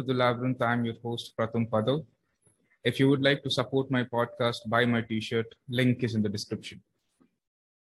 to 0.00 0.06
The 0.06 0.14
Labyrinth. 0.14 0.62
I'm 0.62 0.84
your 0.86 0.94
host, 1.02 1.34
Pratham 1.36 1.68
Padav. 1.68 2.04
If 2.84 2.98
you 2.98 3.10
would 3.10 3.22
like 3.22 3.42
to 3.42 3.50
support 3.50 3.90
my 3.90 4.04
podcast, 4.04 4.60
buy 4.66 4.86
my 4.86 5.02
t 5.02 5.20
shirt. 5.20 5.54
Link 5.68 6.02
is 6.02 6.14
in 6.14 6.22
the 6.22 6.28
description. 6.36 6.80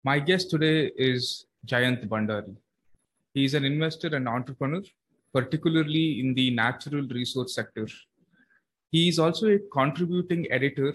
My 0.02 0.18
guest 0.18 0.50
today 0.50 0.90
is 0.96 1.46
Jayant 1.64 2.08
Bhandari. 2.08 2.56
He 3.34 3.44
is 3.44 3.54
an 3.54 3.64
investor 3.64 4.08
and 4.16 4.28
entrepreneur, 4.28 4.82
particularly 5.32 6.18
in 6.18 6.34
the 6.34 6.50
natural 6.50 7.06
resource 7.18 7.54
sector. 7.54 7.86
He 8.90 9.08
is 9.08 9.20
also 9.20 9.46
a 9.46 9.60
contributing 9.72 10.50
editor 10.50 10.94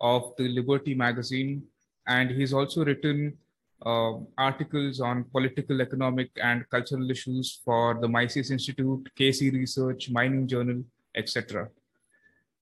of 0.00 0.32
the 0.38 0.48
Liberty 0.48 0.94
magazine, 0.94 1.62
and 2.08 2.32
he's 2.32 2.52
also 2.52 2.84
written 2.84 3.38
uh, 3.84 4.14
articles 4.36 5.00
on 5.00 5.24
political, 5.24 5.80
economic, 5.80 6.30
and 6.42 6.68
cultural 6.68 7.10
issues 7.10 7.60
for 7.64 7.98
the 8.00 8.08
Mises 8.08 8.50
Institute, 8.50 9.08
Casey 9.16 9.50
Research, 9.50 10.10
Mining 10.10 10.46
Journal, 10.46 10.82
etc. 11.14 11.68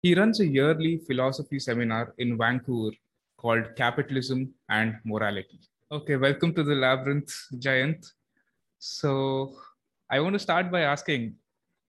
He 0.02 0.14
runs 0.14 0.41
a 0.41 0.46
yearly 0.46 0.98
philosophy 0.98 1.58
seminar 1.58 2.14
in 2.19 2.36
Vancouver 2.36 2.95
called 3.36 3.77
Capitalism 3.77 4.52
and 4.69 4.96
Morality. 5.05 5.60
Okay, 5.92 6.16
welcome 6.16 6.52
to 6.55 6.62
the 6.62 6.74
Labyrinth, 6.74 7.33
Jayant. 7.55 8.12
So, 8.78 9.56
I 10.10 10.20
want 10.20 10.34
to 10.34 10.38
start 10.38 10.70
by 10.70 10.83
asking 10.83 11.36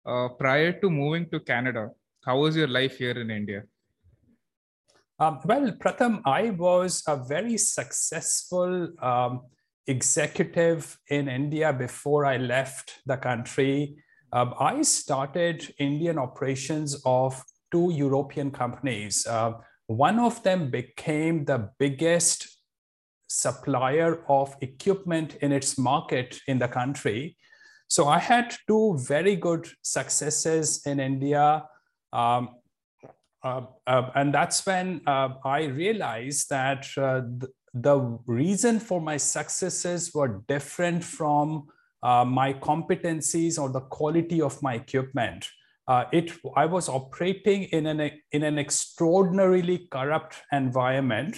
uh, 0.06 0.28
prior 0.28 0.72
to 0.72 0.90
moving 0.90 1.28
to 1.30 1.40
Canada, 1.40 1.90
how 2.24 2.38
was 2.38 2.56
your 2.56 2.68
life 2.68 2.98
here 2.98 3.18
in 3.18 3.30
India? 3.30 3.64
Um, 5.24 5.40
well, 5.46 5.72
Pratham, 5.72 6.20
I 6.26 6.50
was 6.50 7.02
a 7.06 7.16
very 7.16 7.56
successful 7.56 8.90
um, 9.02 9.40
executive 9.86 10.98
in 11.08 11.28
India 11.30 11.72
before 11.72 12.26
I 12.26 12.36
left 12.36 13.00
the 13.06 13.16
country. 13.16 13.96
Um, 14.34 14.52
I 14.60 14.82
started 14.82 15.72
Indian 15.78 16.18
operations 16.18 17.00
of 17.06 17.42
two 17.72 17.90
European 17.94 18.50
companies. 18.50 19.26
Uh, 19.26 19.52
one 19.86 20.18
of 20.18 20.42
them 20.42 20.70
became 20.70 21.46
the 21.46 21.70
biggest 21.78 22.58
supplier 23.26 24.26
of 24.28 24.54
equipment 24.60 25.36
in 25.40 25.52
its 25.52 25.78
market 25.78 26.38
in 26.48 26.58
the 26.58 26.68
country. 26.68 27.38
So 27.88 28.08
I 28.08 28.18
had 28.18 28.54
two 28.68 28.98
very 29.08 29.36
good 29.36 29.68
successes 29.80 30.82
in 30.84 31.00
India. 31.00 31.64
Um, 32.12 32.56
and 33.44 34.32
that's 34.32 34.64
when 34.64 35.02
uh, 35.06 35.28
I 35.44 35.64
realized 35.64 36.48
that 36.48 36.86
uh, 36.96 37.22
th- 37.40 37.52
the 37.74 38.18
reason 38.26 38.80
for 38.80 39.00
my 39.00 39.18
successes 39.18 40.14
were 40.14 40.42
different 40.48 41.04
from 41.04 41.66
uh, 42.02 42.24
my 42.24 42.54
competencies 42.54 43.58
or 43.60 43.68
the 43.68 43.80
quality 43.80 44.40
of 44.40 44.62
my 44.62 44.74
equipment. 44.74 45.48
Uh, 45.86 46.04
it, 46.12 46.32
I 46.56 46.64
was 46.64 46.88
operating 46.88 47.64
in 47.64 47.86
an, 47.86 48.10
in 48.32 48.42
an 48.42 48.58
extraordinarily 48.58 49.88
corrupt 49.90 50.36
environment 50.52 51.36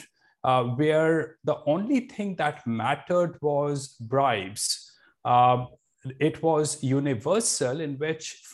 where 0.76 1.38
the 1.42 1.56
only 1.66 2.00
thing 2.00 2.36
that 2.36 2.64
mattered 2.64 3.36
was 3.42 3.96
bribes. 3.98 4.92
it 6.20 6.40
was 6.40 6.80
universal 6.84 7.80
in 7.80 7.98
which 7.98 8.44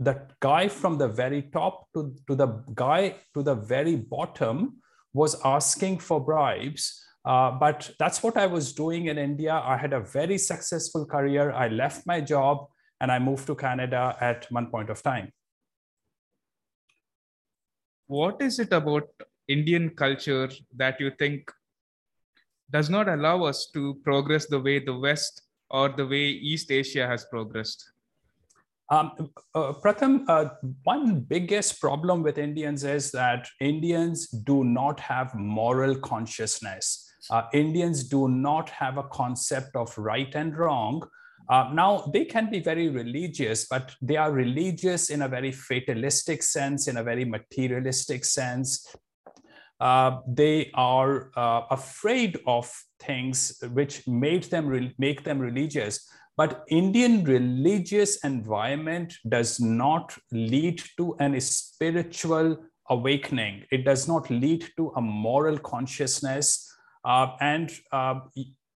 the 0.00 0.20
guy 0.40 0.68
from 0.68 0.98
the 0.98 1.08
very 1.08 1.42
top 1.42 1.88
to, 1.94 2.14
to 2.26 2.34
the 2.34 2.48
guy 2.74 3.16
to 3.34 3.42
the 3.42 3.54
very 3.54 3.96
bottom 3.96 4.78
was 5.12 5.40
asking 5.44 5.98
for 5.98 6.20
bribes. 6.20 7.04
Uh, 7.24 7.52
but 7.52 7.90
that's 7.98 8.22
what 8.22 8.36
I 8.36 8.46
was 8.46 8.72
doing 8.72 9.06
in 9.06 9.18
India. 9.18 9.54
I 9.54 9.76
had 9.76 9.92
a 9.92 10.00
very 10.00 10.38
successful 10.38 11.06
career. 11.06 11.52
I 11.52 11.68
left 11.68 12.06
my 12.06 12.20
job 12.20 12.66
and 13.00 13.12
I 13.12 13.18
moved 13.18 13.46
to 13.46 13.54
Canada 13.54 14.16
at 14.20 14.50
one 14.50 14.66
point 14.66 14.90
of 14.90 15.02
time. 15.02 15.32
What 18.06 18.42
is 18.42 18.58
it 18.58 18.72
about 18.72 19.08
Indian 19.48 19.90
culture 19.90 20.50
that 20.76 21.00
you 21.00 21.12
think 21.18 21.50
does 22.70 22.90
not 22.90 23.08
allow 23.08 23.44
us 23.44 23.70
to 23.74 24.00
progress 24.02 24.46
the 24.46 24.60
way 24.60 24.78
the 24.78 24.96
West 24.96 25.42
or 25.70 25.90
the 25.90 26.06
way 26.06 26.24
East 26.28 26.70
Asia 26.70 27.06
has 27.06 27.24
progressed? 27.26 27.91
Um, 28.92 29.30
uh, 29.54 29.72
Pratham, 29.82 30.24
uh, 30.28 30.50
one 30.82 31.20
biggest 31.20 31.80
problem 31.80 32.22
with 32.22 32.36
Indians 32.36 32.84
is 32.84 33.10
that 33.12 33.48
Indians 33.58 34.28
do 34.28 34.64
not 34.64 35.00
have 35.00 35.34
moral 35.34 35.96
consciousness. 35.96 37.10
Uh, 37.30 37.44
Indians 37.54 38.04
do 38.04 38.28
not 38.28 38.68
have 38.68 38.98
a 38.98 39.04
concept 39.04 39.76
of 39.76 39.96
right 39.96 40.30
and 40.34 40.54
wrong. 40.58 41.02
Uh, 41.48 41.70
now, 41.72 42.10
they 42.12 42.26
can 42.26 42.50
be 42.50 42.60
very 42.60 42.90
religious, 42.90 43.66
but 43.66 43.96
they 44.02 44.16
are 44.16 44.30
religious 44.30 45.08
in 45.08 45.22
a 45.22 45.28
very 45.28 45.52
fatalistic 45.52 46.42
sense, 46.42 46.86
in 46.86 46.98
a 46.98 47.02
very 47.02 47.24
materialistic 47.24 48.26
sense. 48.26 48.94
Uh, 49.80 50.18
they 50.28 50.70
are 50.74 51.30
uh, 51.34 51.62
afraid 51.70 52.38
of 52.46 52.70
things 53.00 53.58
which 53.72 54.06
made 54.06 54.44
them 54.44 54.92
make 54.98 55.24
them 55.24 55.38
religious 55.38 56.06
but 56.36 56.64
Indian 56.68 57.24
religious 57.24 58.24
environment 58.24 59.14
does 59.28 59.60
not 59.60 60.16
lead 60.30 60.82
to 60.96 61.14
an 61.18 61.38
spiritual 61.40 62.56
awakening. 62.88 63.64
It 63.70 63.84
does 63.84 64.08
not 64.08 64.30
lead 64.30 64.66
to 64.76 64.92
a 64.96 65.00
moral 65.00 65.58
consciousness. 65.58 66.68
Uh, 67.04 67.28
and 67.40 67.72
uh, 67.92 68.20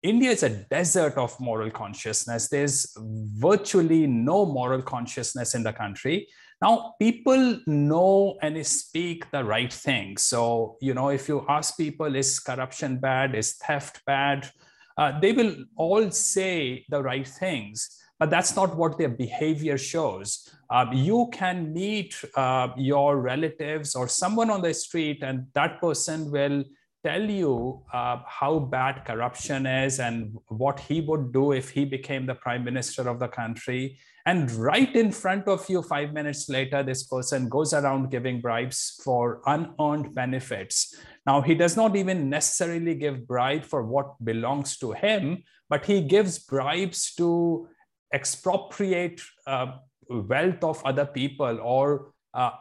India 0.02 0.32
is 0.32 0.44
a 0.44 0.50
desert 0.50 1.18
of 1.18 1.40
moral 1.40 1.72
consciousness. 1.72 2.50
There's 2.50 2.94
virtually 2.98 4.08
no 4.08 4.46
moral 4.46 4.82
consciousness 4.82 5.56
in 5.56 5.64
the 5.64 5.74
country. 5.74 6.28
Now, 6.62 6.96
people 7.00 7.60
know 7.68 8.38
and 8.42 8.66
speak 8.66 9.30
the 9.32 9.44
right 9.44 9.72
thing. 9.72 10.18
So, 10.18 10.78
you 10.82 10.94
know, 10.94 11.10
if 11.10 11.28
you 11.28 11.46
ask 11.50 11.78
people, 11.78 12.16
is 12.16 12.40
corruption 12.40 13.00
bad? 13.00 13.36
Is 13.36 13.56
theft 13.56 14.02
bad? 14.06 14.50
Uh, 14.98 15.20
they 15.20 15.32
will 15.32 15.56
all 15.76 16.12
say 16.12 16.86
the 16.90 17.02
right 17.02 17.28
things, 17.28 18.00
but 18.20 18.30
that's 18.30 18.56
not 18.56 18.76
what 18.76 18.98
their 18.98 19.10
behavior 19.10 19.78
shows. 19.78 20.50
Uh, 20.70 20.86
you 20.94 21.30
can 21.32 21.74
meet 21.74 22.16
uh, 22.36 22.70
your 22.78 23.18
relatives 23.18 23.96
or 23.96 24.08
someone 24.08 24.50
on 24.50 24.62
the 24.62 24.74
street, 24.74 25.24
and 25.24 25.48
that 25.54 25.80
person 25.82 26.32
will 26.32 26.64
tell 27.04 27.22
you 27.22 27.82
uh, 27.92 28.18
how 28.26 28.60
bad 28.60 29.04
corruption 29.06 29.66
is 29.66 30.00
and 30.00 30.38
what 30.48 30.80
he 30.80 31.02
would 31.02 31.34
do 31.34 31.52
if 31.52 31.70
he 31.70 31.84
became 31.84 32.26
the 32.26 32.36
prime 32.36 32.64
minister 32.64 33.10
of 33.10 33.20
the 33.20 33.28
country. 33.28 33.98
And 34.26 34.50
right 34.52 34.96
in 34.96 35.12
front 35.12 35.48
of 35.48 35.70
you, 35.70 35.82
five 35.82 36.14
minutes 36.14 36.48
later, 36.48 36.82
this 36.82 37.04
person 37.04 37.50
goes 37.50 37.74
around 37.74 38.10
giving 38.10 38.40
bribes 38.40 39.02
for 39.04 39.42
unearned 39.46 40.16
benefits. 40.16 40.96
Now, 41.26 41.42
he 41.42 41.56
does 41.56 41.76
not 41.76 41.96
even 41.96 42.30
necessarily 42.30 42.96
give 42.96 43.28
bribe 43.28 43.66
for 43.66 43.84
what 43.84 44.24
belongs 44.24 44.78
to 44.78 44.94
him, 44.94 45.44
but 45.70 45.86
he 45.86 46.02
gives 46.02 46.40
bribes 46.40 47.14
to 47.16 47.68
expropriate 48.14 49.22
uh, 49.46 49.78
wealth 50.10 50.64
of 50.64 50.86
other 50.86 51.06
people 51.06 51.60
or 51.62 52.14
uh, 52.34 52.52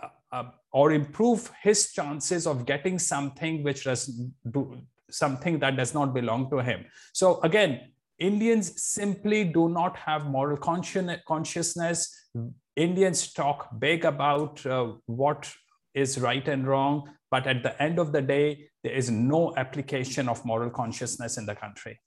uh, 0.00 0.08
uh 0.30 0.44
or 0.70 0.92
improve 0.92 1.50
his 1.62 1.92
chances 1.92 2.46
of 2.46 2.66
getting 2.66 2.98
something 2.98 3.62
which 3.62 3.84
does 3.84 4.04
do 4.50 4.78
something 5.10 5.58
that 5.58 5.76
does 5.76 5.94
not 5.94 6.12
belong 6.12 6.50
to 6.50 6.58
him. 6.58 6.84
So 7.12 7.40
again, 7.40 7.92
Indians 8.18 8.82
simply 8.82 9.44
do 9.44 9.68
not 9.68 9.96
have 9.96 10.26
moral 10.26 10.56
consciousness. 10.56 12.28
Indians 12.76 13.32
talk 13.32 13.68
big 13.78 14.04
about 14.04 14.64
uh, 14.66 14.92
what 15.06 15.52
is 15.94 16.18
right 16.18 16.46
and 16.48 16.66
wrong, 16.66 17.08
but 17.30 17.46
at 17.46 17.62
the 17.62 17.80
end 17.82 17.98
of 17.98 18.12
the 18.12 18.22
day, 18.22 18.68
there 18.82 18.92
is 18.92 19.10
no 19.10 19.54
application 19.56 20.28
of 20.28 20.44
moral 20.44 20.70
consciousness 20.70 21.38
in 21.38 21.46
the 21.46 21.54
country. 21.54 22.00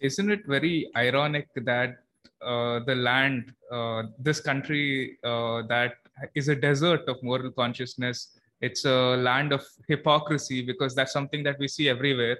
Isn't 0.00 0.30
it 0.30 0.46
very 0.46 0.90
ironic 0.96 1.48
that 1.56 1.96
uh, 2.42 2.80
the 2.80 2.94
land, 2.94 3.52
uh, 3.72 4.04
this 4.18 4.40
country 4.40 5.18
uh, 5.24 5.62
that 5.68 5.94
is 6.34 6.48
a 6.48 6.56
desert 6.56 7.08
of 7.08 7.22
moral 7.22 7.50
consciousness, 7.50 8.38
it's 8.60 8.84
a 8.84 9.16
land 9.16 9.52
of 9.52 9.64
hypocrisy 9.88 10.62
because 10.62 10.94
that's 10.94 11.12
something 11.12 11.42
that 11.44 11.58
we 11.58 11.68
see 11.68 11.88
everywhere 11.88 12.36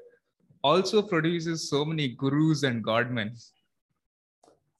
also 0.63 1.03
produces 1.03 1.69
so 1.69 1.85
many 1.85 2.09
gurus 2.09 2.63
and 2.63 2.83
godmen. 2.83 3.37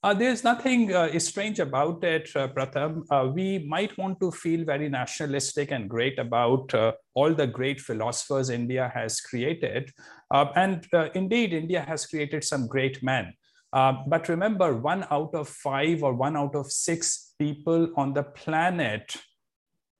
Uh, 0.03 0.13
there's 0.13 0.43
nothing 0.43 0.93
uh, 0.93 1.17
strange 1.19 1.59
about 1.59 2.03
it, 2.03 2.29
uh, 2.35 2.47
Pratham. 2.47 3.01
Uh, 3.09 3.29
we 3.33 3.59
might 3.67 3.97
want 3.97 4.19
to 4.19 4.31
feel 4.31 4.63
very 4.63 4.87
nationalistic 4.87 5.71
and 5.71 5.89
great 5.89 6.19
about 6.19 6.71
uh, 6.73 6.91
all 7.15 7.33
the 7.33 7.47
great 7.47 7.81
philosophers 7.81 8.49
India 8.49 8.91
has 8.93 9.19
created. 9.19 9.91
Uh, 10.31 10.45
and 10.55 10.87
indeed, 11.15 11.51
India 11.51 11.81
has 11.81 12.05
created 12.05 12.43
some 12.43 12.67
great 12.67 13.01
men. 13.01 13.33
but 13.73 14.29
remember, 14.29 14.75
one 14.75 15.05
out 15.11 15.33
of 15.33 15.49
five 15.49 16.03
or 16.03 16.13
one 16.13 16.37
out 16.37 16.55
of 16.55 16.71
six 16.71 17.33
people 17.39 17.89
on 17.97 18.13
the 18.13 18.23
planet 18.23 19.15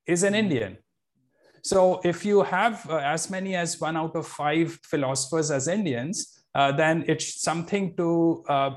is 0.06 0.24
an 0.24 0.36
Indian. 0.36 0.78
So 1.64 2.02
if 2.04 2.26
you 2.26 2.44
have 2.44 2.90
uh, 2.90 2.98
as 2.98 3.30
many 3.30 3.56
as 3.56 3.80
one 3.80 3.98
out 3.98 4.16
of 4.16 4.28
five 4.28 4.80
philosophers 4.84 5.52
as 5.52 5.68
Indians, 5.68 6.44
uh, 6.56 6.72
then 6.72 7.06
it's 7.08 7.42
something 7.42 7.96
to 7.98 8.44
uh, 8.50 8.72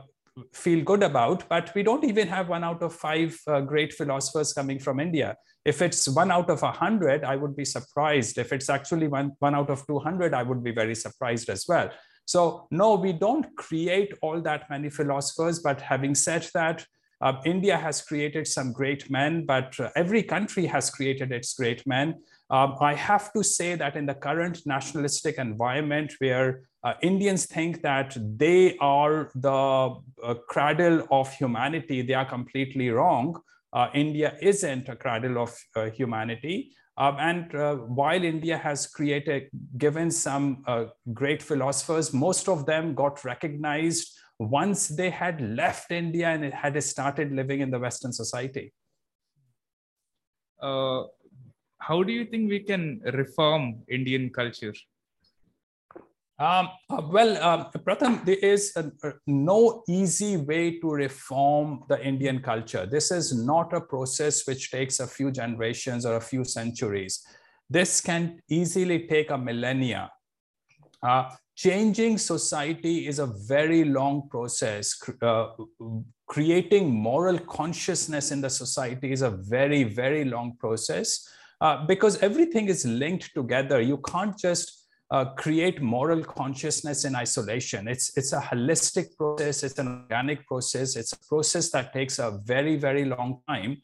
feel 0.52 0.84
good 0.84 1.02
about, 1.02 1.48
but 1.48 1.74
we 1.74 1.82
don't 1.82 2.04
even 2.04 2.28
have 2.28 2.48
one 2.48 2.64
out 2.64 2.82
of 2.82 2.94
five 2.94 3.38
uh, 3.46 3.60
great 3.60 3.92
philosophers 3.92 4.52
coming 4.52 4.78
from 4.78 5.00
India. 5.00 5.36
If 5.64 5.82
it's 5.82 6.08
one 6.08 6.30
out 6.30 6.48
of 6.48 6.62
a 6.62 6.72
hundred, 6.72 7.24
I 7.24 7.36
would 7.36 7.54
be 7.54 7.64
surprised. 7.64 8.38
If 8.38 8.52
it's 8.52 8.70
actually 8.70 9.08
one, 9.08 9.32
one 9.40 9.54
out 9.54 9.70
of 9.70 9.86
200, 9.86 10.32
I 10.32 10.42
would 10.42 10.64
be 10.64 10.72
very 10.72 10.94
surprised 10.94 11.50
as 11.50 11.66
well. 11.68 11.90
So 12.24 12.66
no, 12.70 12.94
we 12.94 13.12
don't 13.12 13.54
create 13.56 14.14
all 14.22 14.40
that 14.42 14.70
many 14.70 14.88
philosophers, 14.88 15.58
but 15.58 15.80
having 15.80 16.14
said 16.14 16.48
that, 16.54 16.86
uh, 17.20 17.34
India 17.44 17.76
has 17.76 18.00
created 18.00 18.46
some 18.46 18.72
great 18.72 19.10
men, 19.10 19.44
but 19.44 19.78
uh, 19.78 19.90
every 19.94 20.22
country 20.22 20.64
has 20.66 20.88
created 20.88 21.32
its 21.32 21.52
great 21.52 21.86
men. 21.86 22.14
Um, 22.50 22.76
I 22.80 22.94
have 22.94 23.32
to 23.34 23.44
say 23.44 23.76
that 23.76 23.96
in 23.96 24.06
the 24.06 24.14
current 24.14 24.66
nationalistic 24.66 25.38
environment 25.38 26.14
where 26.18 26.62
uh, 26.82 26.94
Indians 27.00 27.46
think 27.46 27.82
that 27.82 28.16
they 28.36 28.76
are 28.78 29.30
the 29.36 29.94
uh, 30.24 30.34
cradle 30.48 31.06
of 31.12 31.32
humanity, 31.32 32.02
they 32.02 32.14
are 32.14 32.24
completely 32.24 32.90
wrong. 32.90 33.40
Uh, 33.72 33.88
India 33.94 34.36
isn't 34.42 34.88
a 34.88 34.96
cradle 34.96 35.38
of 35.38 35.56
uh, 35.76 35.90
humanity. 35.90 36.72
Um, 36.96 37.16
and 37.18 37.96
while 37.96 38.22
India 38.22 38.58
has 38.58 38.86
created, 38.86 39.48
given 39.78 40.10
some 40.10 40.64
great 41.14 41.42
philosophers, 41.42 42.12
most 42.12 42.46
of 42.46 42.66
them 42.66 42.94
got 42.94 43.24
recognized 43.24 44.18
once 44.40 44.88
they 44.88 45.10
had 45.10 45.40
left 45.40 45.92
India 45.92 46.28
and 46.28 46.52
had 46.52 46.82
started 46.82 47.30
living 47.30 47.60
in 47.60 47.70
the 47.70 47.78
Western 47.78 48.12
society? 48.12 48.72
Uh, 50.60 51.04
how 51.80 52.02
do 52.02 52.12
you 52.12 52.24
think 52.24 52.50
we 52.50 52.60
can 52.60 53.00
reform 53.12 53.82
Indian 53.88 54.30
culture? 54.30 54.74
Um, 56.38 56.70
uh, 56.88 57.02
well, 57.10 57.36
um, 57.42 57.66
Pratham, 57.84 58.24
there 58.24 58.36
is 58.36 58.72
a, 58.74 58.90
a, 59.06 59.12
no 59.26 59.82
easy 59.86 60.38
way 60.38 60.78
to 60.80 60.90
reform 60.90 61.84
the 61.88 62.02
Indian 62.02 62.40
culture. 62.40 62.86
This 62.86 63.10
is 63.10 63.34
not 63.34 63.74
a 63.74 63.80
process 63.80 64.46
which 64.46 64.70
takes 64.70 65.00
a 65.00 65.06
few 65.06 65.30
generations 65.30 66.06
or 66.06 66.16
a 66.16 66.20
few 66.20 66.44
centuries. 66.44 67.22
This 67.68 68.00
can 68.00 68.40
easily 68.48 69.06
take 69.06 69.30
a 69.30 69.36
millennia. 69.36 70.10
Uh, 71.02 71.30
changing 71.54 72.16
society 72.16 73.06
is 73.06 73.18
a 73.18 73.26
very 73.26 73.84
long 73.84 74.26
process. 74.30 74.98
Uh, 75.20 75.48
creating 76.26 76.90
moral 76.90 77.38
consciousness 77.38 78.30
in 78.30 78.40
the 78.40 78.48
society 78.48 79.12
is 79.12 79.20
a 79.20 79.30
very, 79.30 79.84
very 79.84 80.24
long 80.24 80.56
process 80.58 81.28
uh, 81.60 81.84
because 81.86 82.22
everything 82.22 82.68
is 82.68 82.84
linked 82.84 83.34
together. 83.34 83.80
You 83.80 83.98
can't 83.98 84.36
just 84.38 84.88
uh, 85.10 85.24
create 85.34 85.82
moral 85.82 86.22
consciousness 86.22 87.04
in 87.04 87.16
isolation. 87.16 87.88
It's, 87.88 88.16
it's 88.16 88.32
a 88.32 88.40
holistic 88.40 89.16
process, 89.16 89.62
it's 89.62 89.78
an 89.78 89.88
organic 89.88 90.46
process, 90.46 90.96
it's 90.96 91.12
a 91.12 91.18
process 91.28 91.70
that 91.70 91.92
takes 91.92 92.18
a 92.18 92.40
very, 92.44 92.76
very 92.76 93.04
long 93.04 93.42
time. 93.48 93.78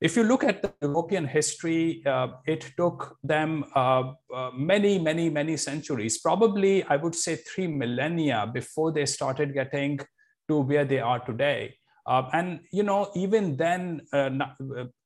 If 0.00 0.16
you 0.16 0.24
look 0.24 0.42
at 0.42 0.62
the 0.62 0.72
European 0.82 1.28
history, 1.28 2.02
uh, 2.04 2.28
it 2.44 2.72
took 2.76 3.16
them 3.22 3.64
uh, 3.76 4.14
uh, 4.34 4.50
many, 4.52 4.98
many, 4.98 5.30
many 5.30 5.56
centuries, 5.56 6.18
probably 6.18 6.82
I 6.84 6.96
would 6.96 7.14
say 7.14 7.36
three 7.36 7.68
millennia 7.68 8.50
before 8.52 8.90
they 8.90 9.06
started 9.06 9.54
getting 9.54 10.00
to 10.48 10.58
where 10.58 10.84
they 10.84 10.98
are 10.98 11.20
today. 11.20 11.76
Uh, 12.04 12.24
and, 12.32 12.60
you 12.72 12.82
know, 12.82 13.12
even 13.14 13.56
then, 13.56 14.00
uh, 14.12 14.30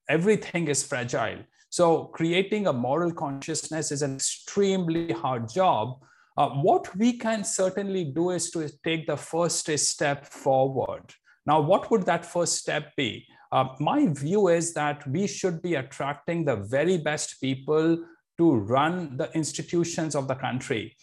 everything 0.08 0.68
is 0.68 0.82
fragile. 0.82 1.40
So 1.70 2.04
creating 2.06 2.66
a 2.66 2.72
moral 2.72 3.12
consciousness 3.12 3.92
is 3.92 4.02
an 4.02 4.16
extremely 4.16 5.12
hard 5.12 5.48
job. 5.48 5.98
what 6.36 6.94
we 6.96 7.16
can 7.18 7.44
certainly 7.44 8.04
do 8.04 8.30
is 8.30 8.50
to 8.50 8.68
take 8.84 9.06
the 9.06 9.16
first 9.16 9.70
step 9.78 10.26
forward. 10.26 11.14
Now, 11.46 11.60
what 11.60 11.90
would 11.90 12.04
that 12.06 12.26
first 12.26 12.56
step 12.56 12.94
be? 12.96 13.26
Uh, 13.52 13.68
my 13.78 14.08
view 14.08 14.48
is 14.48 14.74
that 14.74 15.06
we 15.06 15.26
should 15.26 15.62
be 15.62 15.76
attracting 15.76 16.44
the 16.44 16.56
very 16.56 16.98
best 16.98 17.40
people 17.40 18.04
to 18.38 18.54
run 18.54 19.16
the 19.16 19.30
institutions 19.32 20.14
of 20.14 20.28
the 20.28 20.34
country. 20.34 20.94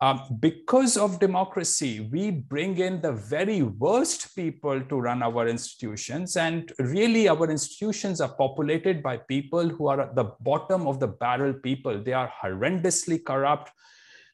Um, 0.00 0.22
because 0.38 0.96
of 0.96 1.18
democracy, 1.18 2.08
we 2.12 2.30
bring 2.30 2.78
in 2.78 3.00
the 3.00 3.12
very 3.12 3.62
worst 3.62 4.36
people 4.36 4.80
to 4.80 5.00
run 5.00 5.24
our 5.24 5.48
institutions. 5.48 6.36
And 6.36 6.72
really, 6.78 7.28
our 7.28 7.50
institutions 7.50 8.20
are 8.20 8.28
populated 8.28 9.02
by 9.02 9.16
people 9.16 9.68
who 9.68 9.88
are 9.88 10.00
at 10.02 10.14
the 10.14 10.32
bottom 10.40 10.86
of 10.86 11.00
the 11.00 11.08
barrel 11.08 11.52
people. 11.52 12.00
They 12.00 12.12
are 12.12 12.32
horrendously 12.42 13.24
corrupt. 13.24 13.72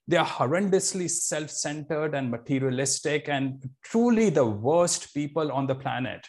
They 0.06 0.18
are 0.18 0.26
horrendously 0.26 1.08
self 1.08 1.48
centered 1.48 2.14
and 2.14 2.30
materialistic, 2.30 3.30
and 3.30 3.66
truly 3.82 4.28
the 4.28 4.44
worst 4.44 5.14
people 5.14 5.50
on 5.50 5.66
the 5.66 5.74
planet. 5.74 6.26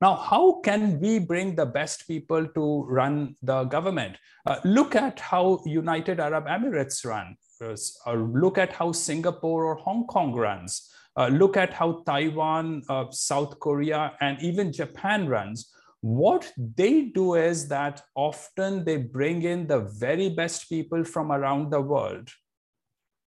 Now, 0.00 0.16
how 0.16 0.60
can 0.60 0.98
we 0.98 1.18
bring 1.18 1.56
the 1.56 1.66
best 1.66 2.08
people 2.08 2.46
to 2.46 2.84
run 2.88 3.36
the 3.42 3.64
government? 3.64 4.16
Uh, 4.46 4.60
look 4.64 4.96
at 4.96 5.20
how 5.20 5.62
United 5.66 6.20
Arab 6.20 6.46
Emirates 6.46 7.04
run. 7.04 7.36
Uh, 7.60 8.12
look 8.12 8.58
at 8.58 8.72
how 8.72 8.92
Singapore 8.92 9.64
or 9.64 9.74
Hong 9.76 10.06
Kong 10.06 10.34
runs. 10.34 10.90
Uh, 11.16 11.28
look 11.28 11.56
at 11.56 11.72
how 11.72 12.02
Taiwan, 12.04 12.82
uh, 12.88 13.06
South 13.10 13.60
Korea, 13.60 14.14
and 14.20 14.40
even 14.42 14.72
Japan 14.72 15.28
runs. 15.28 15.72
What 16.00 16.52
they 16.56 17.02
do 17.02 17.34
is 17.34 17.68
that 17.68 18.02
often 18.14 18.84
they 18.84 18.98
bring 18.98 19.42
in 19.42 19.66
the 19.66 19.80
very 19.80 20.28
best 20.28 20.68
people 20.68 21.04
from 21.04 21.32
around 21.32 21.70
the 21.70 21.80
world 21.80 22.28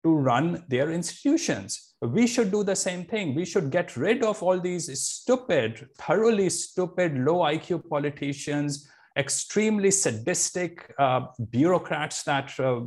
to 0.04 0.14
run 0.14 0.64
their 0.68 0.92
institutions. 0.92 1.96
We 2.02 2.28
should 2.28 2.52
do 2.52 2.64
the 2.64 2.76
same 2.76 3.06
thing. 3.06 3.34
We 3.34 3.46
should 3.46 3.72
get 3.72 3.96
rid 3.96 4.24
of 4.24 4.44
all 4.44 4.60
these 4.60 5.02
stupid, 5.02 5.88
thoroughly 5.98 6.50
stupid, 6.50 7.18
low 7.18 7.40
IQ 7.40 7.90
politicians, 7.90 8.88
extremely 9.18 9.92
sadistic 9.92 10.94
uh, 11.00 11.28
bureaucrats 11.50 12.24
that 12.24 12.58
uh, 12.60 12.82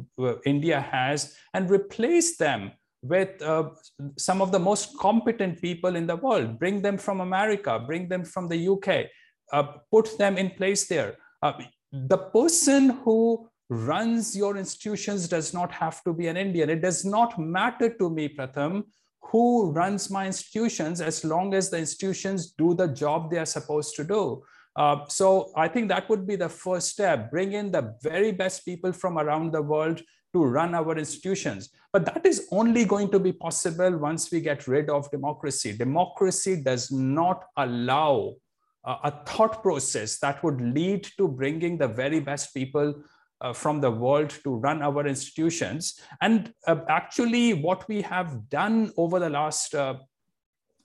India 0.45 0.81
has, 0.81 1.37
and 1.55 1.71
replace 1.71 2.37
them 2.37 2.73
with 3.03 3.41
uh, 3.43 3.71
some 4.17 4.43
of 4.43 4.53
the 4.53 4.59
most 4.59 4.97
competent 4.99 5.61
people 5.61 5.97
in 5.97 6.07
the 6.07 6.17
world. 6.17 6.59
Bring 6.59 6.83
them 6.83 6.99
from 6.99 7.21
America, 7.21 7.79
bring 7.79 8.09
them 8.09 8.25
from 8.25 8.49
the 8.49 8.69
UK, 8.69 9.07
uh, 9.53 9.63
put 9.91 10.19
them 10.19 10.37
in 10.37 10.51
place 10.51 10.89
there. 10.89 11.17
Uh, 11.43 11.53
the 11.93 12.19
person 12.19 12.91
who 13.05 13.49
runs 13.71 14.37
your 14.37 14.57
institutions 14.57 15.29
does 15.29 15.53
not 15.55 15.71
have 15.73 16.03
to 16.05 16.13
be 16.13 16.27
an 16.27 16.37
Indian. 16.37 16.71
It 16.71 16.83
does 16.83 17.05
not 17.05 17.39
matter 17.39 17.91
to 17.91 18.11
me, 18.11 18.29
Pratham, 18.29 18.85
who 19.23 19.71
runs 19.73 20.11
my 20.11 20.27
institutions 20.27 21.01
as 21.01 21.25
long 21.25 21.55
as 21.55 21.71
the 21.71 21.79
institutions 21.79 22.53
do 22.53 22.75
the 22.75 22.89
job 22.89 23.31
they 23.31 23.39
are 23.39 23.47
supposed 23.47 23.95
to 23.97 24.05
do. 24.05 24.43
Uh, 24.79 25.05
so 25.09 25.51
I 25.57 25.67
think 25.67 25.89
that 25.89 26.09
would 26.09 26.25
be 26.25 26.37
the 26.37 26.49
first 26.49 26.91
step. 26.91 27.33
Bring 27.33 27.53
in 27.53 27.73
the 27.73 27.97
very 28.01 28.31
best 28.31 28.65
people 28.65 28.93
from 28.93 29.19
around 29.19 29.53
the 29.53 29.61
world 29.61 30.01
to 30.33 30.45
run 30.45 30.73
our 30.73 30.97
institutions. 30.97 31.71
But 31.93 32.05
that 32.05 32.25
is 32.25 32.47
only 32.53 32.85
going 32.85 33.11
to 33.11 33.19
be 33.19 33.33
possible 33.33 33.99
once 33.99 34.31
we 34.31 34.41
get 34.41 34.69
rid 34.69 34.89
of 34.89 35.11
democracy. 35.11 35.77
Democracy 35.77 36.63
does 36.63 36.93
not 36.93 37.43
allow 37.57 38.35
uh, 38.85 38.99
a 39.03 39.11
thought 39.25 39.65
process 39.65 40.21
that 40.21 40.45
would 40.45 40.61
lead 40.61 41.09
to 41.19 41.27
bringing 41.27 41.77
the 41.77 41.89
very 41.89 42.21
best 42.21 42.55
people 42.55 43.03
uh, 43.41 43.53
from 43.53 43.81
the 43.81 43.91
world 43.91 44.31
to 44.45 44.55
run 44.55 44.81
our 44.81 45.09
institutions. 45.09 46.01
And 46.21 46.53
uh, 46.69 46.77
actually, 46.89 47.53
what 47.53 47.89
we 47.89 48.03
have 48.03 48.49
done 48.49 48.93
over 48.97 49.19
the 49.19 49.31
last 49.31 49.75
uh, 49.75 49.97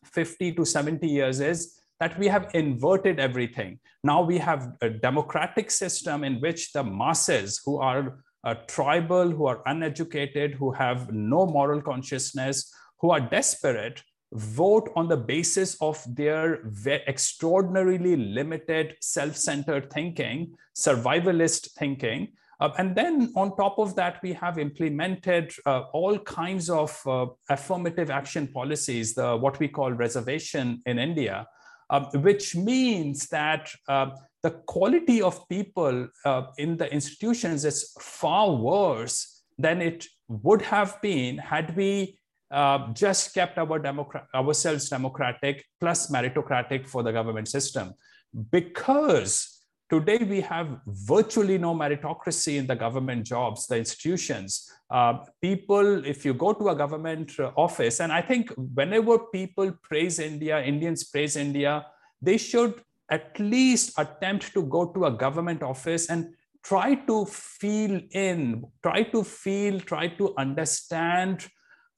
50 0.06 0.54
to 0.54 0.66
70 0.66 1.08
years 1.08 1.40
is 1.42 1.80
that 2.00 2.18
we 2.20 2.28
have 2.28 2.50
inverted 2.54 3.20
everything. 3.20 3.80
Now 4.04 4.22
we 4.22 4.38
have 4.38 4.74
a 4.82 4.90
democratic 4.90 5.72
system 5.72 6.24
in 6.24 6.40
which 6.42 6.74
the 6.74 6.84
masses 6.84 7.62
who 7.66 7.80
are 7.80 8.20
uh, 8.44 8.56
tribal, 8.68 9.30
who 9.30 9.46
are 9.46 9.62
uneducated, 9.66 10.56
who 10.56 10.72
have 10.72 11.12
no 11.14 11.46
moral 11.46 11.82
consciousness, 11.82 12.74
who 13.00 13.12
are 13.12 13.22
desperate, 13.22 14.04
vote 14.34 14.92
on 14.96 15.08
the 15.08 15.18
basis 15.18 15.78
of 15.82 16.04
their 16.16 16.60
extraordinarily 17.08 18.16
limited 18.18 18.96
self 19.00 19.38
centered 19.38 19.92
thinking, 19.94 20.54
survivalist 20.76 21.72
thinking, 21.78 22.30
uh, 22.64 22.72
and 22.78 22.96
then 22.96 23.32
on 23.36 23.56
top 23.58 23.78
of 23.78 23.94
that, 23.96 24.22
we 24.24 24.32
have 24.32 24.58
implemented 24.58 25.54
uh, 25.66 25.82
all 25.92 26.18
kinds 26.20 26.70
of 26.70 26.98
uh, 27.06 27.26
affirmative 27.50 28.10
action 28.10 28.48
policies, 28.48 29.14
the, 29.14 29.36
what 29.36 29.60
we 29.60 29.68
call 29.68 29.92
reservation 29.92 30.82
in 30.86 30.98
India, 30.98 31.46
um, 31.94 32.06
which 32.28 32.56
means 32.56 33.28
that 33.28 33.70
uh, 33.88 34.10
the 34.42 34.50
quality 34.76 35.22
of 35.22 35.48
people 35.48 36.08
uh, 36.26 36.44
in 36.58 36.76
the 36.76 36.92
institutions 36.92 37.66
is 37.66 37.96
far 38.00 38.52
worse 38.52 39.44
than 39.60 39.80
it 39.80 40.08
would 40.28 40.64
have 40.64 41.00
been 41.02 41.38
had 41.38 41.76
we 41.78 42.18
uh, 42.50 42.92
just 42.94 43.34
kept 43.36 43.60
our 43.60 43.80
democra- 43.80 44.26
ourselves 44.34 44.90
democratic 44.90 45.64
plus 45.80 46.10
meritocratic 46.12 46.88
for 46.88 47.04
the 47.04 47.12
government 47.12 47.48
system. 47.48 47.94
Because 48.52 49.63
today 49.94 50.18
we 50.24 50.42
have 50.42 50.80
virtually 50.88 51.58
no 51.60 51.72
meritocracy 51.76 52.58
in 52.58 52.66
the 52.66 52.76
government 52.76 53.24
jobs, 53.24 53.68
the 53.68 53.78
institutions. 53.78 54.72
Uh, 54.90 55.14
people, 55.40 56.04
if 56.04 56.26
you 56.26 56.34
go 56.34 56.52
to 56.52 56.70
a 56.70 56.76
government 56.76 57.32
uh, 57.40 57.52
office, 57.56 58.00
and 58.00 58.12
I 58.12 58.22
think 58.22 58.52
whenever 58.58 59.20
people 59.38 59.72
praise 59.84 60.18
India, 60.18 60.64
Indians 60.64 61.04
praise 61.04 61.36
India, 61.36 61.86
they 62.20 62.38
should 62.38 62.82
at 63.12 63.40
least 63.40 63.94
attempt 64.00 64.52
to 64.56 64.64
go 64.64 64.88
to 64.94 65.06
a 65.06 65.12
government 65.12 65.62
office 65.62 66.10
and 66.10 66.34
try 66.64 66.96
to 66.96 67.26
feel 67.26 68.02
in, 68.12 68.66
try 68.82 69.04
to 69.04 69.24
feel, 69.24 69.80
try 69.80 70.08
to 70.08 70.34
understand 70.38 71.48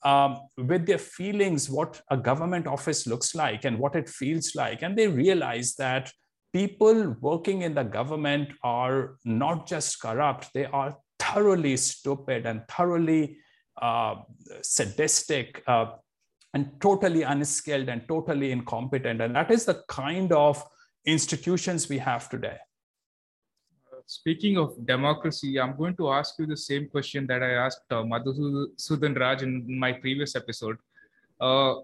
um, 0.04 0.42
with 0.58 0.86
their 0.86 0.98
feelings 0.98 1.70
what 1.70 2.02
a 2.12 2.18
government 2.18 2.68
office 2.68 3.08
looks 3.08 3.36
like 3.36 3.64
and 3.64 3.80
what 3.80 3.96
it 3.96 4.10
feels 4.10 4.54
like. 4.54 4.82
And 4.82 4.98
they 4.98 5.08
realize 5.08 5.76
that 5.76 6.12
people 6.56 7.18
working 7.20 7.64
in 7.64 7.74
the 7.76 7.84
government 7.84 8.50
are 8.64 9.18
not 9.26 9.68
just 9.68 10.00
corrupt, 10.00 10.54
they 10.54 10.66
are 10.66 10.98
thoroughly 11.20 11.76
stupid 11.76 12.46
and 12.46 12.62
thoroughly 12.70 13.38
uh, 13.82 14.16
sadistic 14.62 15.62
uh, 15.68 15.88
and 16.54 16.72
totally 16.80 17.24
unskilled 17.24 17.90
and 17.90 18.08
totally 18.08 18.54
incompetent. 18.54 19.20
And 19.22 19.36
that 19.36 19.52
is 19.52 19.66
the 19.66 19.84
kind 19.90 20.32
of 20.32 20.64
institutions 21.06 21.90
we 21.90 21.98
have 21.98 22.30
today. 22.30 22.58
Speaking 24.06 24.58
of 24.58 24.86
democracy, 24.86 25.60
I'm 25.60 25.76
going 25.76 25.98
to 25.98 26.10
ask 26.10 26.36
you 26.40 26.46
the 26.46 26.56
same 26.56 26.88
question 26.88 27.28
that 27.28 27.44
I 27.44 27.52
asked 27.66 27.92
uh, 27.92 28.04
Madhusudan 28.04 29.20
Raj 29.20 29.44
in 29.44 29.78
my 29.78 29.92
previous 29.92 30.38
episode. 30.38 30.78
Uh, 31.42 31.76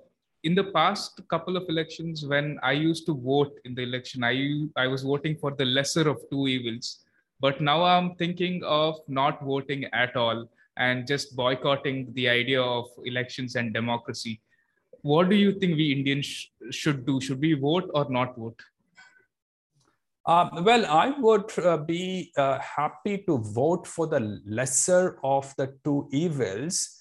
in 0.44 0.56
the 0.56 0.64
past 0.64 1.22
couple 1.30 1.56
of 1.56 1.70
elections, 1.70 2.26
when 2.26 2.60
I 2.64 2.72
used 2.72 3.06
to 3.06 3.14
vote 3.14 3.54
in 3.64 3.76
the 3.76 3.84
election, 3.84 4.24
I, 4.24 4.66
I 4.76 4.88
was 4.88 5.04
voting 5.04 5.38
for 5.38 5.52
the 5.52 5.66
lesser 5.66 6.10
of 6.10 6.18
two 6.32 6.48
evils. 6.48 7.04
But 7.40 7.62
now 7.62 7.84
I'm 7.84 8.16
thinking 8.16 8.64
of 8.64 9.00
not 9.08 9.44
voting 9.44 9.86
at 9.94 10.16
all 10.16 10.50
and 10.78 11.08
just 11.08 11.36
boycotting 11.36 12.14
the 12.14 12.30
idea 12.30 12.62
of 12.62 12.86
elections 13.06 13.56
and 13.56 13.74
democracy. 13.74 14.42
What 15.02 15.30
do 15.30 15.36
you 15.36 15.60
think 15.60 15.76
we 15.76 15.92
Indians 15.92 16.26
sh- 16.26 16.48
should 16.70 17.06
do? 17.06 17.20
Should 17.20 17.42
we 17.42 17.54
vote 17.54 17.90
or 17.94 18.10
not 18.10 18.36
vote? 18.36 18.60
Uh, 20.26 20.50
well, 20.62 20.86
I 20.86 21.10
would 21.20 21.58
uh, 21.58 21.78
be 21.78 22.32
uh, 22.38 22.60
happy 22.60 23.24
to 23.28 23.40
vote 23.40 23.88
for 23.88 24.06
the 24.06 24.20
lesser 24.46 25.20
of 25.24 25.54
the 25.58 25.74
two 25.84 26.08
evils 26.12 27.01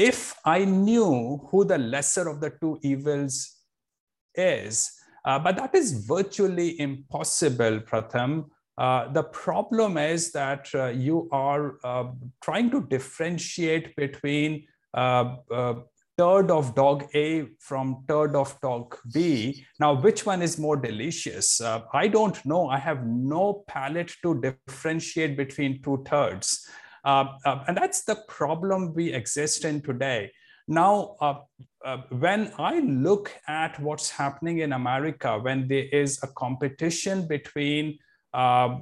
if 0.00 0.34
I 0.46 0.64
knew 0.64 1.46
who 1.50 1.64
the 1.66 1.76
lesser 1.76 2.26
of 2.26 2.40
the 2.40 2.50
two 2.58 2.78
evils 2.82 3.56
is. 4.34 4.90
Uh, 5.26 5.38
but 5.38 5.56
that 5.56 5.74
is 5.74 6.06
virtually 6.06 6.80
impossible, 6.80 7.80
Pratham. 7.80 8.46
Uh, 8.78 9.12
the 9.12 9.24
problem 9.24 9.98
is 9.98 10.32
that 10.32 10.66
uh, 10.74 10.86
you 10.86 11.28
are 11.32 11.74
trying 12.40 12.70
to 12.70 12.80
differentiate 12.86 13.94
between 13.96 14.64
third 16.20 16.50
of 16.50 16.74
dog 16.74 17.04
A 17.14 17.46
from 17.58 18.04
third 18.08 18.34
of 18.36 18.58
dog 18.62 18.96
B. 19.12 19.64
Now, 19.78 19.94
which 19.94 20.24
one 20.24 20.40
is 20.40 20.58
more 20.58 20.76
delicious? 20.76 21.60
Uh, 21.60 21.82
I 21.92 22.08
don't 22.08 22.44
know. 22.46 22.68
I 22.68 22.78
have 22.78 23.06
no 23.06 23.64
palate 23.68 24.12
to 24.22 24.40
differentiate 24.40 25.36
between 25.36 25.82
two 25.82 26.02
thirds. 26.06 26.66
Uh, 27.04 27.24
uh, 27.44 27.64
and 27.68 27.76
that's 27.76 28.02
the 28.04 28.16
problem 28.28 28.94
we 28.94 29.12
exist 29.12 29.64
in 29.64 29.80
today. 29.80 30.30
Now, 30.68 31.16
uh, 31.20 31.34
uh, 31.84 31.98
when 32.10 32.52
I 32.58 32.80
look 32.80 33.32
at 33.48 33.80
what's 33.80 34.10
happening 34.10 34.58
in 34.58 34.72
America, 34.72 35.38
when 35.38 35.66
there 35.66 35.86
is 35.92 36.20
a 36.22 36.28
competition 36.28 37.26
between 37.26 37.98
uh, 38.32 38.76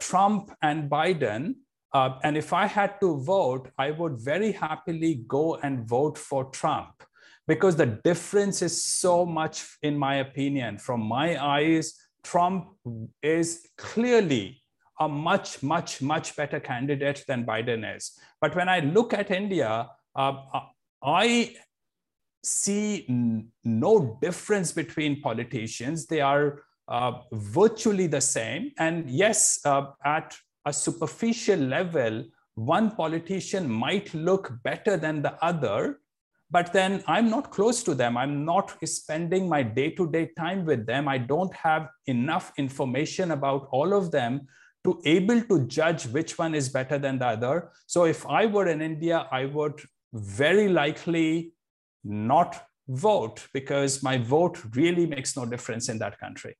Trump 0.00 0.52
and 0.62 0.90
Biden, 0.90 1.54
uh, 1.92 2.18
and 2.22 2.36
if 2.36 2.52
I 2.52 2.66
had 2.66 3.00
to 3.00 3.18
vote, 3.18 3.70
I 3.78 3.90
would 3.92 4.20
very 4.20 4.52
happily 4.52 5.24
go 5.26 5.56
and 5.56 5.88
vote 5.88 6.18
for 6.18 6.44
Trump 6.50 7.02
because 7.46 7.76
the 7.76 7.86
difference 8.04 8.60
is 8.60 8.84
so 8.84 9.24
much, 9.24 9.64
in 9.82 9.96
my 9.96 10.16
opinion. 10.16 10.78
From 10.78 11.00
my 11.00 11.42
eyes, 11.42 11.94
Trump 12.22 12.68
is 13.22 13.66
clearly 13.78 14.57
a 15.00 15.08
much, 15.08 15.62
much, 15.62 16.02
much 16.02 16.36
better 16.36 16.60
candidate 16.60 17.24
than 17.28 17.44
Biden 17.44 17.96
is. 17.96 18.18
But 18.40 18.54
when 18.56 18.68
I 18.68 18.80
look 18.80 19.12
at 19.12 19.30
India, 19.30 19.88
uh, 20.14 20.34
I 21.02 21.54
see 22.42 23.06
no 23.64 24.18
difference 24.20 24.72
between 24.72 25.20
politicians. 25.20 26.06
They 26.06 26.20
are 26.20 26.62
uh, 26.88 27.12
virtually 27.32 28.06
the 28.06 28.20
same. 28.20 28.72
And 28.78 29.08
yes, 29.10 29.60
uh, 29.64 29.88
at 30.04 30.36
a 30.64 30.72
superficial 30.72 31.58
level, 31.58 32.24
one 32.54 32.90
politician 32.90 33.68
might 33.70 34.12
look 34.14 34.52
better 34.64 34.96
than 34.96 35.22
the 35.22 35.34
other, 35.44 36.00
but 36.50 36.72
then 36.72 37.04
I'm 37.06 37.30
not 37.30 37.50
close 37.50 37.82
to 37.84 37.94
them. 37.94 38.16
I'm 38.16 38.44
not 38.44 38.76
spending 38.84 39.48
my 39.48 39.62
day 39.62 39.90
to 39.90 40.10
day 40.10 40.30
time 40.36 40.64
with 40.64 40.86
them. 40.86 41.06
I 41.08 41.18
don't 41.18 41.54
have 41.54 41.88
enough 42.06 42.52
information 42.56 43.32
about 43.32 43.68
all 43.70 43.92
of 43.92 44.10
them 44.10 44.48
to 44.88 45.00
able 45.04 45.40
to 45.42 45.66
judge 45.66 46.06
which 46.16 46.38
one 46.38 46.54
is 46.54 46.68
better 46.70 46.98
than 46.98 47.18
the 47.18 47.26
other. 47.26 47.70
So 47.86 48.04
if 48.04 48.26
I 48.26 48.46
were 48.46 48.68
in 48.68 48.80
India, 48.80 49.26
I 49.30 49.44
would 49.44 49.80
very 50.14 50.68
likely 50.68 51.52
not 52.04 52.64
vote 52.88 53.46
because 53.52 54.02
my 54.02 54.16
vote 54.16 54.58
really 54.74 55.06
makes 55.06 55.36
no 55.36 55.44
difference 55.44 55.90
in 55.90 55.98
that 55.98 56.18
country. 56.18 56.56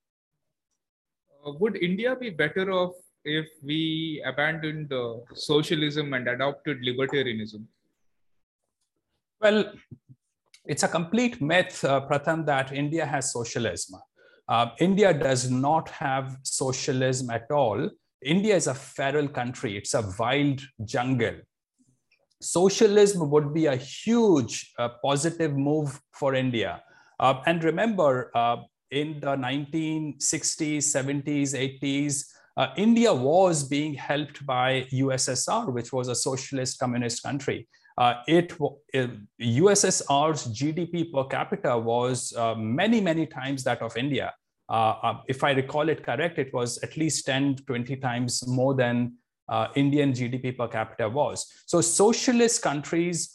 Uh, 1.47 1.53
would 1.61 1.77
India 1.77 2.15
be 2.17 2.29
better 2.29 2.71
off 2.71 2.93
if 3.25 3.47
we 3.63 4.23
abandoned 4.27 4.93
uh, 4.93 5.15
socialism 5.35 6.13
and 6.13 6.29
adopted 6.29 6.83
libertarianism? 6.83 7.65
Well, 9.41 9.73
it's 10.67 10.83
a 10.83 10.89
complete 10.89 11.41
myth, 11.41 11.83
uh, 11.83 12.07
Pratham, 12.07 12.45
that 12.45 12.73
India 12.73 13.07
has 13.07 13.33
socialism. 13.33 14.01
Uh, 14.47 14.67
India 14.81 15.15
does 15.15 15.51
not 15.51 15.89
have 15.89 16.37
socialism 16.43 17.31
at 17.31 17.51
all. 17.51 17.89
India 18.25 18.57
is 18.57 18.67
a 18.67 18.75
feral 18.75 19.29
country, 19.29 19.77
it's 19.77 19.95
a 19.95 20.05
wild 20.19 20.61
jungle. 20.85 21.37
Socialism 22.41 23.31
would 23.31 23.53
be 23.53 23.67
a 23.67 23.77
huge 23.77 24.73
uh, 24.79 24.89
positive 25.03 25.57
move 25.57 26.01
for 26.13 26.35
India. 26.35 26.83
Uh, 27.21 27.41
and 27.47 27.65
remember, 27.65 28.31
uh, 28.35 28.57
in 28.91 29.21
the 29.21 29.37
1960s, 29.37 30.79
70s, 30.79 31.81
80s, 31.81 32.25
uh, 32.57 32.69
India 32.77 33.13
was 33.13 33.69
being 33.69 33.95
helped 33.95 34.45
by 34.45 34.87
USSR, 34.93 35.73
which 35.73 35.93
was 35.93 36.09
a 36.09 36.15
socialist 36.15 36.79
communist 36.79 37.23
country. 37.23 37.69
Uh, 37.97 38.15
it, 38.27 38.57
USSR's 39.41 40.47
GDP 40.47 41.13
per 41.13 41.25
capita 41.25 41.77
was 41.77 42.33
uh, 42.37 42.55
many, 42.55 43.01
many 43.01 43.27
times 43.27 43.65
that 43.65 43.83
of 43.83 43.97
India. 43.97 44.33
Uh, 44.69 44.95
uh, 45.03 45.21
if 45.29 45.43
I 45.43 45.53
recall 45.53 45.89
it 45.89 46.05
correct, 46.05 46.39
it 46.39 46.53
was 46.53 46.79
at 46.79 46.97
least 46.97 47.27
10, 47.27 47.57
20 47.67 47.97
times 47.97 48.47
more 48.47 48.75
than 48.75 49.15
uh, 49.49 49.69
Indian 49.77 50.13
GDP 50.13 50.57
per 50.57 50.69
capita 50.69 51.09
was. 51.09 51.47
So 51.67 51.81
socialist 51.81 52.63
countries 52.63 53.31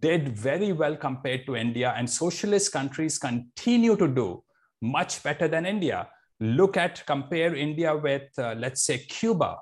did 0.00 0.36
very 0.36 0.72
well 0.72 0.96
compared 0.96 1.46
to 1.46 1.54
India, 1.54 1.94
and 1.96 2.10
socialist 2.10 2.72
countries 2.72 3.18
continue 3.18 3.96
to 3.96 4.08
do 4.08 4.42
much 4.80 5.22
better 5.22 5.46
than 5.46 5.66
India 5.66 6.08
look 6.40 6.76
at, 6.76 7.04
compare 7.06 7.54
India 7.54 7.96
with, 7.96 8.30
uh, 8.38 8.54
let's 8.56 8.82
say, 8.82 8.98
Cuba. 8.98 9.58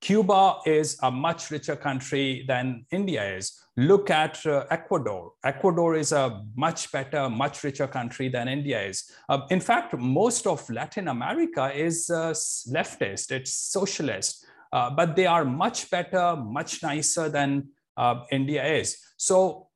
Uh, 0.00 0.06
Cuba 0.06 0.56
is 0.66 0.98
a 1.02 1.10
much 1.10 1.50
richer 1.50 1.76
country 1.76 2.44
than 2.48 2.84
India 2.90 3.36
is. 3.36 3.62
Look 3.76 4.10
at 4.10 4.44
uh, 4.46 4.64
Ecuador. 4.70 5.32
Ecuador 5.44 5.96
is 5.96 6.12
a 6.12 6.42
much 6.56 6.90
better, 6.92 7.28
much 7.28 7.62
richer 7.64 7.86
country 7.86 8.28
than 8.28 8.48
India 8.48 8.82
is. 8.82 9.10
Uh, 9.28 9.46
in 9.50 9.60
fact, 9.60 9.96
most 9.96 10.46
of 10.46 10.68
Latin 10.70 11.08
America 11.08 11.72
is 11.74 12.10
uh, 12.10 12.32
leftist, 12.72 13.30
it's 13.30 13.52
socialist, 13.52 14.44
uh, 14.72 14.90
but 14.90 15.16
they 15.16 15.26
are 15.26 15.44
much 15.44 15.90
better, 15.90 16.36
much 16.36 16.82
nicer 16.82 17.28
than 17.28 17.68
India 18.32 18.64
is. 18.64 18.96
So 19.18 19.68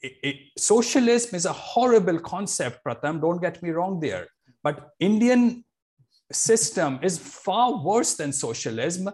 it, 0.00 0.12
it, 0.22 0.36
socialism 0.56 1.34
is 1.34 1.46
a 1.46 1.52
horrible 1.52 2.20
concept, 2.20 2.84
Pratham. 2.84 3.20
Don't 3.20 3.40
get 3.40 3.60
me 3.62 3.70
wrong 3.70 4.00
there. 4.00 4.28
But 4.62 4.90
Indian 5.00 5.64
system 6.32 6.98
is 7.02 7.18
far 7.18 7.82
worse 7.82 8.14
than 8.14 8.32
socialism. 8.32 9.10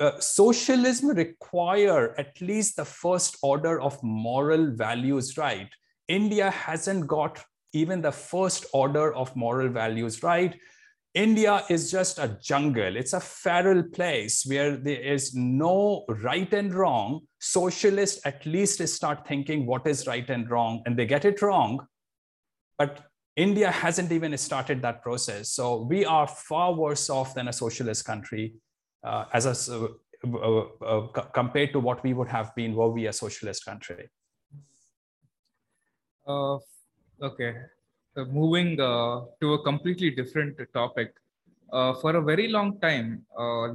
Uh, 0.00 0.18
socialism 0.18 1.10
require 1.10 2.14
at 2.18 2.40
least 2.40 2.76
the 2.76 2.84
first 2.84 3.38
order 3.42 3.80
of 3.80 4.02
moral 4.02 4.70
values 4.74 5.36
right. 5.38 5.68
India 6.08 6.50
hasn't 6.50 7.06
got 7.06 7.42
even 7.72 8.00
the 8.00 8.12
first 8.12 8.66
order 8.72 9.14
of 9.14 9.34
moral 9.36 9.68
values 9.68 10.22
right. 10.22 10.58
India 11.14 11.64
is 11.68 11.90
just 11.90 12.18
a 12.18 12.38
jungle. 12.42 12.96
It's 12.96 13.12
a 13.12 13.20
feral 13.20 13.82
place 13.82 14.44
where 14.46 14.76
there 14.76 15.00
is 15.00 15.34
no 15.34 16.04
right 16.08 16.52
and 16.52 16.72
wrong. 16.72 17.22
Socialists 17.40 18.24
at 18.24 18.44
least 18.46 18.86
start 18.88 19.26
thinking 19.26 19.66
what 19.66 19.86
is 19.86 20.06
right 20.06 20.28
and 20.28 20.48
wrong, 20.50 20.82
and 20.86 20.96
they 20.96 21.06
get 21.06 21.24
it 21.24 21.42
wrong. 21.42 21.86
But 22.76 23.07
India 23.38 23.70
hasn't 23.70 24.10
even 24.10 24.36
started 24.36 24.82
that 24.82 25.00
process. 25.00 25.50
So 25.50 25.82
we 25.82 26.04
are 26.04 26.26
far 26.26 26.74
worse 26.74 27.08
off 27.08 27.34
than 27.34 27.46
a 27.46 27.52
socialist 27.52 28.04
country 28.04 28.54
uh, 29.04 29.26
as 29.32 29.46
a, 29.46 29.54
uh, 29.72 29.88
uh, 30.26 30.66
uh 30.84 31.00
compared 31.40 31.72
to 31.74 31.78
what 31.78 32.02
we 32.02 32.12
would 32.14 32.26
have 32.26 32.52
been 32.56 32.74
were 32.74 32.90
we 32.90 33.06
a 33.06 33.12
socialist 33.12 33.64
country. 33.64 34.10
Uh, 36.26 36.58
okay, 37.22 37.54
moving 38.16 38.76
to 38.76 39.54
a 39.54 39.62
completely 39.62 40.10
different 40.10 40.58
topic. 40.74 41.14
for 42.02 42.16
a 42.16 42.22
very 42.32 42.48
long 42.48 42.68
time, 42.80 43.08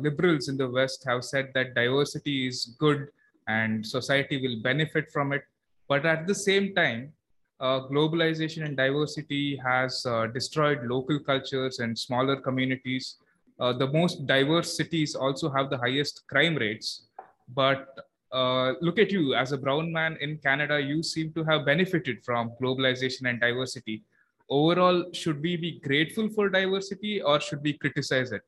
liberals 0.05 0.49
in 0.49 0.57
the 0.57 0.69
West 0.77 1.05
have 1.09 1.23
said 1.23 1.51
that 1.55 1.73
diversity 1.73 2.47
is 2.47 2.75
good 2.85 3.07
and 3.47 3.85
society 3.85 4.37
will 4.43 4.61
benefit 4.61 5.11
from 5.15 5.31
it. 5.31 5.43
But 5.87 6.05
at 6.05 6.27
the 6.27 6.35
same 6.35 6.73
time, 6.75 7.13
uh, 7.59 7.81
globalization 7.91 8.65
and 8.65 8.75
diversity 8.75 9.57
has 9.63 10.05
uh, 10.05 10.27
destroyed 10.27 10.79
local 10.83 11.19
cultures 11.19 11.79
and 11.79 11.97
smaller 11.97 12.35
communities. 12.35 13.17
Uh, 13.59 13.71
the 13.73 13.87
most 13.87 14.25
diverse 14.25 14.75
cities 14.75 15.15
also 15.15 15.49
have 15.49 15.69
the 15.69 15.77
highest 15.77 16.23
crime 16.27 16.55
rates. 16.55 17.07
But 17.53 17.87
uh, 18.31 18.73
look 18.81 18.97
at 18.97 19.11
you, 19.11 19.35
as 19.35 19.51
a 19.51 19.57
brown 19.57 19.91
man 19.91 20.17
in 20.19 20.37
Canada, 20.39 20.81
you 20.81 21.03
seem 21.03 21.31
to 21.33 21.43
have 21.43 21.65
benefited 21.65 22.25
from 22.25 22.51
globalization 22.61 23.29
and 23.29 23.39
diversity. 23.39 24.03
Overall, 24.49 25.05
should 25.13 25.41
we 25.41 25.55
be 25.55 25.79
grateful 25.79 26.29
for 26.29 26.49
diversity 26.49 27.21
or 27.21 27.39
should 27.39 27.61
we 27.61 27.73
criticize 27.73 28.31
it? 28.31 28.43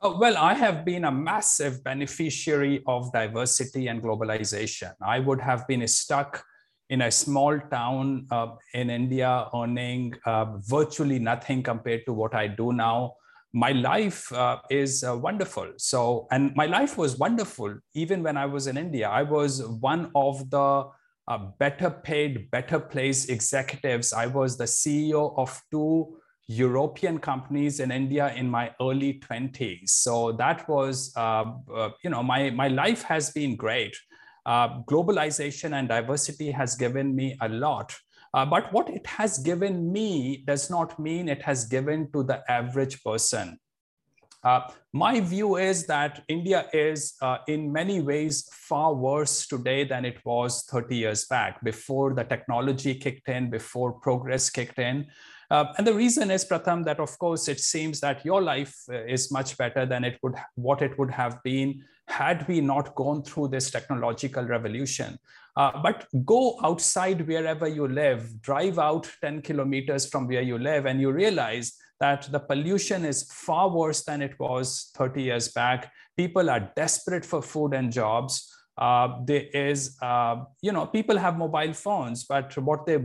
Oh, 0.00 0.16
well, 0.16 0.36
I 0.36 0.54
have 0.54 0.84
been 0.84 1.04
a 1.04 1.10
massive 1.10 1.82
beneficiary 1.82 2.84
of 2.86 3.12
diversity 3.12 3.88
and 3.88 4.00
globalization. 4.00 4.94
I 5.02 5.18
would 5.18 5.40
have 5.40 5.66
been 5.66 5.86
stuck 5.88 6.44
in 6.90 7.02
a 7.02 7.10
small 7.10 7.58
town 7.70 8.26
uh, 8.30 8.48
in 8.72 8.90
India, 8.90 9.46
earning 9.54 10.14
uh, 10.24 10.56
virtually 10.58 11.18
nothing 11.18 11.62
compared 11.62 12.06
to 12.06 12.12
what 12.12 12.34
I 12.34 12.46
do 12.46 12.72
now, 12.72 13.14
my 13.52 13.72
life 13.72 14.30
uh, 14.32 14.58
is 14.70 15.04
uh, 15.04 15.16
wonderful. 15.16 15.72
So, 15.76 16.26
and 16.30 16.54
my 16.54 16.66
life 16.66 16.98
was 16.98 17.18
wonderful 17.18 17.74
even 17.94 18.22
when 18.22 18.36
I 18.36 18.46
was 18.46 18.66
in 18.66 18.76
India. 18.76 19.08
I 19.08 19.22
was 19.22 19.66
one 19.66 20.10
of 20.14 20.48
the 20.50 20.88
uh, 21.28 21.38
better 21.58 21.90
paid, 21.90 22.50
better 22.50 22.78
placed 22.78 23.30
executives. 23.30 24.12
I 24.12 24.26
was 24.26 24.56
the 24.56 24.64
CEO 24.64 25.36
of 25.36 25.60
two 25.70 26.18
European 26.46 27.18
companies 27.18 27.80
in 27.80 27.90
India 27.90 28.32
in 28.34 28.48
my 28.48 28.72
early 28.80 29.20
20s. 29.20 29.90
So 29.90 30.32
that 30.32 30.66
was, 30.68 31.12
uh, 31.16 31.44
you 32.02 32.08
know, 32.08 32.22
my, 32.22 32.48
my 32.50 32.68
life 32.68 33.02
has 33.02 33.30
been 33.30 33.56
great 33.56 33.94
uh, 34.48 34.80
globalization 34.84 35.78
and 35.78 35.88
diversity 35.88 36.50
has 36.50 36.74
given 36.74 37.14
me 37.14 37.36
a 37.42 37.48
lot. 37.48 37.94
Uh, 38.32 38.46
but 38.46 38.72
what 38.72 38.88
it 38.88 39.06
has 39.06 39.38
given 39.38 39.92
me 39.92 40.42
does 40.46 40.70
not 40.70 40.98
mean 40.98 41.28
it 41.28 41.42
has 41.42 41.66
given 41.66 42.10
to 42.12 42.22
the 42.22 42.42
average 42.50 43.02
person. 43.04 43.58
Uh, 44.42 44.60
my 44.94 45.20
view 45.20 45.56
is 45.56 45.86
that 45.86 46.22
India 46.28 46.66
is 46.72 47.14
uh, 47.20 47.38
in 47.46 47.70
many 47.70 48.00
ways 48.00 48.48
far 48.52 48.94
worse 48.94 49.46
today 49.46 49.84
than 49.84 50.06
it 50.06 50.24
was 50.24 50.64
30 50.64 50.96
years 50.96 51.26
back, 51.26 51.62
before 51.62 52.14
the 52.14 52.24
technology 52.24 52.94
kicked 52.94 53.28
in, 53.28 53.50
before 53.50 53.92
progress 53.92 54.48
kicked 54.48 54.78
in. 54.78 55.06
Uh, 55.50 55.66
and 55.76 55.86
the 55.86 55.92
reason 55.92 56.30
is, 56.30 56.44
Pratham, 56.44 56.84
that 56.84 57.00
of 57.00 57.18
course 57.18 57.48
it 57.48 57.60
seems 57.60 58.00
that 58.00 58.24
your 58.24 58.40
life 58.40 58.76
is 58.88 59.30
much 59.30 59.58
better 59.58 59.84
than 59.84 60.04
it 60.04 60.18
would 60.22 60.36
what 60.54 60.80
it 60.80 60.98
would 60.98 61.10
have 61.10 61.42
been 61.42 61.82
had 62.08 62.46
we 62.48 62.60
not 62.60 62.94
gone 62.94 63.22
through 63.22 63.48
this 63.48 63.70
technological 63.70 64.44
revolution. 64.44 65.18
Uh, 65.56 65.72
but 65.82 66.06
go 66.24 66.58
outside 66.62 67.26
wherever 67.26 67.66
you 67.66 67.88
live, 67.88 68.40
drive 68.40 68.78
out 68.78 69.10
10 69.20 69.42
kilometers 69.42 70.08
from 70.08 70.26
where 70.26 70.42
you 70.42 70.58
live, 70.58 70.86
and 70.86 71.00
you 71.00 71.10
realize 71.10 71.76
that 72.00 72.28
the 72.30 72.38
pollution 72.38 73.04
is 73.04 73.24
far 73.32 73.68
worse 73.68 74.04
than 74.04 74.22
it 74.22 74.38
was 74.38 74.90
30 74.94 75.22
years 75.22 75.48
back. 75.48 75.92
People 76.16 76.48
are 76.48 76.70
desperate 76.76 77.24
for 77.24 77.42
food 77.42 77.74
and 77.74 77.92
jobs. 77.92 78.54
Uh, 78.78 79.18
there 79.24 79.46
is, 79.52 79.96
uh, 80.02 80.36
you 80.62 80.70
know, 80.70 80.86
people 80.86 81.18
have 81.18 81.36
mobile 81.36 81.72
phones, 81.72 82.22
but 82.22 82.56
what 82.58 82.86
they 82.86 82.94
uh, 82.94 83.00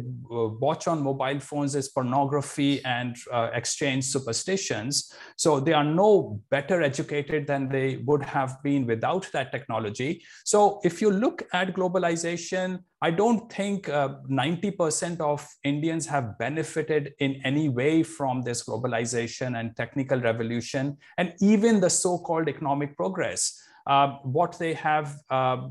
watch 0.61 0.87
on 0.87 1.01
mobile 1.01 1.39
phones 1.39 1.73
is 1.73 1.89
pornography 1.89 2.83
and 2.85 3.17
uh, 3.31 3.49
exchange 3.53 4.05
superstitions. 4.05 5.11
So 5.35 5.59
they 5.59 5.73
are 5.73 5.83
no 5.83 6.39
better 6.51 6.83
educated 6.83 7.47
than 7.47 7.69
they 7.69 7.97
would 8.05 8.21
have 8.21 8.61
been 8.61 8.85
without 8.85 9.27
that 9.33 9.51
technology. 9.51 10.23
So 10.45 10.79
if 10.83 11.01
you 11.01 11.09
look 11.09 11.41
at 11.53 11.73
globalization, 11.73 12.83
I 13.01 13.09
don't 13.09 13.51
think 13.51 13.87
90% 13.87 15.19
uh, 15.19 15.27
of 15.27 15.45
Indians 15.63 16.05
have 16.05 16.37
benefited 16.37 17.13
in 17.19 17.41
any 17.43 17.67
way 17.67 18.03
from 18.03 18.43
this 18.43 18.63
globalization 18.63 19.59
and 19.59 19.75
technical 19.75 20.21
revolution, 20.21 20.97
and 21.17 21.33
even 21.41 21.81
the 21.81 21.89
so 21.89 22.19
called 22.19 22.47
economic 22.47 22.95
progress 22.95 23.59
uh, 23.85 24.17
what 24.23 24.57
they 24.59 24.73
have 24.73 25.17
uh, 25.29 25.67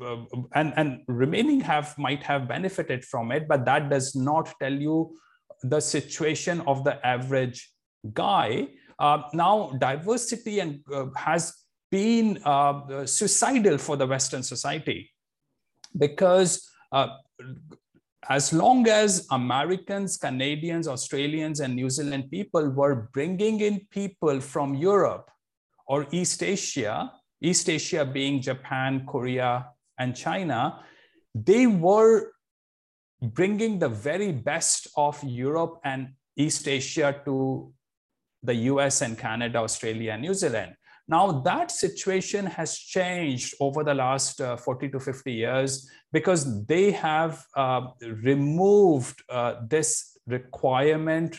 uh, 0.00 0.16
and, 0.54 0.72
and 0.76 1.00
remaining 1.08 1.60
have 1.60 1.96
might 1.98 2.22
have 2.22 2.48
benefited 2.48 3.04
from 3.04 3.30
it, 3.32 3.46
but 3.46 3.64
that 3.66 3.90
does 3.90 4.14
not 4.14 4.52
tell 4.60 4.72
you 4.72 5.16
the 5.62 5.80
situation 5.80 6.62
of 6.62 6.84
the 6.84 7.04
average 7.06 7.70
guy. 8.12 8.68
Uh, 8.98 9.22
now, 9.32 9.72
diversity 9.78 10.60
and 10.60 10.80
uh, 10.92 11.06
has 11.16 11.54
been 11.90 12.38
uh, 12.44 13.04
suicidal 13.04 13.78
for 13.78 13.96
the 13.96 14.06
Western 14.06 14.42
society 14.42 15.10
because 15.98 16.70
as 18.28 18.52
long 18.52 18.88
as 18.88 19.26
Americans, 19.30 20.16
Canadians, 20.16 20.88
Australians, 20.88 21.60
and 21.60 21.74
New 21.74 21.90
Zealand 21.90 22.30
people 22.30 22.70
were 22.70 23.10
bringing 23.12 23.60
in 23.60 23.86
people 23.90 24.40
from 24.40 24.74
Europe 24.74 25.30
or 25.86 26.06
East 26.10 26.42
Asia 26.42 27.12
East 27.44 27.68
Asia 27.68 28.04
being 28.04 28.40
Japan, 28.40 29.04
Korea, 29.06 29.66
and 29.98 30.16
China, 30.16 30.80
they 31.34 31.66
were 31.66 32.32
bringing 33.20 33.78
the 33.78 33.88
very 33.88 34.32
best 34.32 34.88
of 34.96 35.22
Europe 35.22 35.78
and 35.84 36.14
East 36.36 36.66
Asia 36.66 37.20
to 37.24 37.72
the 38.42 38.54
US 38.72 39.02
and 39.02 39.18
Canada, 39.18 39.58
Australia, 39.58 40.12
and 40.12 40.22
New 40.22 40.34
Zealand. 40.34 40.74
Now, 41.06 41.42
that 41.42 41.70
situation 41.70 42.46
has 42.46 42.78
changed 42.78 43.54
over 43.60 43.84
the 43.84 43.94
last 43.94 44.40
uh, 44.40 44.56
40 44.56 44.88
to 44.90 45.00
50 45.00 45.32
years 45.32 45.88
because 46.12 46.64
they 46.66 46.92
have 46.92 47.44
uh, 47.54 47.88
removed 48.22 49.22
uh, 49.28 49.56
this 49.68 50.18
requirement 50.26 51.38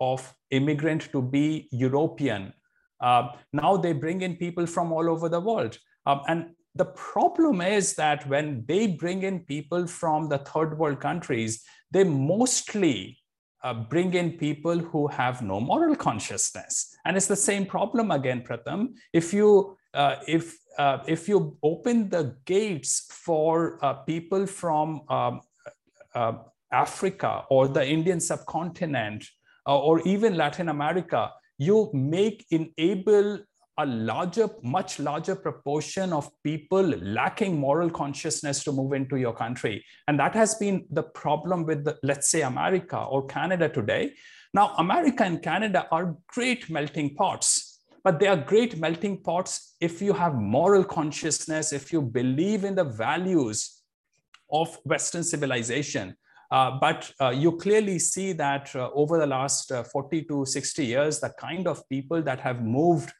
of 0.00 0.34
immigrant 0.50 1.12
to 1.12 1.20
be 1.20 1.68
European 1.70 2.54
uh, 3.02 3.28
now 3.52 3.76
they 3.76 3.92
bring 3.92 4.22
in 4.22 4.36
people 4.36 4.66
from 4.66 4.92
all 4.92 5.10
over 5.10 5.28
the 5.28 5.40
world. 5.40 5.76
Um, 6.06 6.22
and 6.28 6.50
the 6.74 6.86
problem 6.86 7.60
is 7.60 7.94
that 7.94 8.26
when 8.26 8.64
they 8.66 8.86
bring 8.86 9.24
in 9.24 9.40
people 9.40 9.86
from 9.86 10.28
the 10.28 10.38
third 10.38 10.78
world 10.78 11.00
countries, 11.00 11.62
they 11.90 12.04
mostly 12.04 13.18
uh, 13.62 13.74
bring 13.74 14.14
in 14.14 14.32
people 14.32 14.78
who 14.78 15.06
have 15.08 15.42
no 15.42 15.60
moral 15.60 15.94
consciousness. 15.94 16.96
And 17.04 17.16
it's 17.16 17.26
the 17.26 17.36
same 17.36 17.66
problem 17.66 18.10
again, 18.10 18.42
Pratham. 18.42 18.94
If 19.12 19.32
you 19.34 19.76
uh, 19.94 20.16
if 20.26 20.56
uh, 20.78 20.98
if 21.06 21.28
you 21.28 21.58
open 21.62 22.08
the 22.08 22.36
gates 22.46 23.06
for 23.10 23.78
uh, 23.84 23.94
people 23.94 24.46
from 24.46 25.02
um, 25.10 25.42
uh, 26.14 26.32
Africa 26.72 27.44
or 27.50 27.68
the 27.68 27.86
Indian 27.86 28.20
subcontinent 28.20 29.26
or 29.66 30.00
even 30.00 30.36
Latin 30.36 30.70
America, 30.70 31.30
you 31.66 31.90
make 31.92 32.46
enable 32.50 33.40
a 33.78 33.86
larger, 33.86 34.48
much 34.62 34.98
larger 34.98 35.34
proportion 35.34 36.12
of 36.12 36.30
people 36.42 36.82
lacking 36.82 37.58
moral 37.58 37.90
consciousness 37.90 38.62
to 38.64 38.72
move 38.72 38.92
into 38.92 39.16
your 39.16 39.32
country. 39.32 39.84
And 40.08 40.18
that 40.20 40.34
has 40.34 40.54
been 40.56 40.84
the 40.90 41.02
problem 41.02 41.64
with, 41.64 41.84
the, 41.84 41.98
let's 42.02 42.30
say, 42.30 42.42
America 42.42 42.98
or 42.98 43.26
Canada 43.26 43.68
today. 43.68 44.12
Now, 44.52 44.74
America 44.76 45.24
and 45.24 45.40
Canada 45.40 45.86
are 45.90 46.16
great 46.26 46.68
melting 46.68 47.14
pots, 47.14 47.80
but 48.04 48.20
they 48.20 48.26
are 48.26 48.36
great 48.36 48.78
melting 48.78 49.22
pots 49.22 49.74
if 49.80 50.02
you 50.02 50.12
have 50.12 50.34
moral 50.34 50.84
consciousness, 50.84 51.72
if 51.72 51.92
you 51.92 52.02
believe 52.02 52.64
in 52.64 52.74
the 52.74 52.84
values 52.84 53.82
of 54.50 54.76
Western 54.84 55.24
civilization. 55.24 56.14
Uh, 56.52 56.78
but 56.78 57.10
uh, 57.18 57.30
you 57.30 57.52
clearly 57.52 57.98
see 57.98 58.34
that 58.34 58.76
uh, 58.76 58.90
over 58.92 59.18
the 59.18 59.26
last 59.26 59.72
40 59.90 60.24
to 60.24 60.44
60 60.44 60.84
years, 60.84 61.18
the 61.18 61.30
kind 61.38 61.66
of 61.66 61.88
people 61.88 62.20
that 62.20 62.40
have 62.40 62.62
moved 62.62 63.10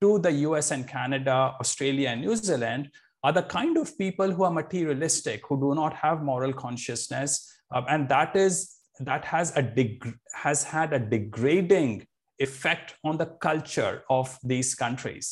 to 0.00 0.18
the 0.18 0.32
US 0.48 0.70
and 0.70 0.88
Canada, 0.88 1.54
Australia, 1.60 2.08
and 2.08 2.22
New 2.22 2.34
Zealand 2.34 2.88
are 3.22 3.32
the 3.32 3.42
kind 3.42 3.76
of 3.76 3.96
people 3.98 4.30
who 4.30 4.44
are 4.44 4.50
materialistic, 4.50 5.42
who 5.46 5.60
do 5.60 5.74
not 5.74 5.92
have 5.92 6.22
moral 6.22 6.54
consciousness. 6.54 7.48
and 7.88 8.08
that 8.08 8.34
is 8.36 8.78
that 9.00 9.24
has 9.24 9.56
a 9.56 9.62
deg- 9.62 10.18
has 10.34 10.64
had 10.64 10.92
a 10.92 10.98
degrading 10.98 12.06
effect 12.38 12.94
on 13.04 13.16
the 13.16 13.26
culture 13.46 14.02
of 14.10 14.38
these 14.42 14.74
countries. 14.74 15.26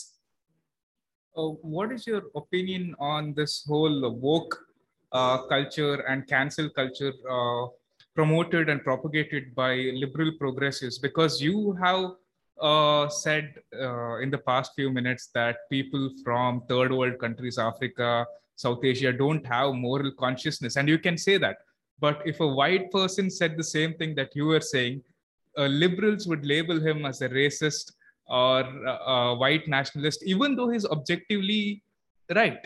Uh, 1.36 1.48
what 1.76 1.92
is 1.92 2.06
your 2.06 2.22
opinion 2.34 2.94
on 2.98 3.34
this 3.34 3.64
whole 3.66 4.10
woke 4.28 4.56
uh, 4.56 4.69
culture 5.12 5.96
and 6.06 6.26
cancel 6.26 6.68
culture 6.70 7.12
uh, 7.30 7.66
promoted 8.14 8.68
and 8.68 8.82
propagated 8.82 9.54
by 9.54 9.74
liberal 9.94 10.32
progressives 10.38 10.98
because 10.98 11.40
you 11.40 11.72
have 11.82 12.12
uh, 12.60 13.08
said 13.08 13.54
uh, 13.80 14.18
in 14.18 14.30
the 14.30 14.38
past 14.38 14.72
few 14.74 14.90
minutes 14.90 15.30
that 15.34 15.68
people 15.70 16.10
from 16.22 16.62
third 16.68 16.92
world 16.92 17.18
countries, 17.18 17.58
Africa, 17.58 18.26
South 18.56 18.84
Asia, 18.84 19.12
don't 19.12 19.44
have 19.46 19.74
moral 19.74 20.12
consciousness. 20.12 20.76
And 20.76 20.88
you 20.88 20.98
can 20.98 21.16
say 21.16 21.38
that. 21.38 21.58
But 21.98 22.22
if 22.24 22.40
a 22.40 22.46
white 22.46 22.90
person 22.90 23.30
said 23.30 23.56
the 23.56 23.64
same 23.64 23.94
thing 23.94 24.14
that 24.16 24.34
you 24.34 24.46
were 24.46 24.60
saying, 24.60 25.02
uh, 25.56 25.66
liberals 25.66 26.26
would 26.26 26.44
label 26.44 26.80
him 26.80 27.04
as 27.04 27.22
a 27.22 27.28
racist 27.28 27.92
or 28.26 28.60
a 28.60 29.34
white 29.34 29.66
nationalist, 29.66 30.22
even 30.22 30.54
though 30.54 30.68
he's 30.68 30.86
objectively 30.86 31.82
right. 32.34 32.64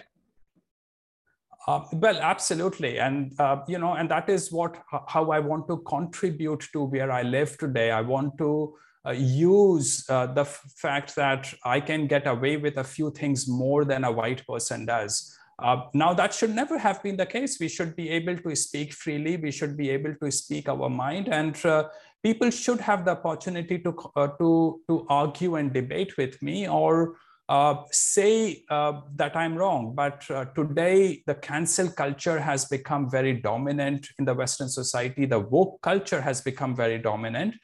Uh, 1.67 1.81
well, 1.95 2.19
absolutely, 2.19 2.99
and 2.99 3.33
uh, 3.41 3.63
you 3.67 3.79
know, 3.79 3.95
and 3.95 4.11
that 4.11 4.29
is 4.29 4.53
what 4.53 4.83
how 5.09 5.31
I 5.31 5.39
want 5.39 5.67
to 5.69 5.79
contribute 5.79 6.69
to 6.75 6.85
where 6.85 7.11
I 7.11 7.23
live 7.23 7.57
today. 7.57 7.91
I 7.91 8.03
want 8.03 8.37
to 8.39 8.77
uh, 9.07 9.13
use 9.13 10.05
uh, 10.11 10.27
the 10.27 10.45
fact 10.45 11.15
that 11.17 11.53
I 11.65 11.81
can 11.81 12.07
get 12.07 12.27
away 12.27 12.59
with 12.59 12.77
a 12.77 12.85
few 12.85 13.11
things 13.11 13.49
more 13.49 13.87
than 13.87 14.05
a 14.05 14.13
white 14.13 14.47
person 14.47 14.85
does. 14.85 15.35
Uh, 15.59 15.83
now, 15.95 16.13
that 16.13 16.35
should 16.35 16.55
never 16.55 16.77
have 16.77 17.03
been 17.03 17.17
the 17.17 17.25
case. 17.25 17.59
We 17.59 17.69
should 17.69 17.97
be 17.97 18.11
able 18.11 18.37
to 18.37 18.55
speak 18.57 18.93
freely. 18.93 19.37
We 19.39 19.51
should 19.51 19.77
be 19.77 19.89
able 19.89 20.15
to 20.17 20.31
speak 20.31 20.69
our 20.69 20.91
mind, 20.91 21.29
and 21.29 21.65
uh, 21.65 21.89
people 22.23 22.51
should 22.51 22.81
have 22.81 23.07
the 23.07 23.13
opportunity 23.13 23.79
to 23.79 23.93
to 24.39 24.81
to 24.89 25.07
argue 25.09 25.55
and 25.55 25.73
debate 25.73 26.19
with 26.19 26.43
me 26.43 26.69
or 26.69 27.17
uh, 27.49 27.83
say 27.91 28.65
uh, 28.71 29.01
that 29.17 29.37
I'm 29.37 29.57
wrong. 29.57 29.95
But 29.95 30.29
uh, 30.31 30.47
today, 30.57 31.23
the 31.27 31.35
cancel 31.35 31.91
culture 31.91 32.41
has 32.41 32.65
become 32.65 33.11
very 33.11 33.35
dominant 33.35 34.09
in 34.19 34.25
the 34.25 34.35
Western 34.35 34.69
society. 34.69 35.27
The 35.27 35.41
woke 35.41 35.81
culture 35.83 36.21
has 36.21 36.41
become 36.41 36.75
very 36.75 36.99
dominant. 36.99 37.55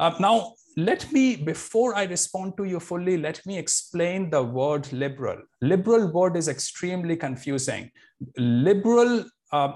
Uh, 0.00 0.14
now, 0.18 0.54
let 0.76 1.12
me, 1.12 1.36
before 1.36 1.94
I 1.94 2.04
respond 2.04 2.56
to 2.56 2.64
you 2.64 2.80
fully, 2.80 3.16
let 3.16 3.44
me 3.46 3.58
explain 3.58 4.30
the 4.30 4.42
word 4.42 4.90
liberal. 4.92 5.42
Liberal 5.60 6.10
word 6.10 6.36
is 6.36 6.48
extremely 6.48 7.14
confusing. 7.14 7.90
Liberal 8.36 9.24
uh, 9.52 9.72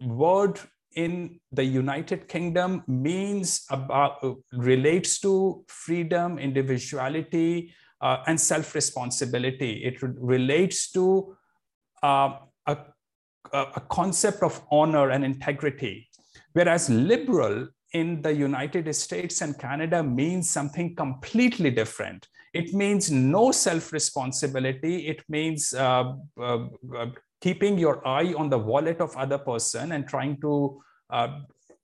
word 0.00 0.58
in 0.96 1.38
the 1.52 1.62
United 1.62 2.26
Kingdom 2.26 2.82
means 2.88 3.64
about 3.70 4.18
relates 4.52 5.20
to 5.20 5.64
freedom, 5.68 6.38
individuality, 6.38 7.72
uh, 8.00 8.18
and 8.26 8.40
self-responsibility. 8.40 9.84
It 9.84 10.02
relates 10.02 10.90
to 10.92 11.36
uh, 12.02 12.38
a, 12.66 12.76
a 13.52 13.80
concept 13.88 14.42
of 14.42 14.62
honor 14.70 15.10
and 15.10 15.24
integrity. 15.24 16.08
Whereas 16.52 16.90
liberal 16.90 17.68
in 17.92 18.22
the 18.22 18.32
United 18.32 18.92
States 18.94 19.40
and 19.40 19.58
Canada 19.58 20.02
means 20.02 20.50
something 20.50 20.94
completely 20.94 21.70
different. 21.70 22.28
It 22.52 22.74
means 22.74 23.10
no 23.10 23.52
self 23.52 23.92
responsibility. 23.92 25.06
It 25.06 25.22
means 25.28 25.72
uh, 25.72 26.14
uh, 26.40 26.66
uh, 26.96 27.06
keeping 27.40 27.78
your 27.78 28.06
eye 28.06 28.34
on 28.36 28.50
the 28.50 28.58
wallet 28.58 29.00
of 29.00 29.16
other 29.16 29.38
person 29.38 29.92
and 29.92 30.06
trying 30.06 30.40
to 30.40 30.82
uh, 31.10 31.40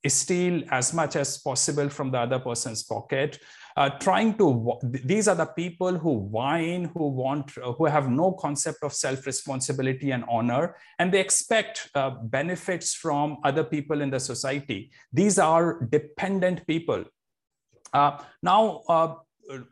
steal 0.06 0.62
as 0.70 0.92
much 0.92 1.16
as 1.16 1.38
possible 1.38 1.88
from 1.88 2.10
the 2.10 2.18
other 2.18 2.38
person's 2.38 2.82
pocket 2.82 3.38
uh, 3.76 3.90
trying 3.90 4.36
to 4.38 4.78
these 4.82 5.28
are 5.28 5.34
the 5.34 5.46
people 5.46 5.98
who 5.98 6.12
whine 6.12 6.84
who 6.94 7.08
want 7.08 7.52
uh, 7.58 7.72
who 7.72 7.84
have 7.84 8.08
no 8.08 8.32
concept 8.32 8.82
of 8.82 8.92
self 8.92 9.26
responsibility 9.26 10.12
and 10.12 10.24
honor 10.28 10.76
and 10.98 11.12
they 11.12 11.20
expect 11.20 11.90
uh, 11.94 12.10
benefits 12.10 12.94
from 12.94 13.36
other 13.44 13.62
people 13.62 14.00
in 14.00 14.10
the 14.10 14.20
society. 14.20 14.90
These 15.12 15.38
are 15.38 15.80
dependent 15.90 16.66
people. 16.66 17.04
Uh, 17.92 18.18
now 18.42 18.82
uh, 18.88 19.14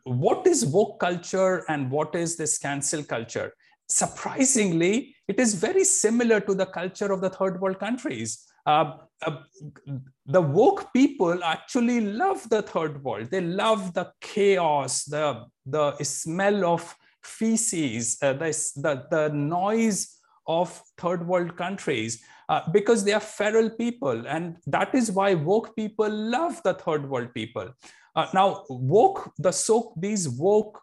what 0.04 0.46
is 0.46 0.66
woke 0.66 1.00
culture 1.00 1.64
and 1.68 1.90
what 1.90 2.14
is 2.14 2.36
this 2.36 2.58
cancel 2.58 3.02
culture? 3.02 3.54
Surprisingly 3.88 5.16
it 5.28 5.40
is 5.40 5.54
very 5.54 5.84
similar 5.84 6.40
to 6.40 6.54
the 6.54 6.66
culture 6.66 7.10
of 7.10 7.22
the 7.22 7.30
third 7.30 7.58
world 7.60 7.78
countries 7.78 8.46
uh, 8.66 8.96
uh, 9.26 9.36
the 10.26 10.40
woke 10.40 10.92
people 10.92 11.42
actually 11.44 12.00
love 12.00 12.48
the 12.50 12.62
third 12.62 13.02
world. 13.02 13.30
They 13.30 13.40
love 13.40 13.94
the 13.94 14.12
chaos, 14.20 15.04
the, 15.04 15.44
the 15.66 15.96
smell 16.02 16.64
of 16.64 16.94
feces, 17.22 18.18
uh, 18.22 18.34
the, 18.34 18.50
the, 18.76 19.06
the 19.10 19.28
noise 19.34 20.18
of 20.46 20.82
third 20.98 21.26
world 21.26 21.56
countries 21.56 22.22
uh, 22.48 22.60
because 22.72 23.04
they 23.04 23.12
are 23.12 23.20
feral 23.20 23.70
people. 23.70 24.26
And 24.26 24.56
that 24.66 24.94
is 24.94 25.10
why 25.10 25.34
woke 25.34 25.74
people 25.74 26.08
love 26.10 26.62
the 26.64 26.74
third 26.74 27.08
world 27.08 27.32
people. 27.32 27.70
Uh, 28.16 28.26
now, 28.34 28.64
woke, 28.68 29.32
the 29.38 29.52
so, 29.52 29.92
these 29.96 30.28
woke 30.28 30.80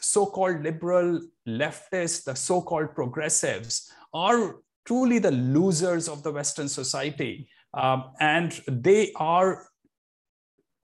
so-called 0.00 0.62
liberal 0.62 1.20
leftists, 1.46 2.24
the 2.24 2.34
so-called 2.34 2.94
progressives 2.94 3.92
are 4.14 4.56
truly 4.86 5.18
the 5.18 5.30
losers 5.30 6.08
of 6.08 6.22
the 6.22 6.32
Western 6.32 6.68
society. 6.68 7.48
Um, 7.74 8.12
and 8.20 8.58
they 8.68 9.12
are, 9.16 9.68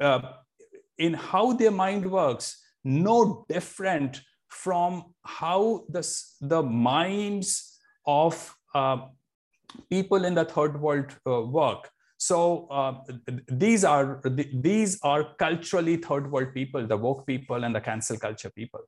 uh, 0.00 0.20
in 0.98 1.14
how 1.14 1.52
their 1.52 1.70
mind 1.70 2.10
works, 2.10 2.62
no 2.84 3.46
different 3.48 4.20
from 4.48 5.14
how 5.24 5.84
the, 5.88 6.06
the 6.40 6.62
minds 6.62 7.78
of 8.06 8.54
uh, 8.74 8.98
people 9.88 10.24
in 10.24 10.34
the 10.34 10.44
third 10.44 10.80
world 10.80 11.16
uh, 11.26 11.42
work. 11.42 11.88
So 12.18 12.68
uh, 12.70 13.00
these 13.48 13.82
are 13.84 14.22
these 14.54 15.00
are 15.02 15.34
culturally 15.40 15.96
third 15.96 16.30
world 16.30 16.54
people, 16.54 16.86
the 16.86 16.96
woke 16.96 17.26
people 17.26 17.64
and 17.64 17.74
the 17.74 17.80
cancel 17.80 18.16
culture 18.16 18.50
people. 18.50 18.80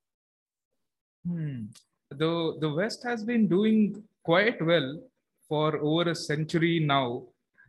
Hmm. 1.27 1.65
The 2.11 2.57
the 2.61 2.71
West 2.73 3.03
has 3.03 3.25
been 3.25 3.49
doing 3.49 4.05
quite 4.25 4.61
well 4.65 5.01
for 5.49 5.77
over 5.79 6.11
a 6.11 6.15
century 6.15 6.81
now 6.81 7.23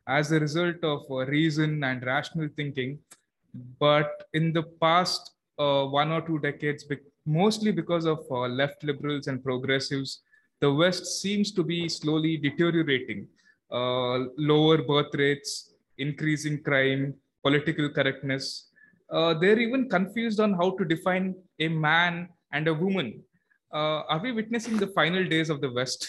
as 0.07 0.31
a 0.31 0.39
result 0.39 0.83
of 0.83 1.01
uh, 1.09 1.25
reason 1.25 1.83
and 1.83 2.05
rational 2.05 2.49
thinking. 2.55 2.99
But 3.79 4.23
in 4.33 4.53
the 4.53 4.63
past 4.81 5.31
uh, 5.59 5.85
one 5.85 6.11
or 6.11 6.21
two 6.21 6.39
decades, 6.39 6.85
mostly 7.25 7.71
because 7.71 8.05
of 8.05 8.19
uh, 8.31 8.47
left 8.47 8.83
liberals 8.83 9.27
and 9.27 9.43
progressives, 9.43 10.21
the 10.61 10.71
West 10.71 11.21
seems 11.21 11.51
to 11.53 11.63
be 11.63 11.89
slowly 11.89 12.37
deteriorating. 12.37 13.27
Uh, 13.71 14.25
lower 14.37 14.81
birth 14.81 15.13
rates, 15.15 15.73
increasing 15.97 16.61
crime, 16.61 17.13
political 17.43 17.89
correctness. 17.89 18.69
Uh, 19.09 19.33
they're 19.33 19.59
even 19.59 19.89
confused 19.89 20.39
on 20.39 20.53
how 20.53 20.71
to 20.77 20.85
define 20.85 21.35
a 21.59 21.67
man 21.67 22.29
and 22.53 22.67
a 22.67 22.73
woman. 22.73 23.21
Uh, 23.73 24.01
are 24.07 24.19
we 24.21 24.31
witnessing 24.31 24.77
the 24.77 24.87
final 24.87 25.25
days 25.25 25.49
of 25.49 25.61
the 25.61 25.71
West? 25.71 26.07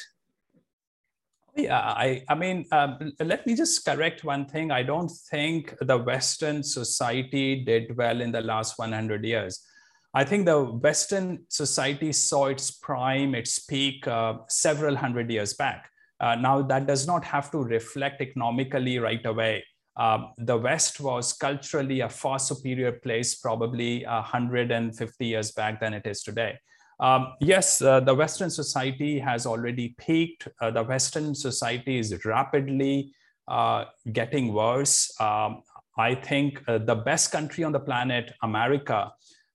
Yeah, 1.56 1.80
I, 1.80 2.22
I 2.28 2.34
mean, 2.34 2.66
um, 2.70 3.12
let 3.18 3.46
me 3.46 3.54
just 3.56 3.82
correct 3.84 4.24
one 4.24 4.44
thing. 4.44 4.70
I 4.70 4.82
don't 4.82 5.08
think 5.30 5.74
the 5.80 5.96
Western 5.96 6.62
society 6.62 7.64
did 7.64 7.96
well 7.96 8.20
in 8.20 8.30
the 8.30 8.42
last 8.42 8.78
100 8.78 9.24
years. 9.24 9.64
I 10.12 10.24
think 10.24 10.44
the 10.44 10.62
Western 10.64 11.44
society 11.48 12.12
saw 12.12 12.46
its 12.46 12.70
prime, 12.70 13.34
its 13.34 13.58
peak 13.58 14.06
uh, 14.06 14.34
several 14.48 14.96
hundred 14.96 15.30
years 15.30 15.54
back. 15.54 15.90
Uh, 16.20 16.34
now, 16.34 16.62
that 16.62 16.86
does 16.86 17.06
not 17.06 17.24
have 17.24 17.50
to 17.52 17.58
reflect 17.58 18.20
economically 18.20 18.98
right 18.98 19.24
away. 19.24 19.64
Um, 19.96 20.32
the 20.36 20.56
West 20.58 21.00
was 21.00 21.32
culturally 21.32 22.00
a 22.00 22.08
far 22.08 22.38
superior 22.38 22.92
place, 22.92 23.34
probably 23.34 24.04
150 24.04 25.26
years 25.26 25.52
back 25.52 25.80
than 25.80 25.94
it 25.94 26.06
is 26.06 26.22
today. 26.22 26.58
Um, 26.98 27.34
yes, 27.40 27.82
uh, 27.82 28.00
the 28.00 28.14
Western 28.14 28.50
society 28.50 29.18
has 29.18 29.46
already 29.46 29.94
peaked. 29.98 30.48
Uh, 30.60 30.70
the 30.70 30.82
Western 30.82 31.34
society 31.34 31.98
is 31.98 32.24
rapidly 32.24 33.12
uh, 33.48 33.84
getting 34.12 34.52
worse. 34.52 35.12
Um, 35.20 35.62
I 35.98 36.14
think 36.14 36.62
uh, 36.66 36.78
the 36.78 36.94
best 36.94 37.32
country 37.32 37.64
on 37.64 37.72
the 37.72 37.80
planet, 37.80 38.32
America, 38.42 39.12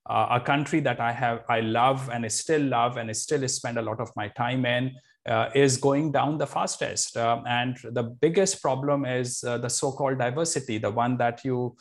uh, 0.10 0.28
a 0.32 0.40
country 0.40 0.80
that 0.82 1.00
I 1.00 1.12
have, 1.12 1.44
I 1.50 1.62
love 1.62 2.10
and 2.10 2.26
I 2.26 2.28
still 2.30 2.62
love 2.62 2.98
and 2.98 3.10
I 3.10 3.14
still 3.14 3.48
spend 3.48 3.78
a 3.78 3.82
lot 3.82 4.00
of 4.00 4.10
my 4.16 4.28
time 4.30 4.66
in, 4.66 4.92
uh, 5.28 5.50
is 5.54 5.78
going 5.78 6.12
down 6.12 6.38
the 6.38 6.48
fastest. 6.48 7.18
and 7.18 7.78
the 7.84 8.04
biggest 8.04 8.62
problem 8.62 9.06
is 9.06 9.42
the 9.42 9.70
so-called 9.70 10.20
diversity, 10.20 10.78
the 10.78 10.92
one 10.92 11.18
that 11.18 11.44
you 11.46 11.76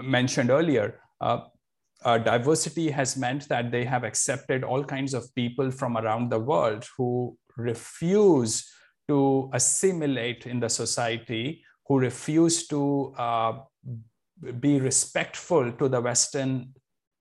mentioned 0.00 0.50
earlier 0.50 1.00
uh, 1.20 1.40
diversity 2.04 2.90
has 2.90 3.16
meant 3.16 3.48
that 3.48 3.70
they 3.70 3.84
have 3.84 4.04
accepted 4.04 4.62
all 4.62 4.84
kinds 4.84 5.14
of 5.14 5.34
people 5.34 5.70
from 5.70 5.96
around 5.96 6.30
the 6.30 6.38
world 6.38 6.84
who 6.96 7.36
refuse 7.56 8.70
to 9.08 9.50
assimilate 9.52 10.46
in 10.46 10.60
the 10.60 10.68
society, 10.68 11.62
who 11.86 11.98
refuse 11.98 12.66
to 12.66 13.14
uh, 13.16 13.52
be 14.60 14.80
respectful 14.80 15.72
to 15.72 15.88
the 15.88 16.00
Western 16.00 16.74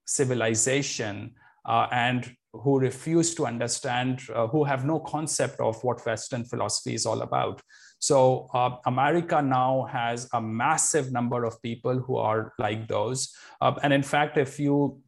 civilization 0.05 1.33
uh, 1.65 1.87
and 1.91 2.35
who 2.53 2.79
refuse 2.79 3.33
to 3.35 3.45
understand, 3.45 4.21
uh, 4.33 4.47
who 4.47 4.63
have 4.63 4.85
no 4.85 4.99
concept 4.99 5.59
of 5.59 5.83
what 5.83 6.05
Western 6.05 6.43
philosophy 6.45 6.93
is 6.93 7.05
all 7.05 7.21
about. 7.21 7.61
So 8.03 8.49
uh, 8.53 8.75
America 8.85 9.41
now 9.41 9.87
has 9.89 10.27
a 10.33 10.41
massive 10.41 11.13
number 11.13 11.45
of 11.45 11.61
people 11.61 11.99
who 11.99 12.17
are 12.17 12.51
like 12.59 12.89
those. 12.89 13.33
Uh, 13.61 13.75
and 13.81 13.93
in 13.93 14.03
fact, 14.03 14.37
if 14.37 14.59
you 14.59 14.99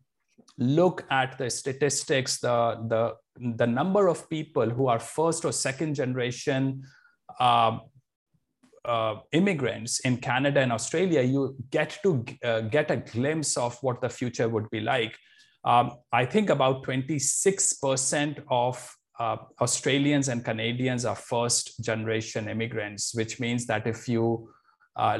look 0.58 1.04
at 1.12 1.38
the 1.38 1.50
statistics, 1.50 2.40
the, 2.40 2.80
the, 2.88 3.16
the 3.58 3.68
number 3.68 4.08
of 4.08 4.30
people 4.30 4.70
who 4.70 4.88
are 4.88 5.00
first 5.00 5.44
or 5.44 5.52
second 5.52 5.96
generation 5.96 6.84
uh, 7.38 7.80
uh, 8.86 9.16
immigrants 9.34 10.00
in 10.00 10.16
Canada 10.16 10.62
and 10.62 10.72
Australia, 10.72 11.22
you 11.22 11.58
get 11.72 12.00
to 12.02 12.24
uh, 12.46 12.62
get 12.62 12.90
a 12.92 12.96
glimpse 12.96 13.58
of 13.58 13.78
what 13.82 14.00
the 14.00 14.08
future 14.08 14.48
would 14.48 14.70
be 14.70 14.80
like. 14.80 15.18
Um, 15.66 15.98
I 16.14 16.24
think 16.24 16.50
about 16.50 16.86
26% 16.86 18.42
of 18.50 18.96
uh, 19.20 19.38
Australians 19.62 20.28
and 20.28 20.44
Canadians 20.44 21.06
are 21.06 21.16
first 21.16 21.84
generation 21.84 22.50
immigrants, 22.50 23.14
which 23.16 23.40
means 23.40 23.66
that 23.68 23.88
if 23.88 24.08
you 24.08 24.50
uh, 24.98 25.20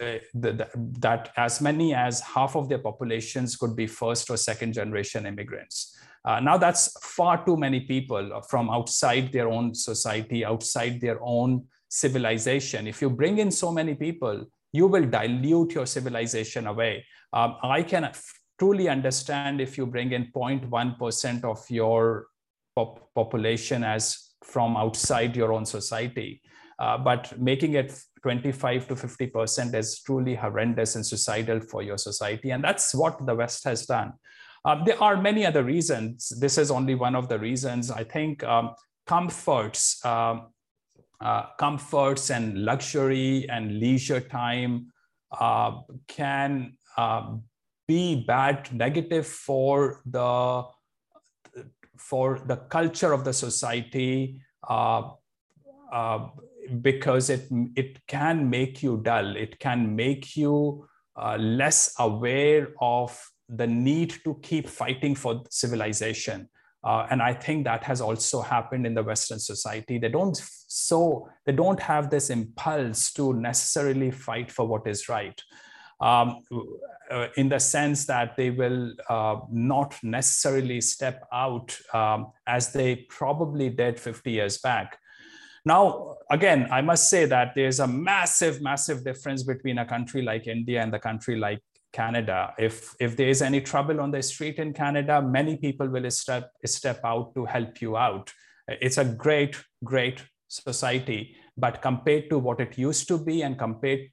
uh 0.00 0.18
that 0.32 1.30
as 1.36 1.60
many 1.60 1.94
as 1.94 2.20
half 2.20 2.56
of 2.56 2.70
their 2.70 2.78
populations 2.78 3.56
could 3.56 3.76
be 3.76 3.86
first 3.86 4.30
or 4.30 4.38
second 4.38 4.72
generation 4.72 5.26
immigrants. 5.26 5.98
Uh, 6.24 6.40
now 6.40 6.56
that's 6.56 6.96
far 7.02 7.44
too 7.44 7.56
many 7.56 7.80
people 7.80 8.40
from 8.48 8.70
outside 8.70 9.30
their 9.32 9.48
own 9.48 9.74
society, 9.74 10.44
outside 10.44 11.00
their 11.00 11.18
own 11.20 11.66
civilization. 11.88 12.86
If 12.86 13.02
you 13.02 13.10
bring 13.10 13.38
in 13.38 13.50
so 13.50 13.70
many 13.70 13.94
people, 13.94 14.46
you 14.72 14.86
will 14.86 15.04
dilute 15.04 15.74
your 15.74 15.84
civilization 15.84 16.66
away. 16.66 17.04
Um, 17.32 17.56
I 17.62 17.82
can 17.82 18.10
truly 18.58 18.88
understand 18.88 19.60
if 19.60 19.76
you 19.76 19.84
bring 19.86 20.12
in 20.12 20.30
0.1% 20.32 21.44
of 21.44 21.58
your 21.68 22.26
pop 22.74 23.08
population 23.14 23.84
as 23.84 24.32
from 24.44 24.76
outside 24.76 25.36
your 25.36 25.52
own 25.52 25.64
society. 25.64 26.40
Uh, 26.78 26.98
but 26.98 27.38
making 27.38 27.74
it 27.74 27.98
25 28.22 28.88
to 28.88 28.94
50% 28.94 29.74
is 29.74 30.00
truly 30.02 30.34
horrendous 30.34 30.94
and 30.96 31.04
suicidal 31.04 31.60
for 31.60 31.82
your 31.82 31.98
society. 31.98 32.50
And 32.50 32.62
that's 32.62 32.94
what 32.94 33.24
the 33.26 33.34
West 33.34 33.64
has 33.64 33.86
done. 33.86 34.12
Um, 34.64 34.82
there 34.86 35.00
are 35.02 35.20
many 35.20 35.44
other 35.44 35.64
reasons. 35.64 36.28
This 36.38 36.56
is 36.56 36.70
only 36.70 36.94
one 36.94 37.16
of 37.16 37.28
the 37.28 37.38
reasons. 37.38 37.90
I 37.90 38.04
think 38.04 38.44
um, 38.44 38.74
comforts, 39.06 40.04
um, 40.04 40.52
uh, 41.20 41.46
comforts 41.58 42.30
and 42.30 42.64
luxury 42.64 43.48
and 43.48 43.80
leisure 43.80 44.20
time 44.20 44.92
uh, 45.38 45.80
can 46.06 46.74
uh, 46.96 47.34
be 47.88 48.24
bad, 48.24 48.72
negative 48.72 49.26
for 49.26 50.00
the 50.06 50.64
for 51.96 52.40
the 52.46 52.56
culture 52.56 53.12
of 53.12 53.24
the 53.24 53.32
society 53.32 54.40
uh, 54.68 55.10
uh, 55.92 56.28
because 56.80 57.30
it 57.30 57.48
it 57.76 58.06
can 58.06 58.48
make 58.48 58.82
you 58.82 59.00
dull. 59.02 59.36
It 59.36 59.58
can 59.58 59.94
make 59.94 60.36
you 60.36 60.88
uh, 61.16 61.36
less 61.36 61.94
aware 61.98 62.68
of 62.80 63.18
the 63.48 63.66
need 63.66 64.14
to 64.24 64.38
keep 64.42 64.68
fighting 64.68 65.14
for 65.14 65.42
civilization. 65.50 66.48
Uh, 66.84 67.06
and 67.10 67.22
I 67.22 67.34
think 67.34 67.64
that 67.64 67.84
has 67.84 68.00
also 68.00 68.40
happened 68.40 68.86
in 68.86 68.94
the 68.94 69.02
Western 69.02 69.38
society. 69.38 69.98
They 69.98 70.08
don't 70.08 70.36
so 70.66 71.28
they 71.44 71.52
don't 71.52 71.80
have 71.80 72.10
this 72.10 72.30
impulse 72.30 73.12
to 73.12 73.34
necessarily 73.34 74.10
fight 74.10 74.50
for 74.50 74.66
what 74.66 74.86
is 74.86 75.08
right 75.08 75.40
um, 76.02 76.42
uh, 77.10 77.28
in 77.36 77.48
the 77.48 77.60
sense 77.60 78.06
that 78.06 78.36
they 78.36 78.50
will 78.50 78.92
uh, 79.08 79.36
not 79.50 79.94
necessarily 80.02 80.80
step 80.80 81.26
out 81.32 81.76
um, 81.94 82.32
as 82.46 82.72
they 82.72 82.96
probably 83.08 83.70
did 83.70 84.00
50 84.00 84.30
years 84.30 84.58
back. 84.58 84.98
Now, 85.64 86.16
again, 86.30 86.68
I 86.72 86.80
must 86.80 87.08
say 87.08 87.24
that 87.26 87.52
there's 87.54 87.78
a 87.78 87.86
massive, 87.86 88.60
massive 88.60 89.04
difference 89.04 89.44
between 89.44 89.78
a 89.78 89.86
country 89.86 90.22
like 90.22 90.48
India 90.48 90.82
and 90.82 90.92
the 90.92 90.98
country 90.98 91.36
like 91.36 91.60
Canada. 91.92 92.52
If, 92.58 92.94
if 92.98 93.16
there 93.16 93.28
is 93.28 93.42
any 93.42 93.60
trouble 93.60 94.00
on 94.00 94.10
the 94.10 94.22
street 94.22 94.56
in 94.56 94.72
Canada, 94.72 95.22
many 95.22 95.56
people 95.56 95.88
will 95.88 96.10
step, 96.10 96.50
step 96.64 97.00
out 97.04 97.34
to 97.34 97.44
help 97.44 97.80
you 97.80 97.96
out. 97.96 98.32
It's 98.66 98.98
a 98.98 99.04
great, 99.04 99.56
great 99.84 100.22
society. 100.48 101.36
But 101.56 101.82
compared 101.82 102.30
to 102.30 102.38
what 102.38 102.60
it 102.60 102.76
used 102.78 103.06
to 103.08 103.18
be 103.18 103.42
and 103.42 103.58
compared 103.58 104.08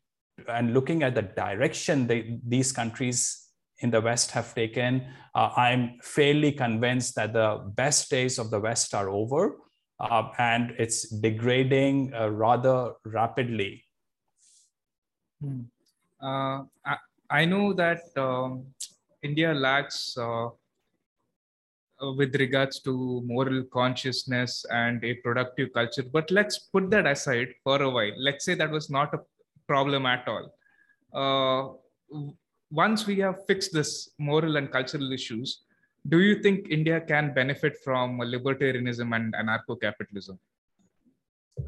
and 0.50 0.74
looking 0.74 1.04
at 1.04 1.16
the 1.16 1.22
direction 1.22 2.08
they, 2.08 2.40
these 2.46 2.72
countries 2.72 3.48
in 3.80 3.92
the 3.92 4.02
West 4.02 4.32
have 4.32 4.54
taken, 4.54 5.06
uh, 5.36 5.52
I'm 5.56 6.00
fairly 6.02 6.52
convinced 6.52 7.16
that 7.16 7.34
the 7.34 7.64
best 7.76 8.10
days 8.10 8.40
of 8.40 8.52
the 8.52 8.60
West 8.60 8.94
are 8.94 9.10
over 9.10 9.58
uh, 10.00 10.30
and 10.38 10.74
it's 10.78 11.10
degrading 11.10 12.14
uh, 12.14 12.30
rather 12.30 12.94
rapidly. 13.06 13.84
Hmm. 15.42 15.62
Uh, 16.22 16.64
I, 16.86 16.98
I, 17.30 17.46
know 17.46 17.72
that 17.74 18.02
um, 18.18 18.66
India 19.24 19.54
lacks 19.54 20.18
uh, 20.18 20.48
uh, 22.02 22.14
with 22.14 22.36
regards 22.36 22.80
to 22.82 23.22
moral 23.26 23.64
consciousness 23.72 24.66
and 24.70 25.04
a 25.04 25.14
productive 25.16 25.72
culture. 25.74 26.04
But 26.04 26.30
let's 26.32 26.60
put 26.60 26.90
that 26.92 27.08
aside 27.08 27.50
for 27.64 27.82
a 27.82 27.90
while. 27.90 28.12
Let's 28.18 28.44
say 28.44 28.54
that 28.56 28.70
was 28.70 28.90
not 28.90 29.14
a 29.14 29.20
problem 29.71 30.05
at 30.05 30.27
all. 30.34 30.45
Uh, 31.21 31.63
once 32.71 33.08
we 33.08 33.17
have 33.19 33.45
fixed 33.47 33.73
this 33.73 33.91
moral 34.17 34.58
and 34.58 34.71
cultural 34.71 35.12
issues, 35.12 35.62
do 36.08 36.19
you 36.19 36.36
think 36.43 36.69
India 36.69 36.99
can 37.01 37.34
benefit 37.34 37.77
from 37.84 38.19
libertarianism 38.19 39.15
and 39.15 39.34
anarcho 39.34 39.79
capitalism? 39.79 40.39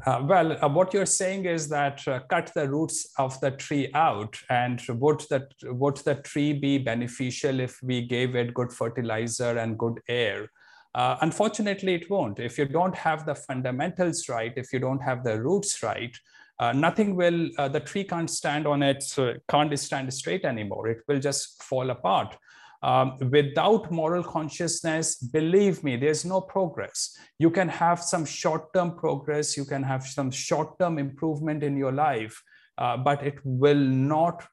Uh, 0.06 0.22
well, 0.24 0.64
uh, 0.64 0.68
what 0.68 0.94
you're 0.94 1.06
saying 1.06 1.44
is 1.44 1.68
that 1.68 2.06
uh, 2.08 2.20
cut 2.30 2.50
the 2.54 2.68
roots 2.68 3.10
of 3.18 3.38
the 3.40 3.50
tree 3.50 3.90
out, 3.94 4.36
and 4.48 4.80
would 4.88 5.20
that 5.28 5.52
would 5.64 5.98
the 5.98 6.14
tree 6.14 6.52
be 6.52 6.78
beneficial 6.78 7.60
if 7.60 7.78
we 7.82 8.06
gave 8.06 8.34
it 8.34 8.54
good 8.54 8.72
fertilizer 8.72 9.58
and 9.58 9.78
good 9.78 10.00
air? 10.08 10.50
Uh, 10.94 11.16
unfortunately, 11.20 11.94
it 11.94 12.10
won't. 12.10 12.38
If 12.38 12.58
you 12.58 12.66
don't 12.66 12.94
have 12.94 13.24
the 13.26 13.34
fundamentals 13.34 14.28
right, 14.28 14.52
if 14.56 14.72
you 14.72 14.78
don't 14.78 15.02
have 15.02 15.24
the 15.24 15.40
roots 15.40 15.82
right, 15.82 16.14
uh, 16.58 16.72
nothing 16.72 17.16
will, 17.16 17.48
uh, 17.58 17.68
the 17.68 17.80
tree 17.80 18.04
can't 18.04 18.30
stand 18.30 18.66
on 18.66 18.82
it, 18.82 19.02
so 19.02 19.34
can't 19.48 19.76
stand 19.78 20.12
straight 20.12 20.44
anymore. 20.44 20.88
It 20.88 21.02
will 21.08 21.18
just 21.18 21.62
fall 21.62 21.90
apart. 21.90 22.36
Um, 22.82 23.16
without 23.30 23.92
moral 23.92 24.24
consciousness, 24.24 25.14
believe 25.16 25.84
me, 25.84 25.96
there's 25.96 26.24
no 26.24 26.40
progress. 26.40 27.16
You 27.38 27.50
can 27.50 27.68
have 27.68 28.02
some 28.02 28.24
short 28.24 28.72
term 28.74 28.96
progress, 28.96 29.56
you 29.56 29.64
can 29.64 29.84
have 29.84 30.04
some 30.04 30.30
short 30.32 30.78
term 30.80 30.98
improvement 30.98 31.62
in 31.62 31.76
your 31.76 31.92
life, 31.92 32.42
uh, 32.78 32.96
but 32.96 33.22
it 33.24 33.38
will 33.44 33.76
not 33.76 34.44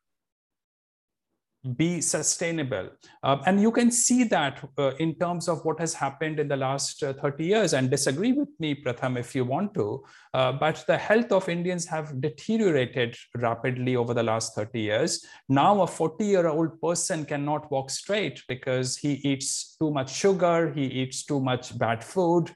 be 1.75 1.99
sustainable. 1.99 2.89
Uh, 3.21 3.37
and 3.45 3.61
you 3.61 3.71
can 3.71 3.91
see 3.91 4.23
that 4.23 4.63
uh, 4.77 4.91
in 4.99 5.15
terms 5.15 5.49
of 5.49 5.63
what 5.65 5.79
has 5.79 5.93
happened 5.93 6.39
in 6.39 6.47
the 6.47 6.55
last 6.55 7.03
uh, 7.03 7.13
30 7.13 7.45
years 7.45 7.73
and 7.73 7.89
disagree 7.89 8.31
with 8.31 8.47
me, 8.59 8.73
Pratham, 8.73 9.19
if 9.19 9.35
you 9.35 9.43
want 9.43 9.73
to. 9.73 10.03
Uh, 10.33 10.53
but 10.53 10.83
the 10.87 10.97
health 10.97 11.31
of 11.31 11.49
Indians 11.49 11.85
have 11.85 12.21
deteriorated 12.21 13.15
rapidly 13.35 13.95
over 13.95 14.13
the 14.13 14.23
last 14.23 14.55
30 14.55 14.79
years. 14.79 15.25
Now 15.49 15.81
a 15.81 15.87
40 15.87 16.25
year 16.25 16.47
old 16.47 16.79
person 16.81 17.25
cannot 17.25 17.69
walk 17.69 17.89
straight 17.89 18.41
because 18.47 18.95
he 18.97 19.13
eats 19.13 19.75
too 19.77 19.91
much 19.91 20.13
sugar, 20.13 20.71
he 20.71 20.85
eats 20.85 21.25
too 21.25 21.41
much 21.41 21.77
bad 21.77 22.03
food. 22.03 22.53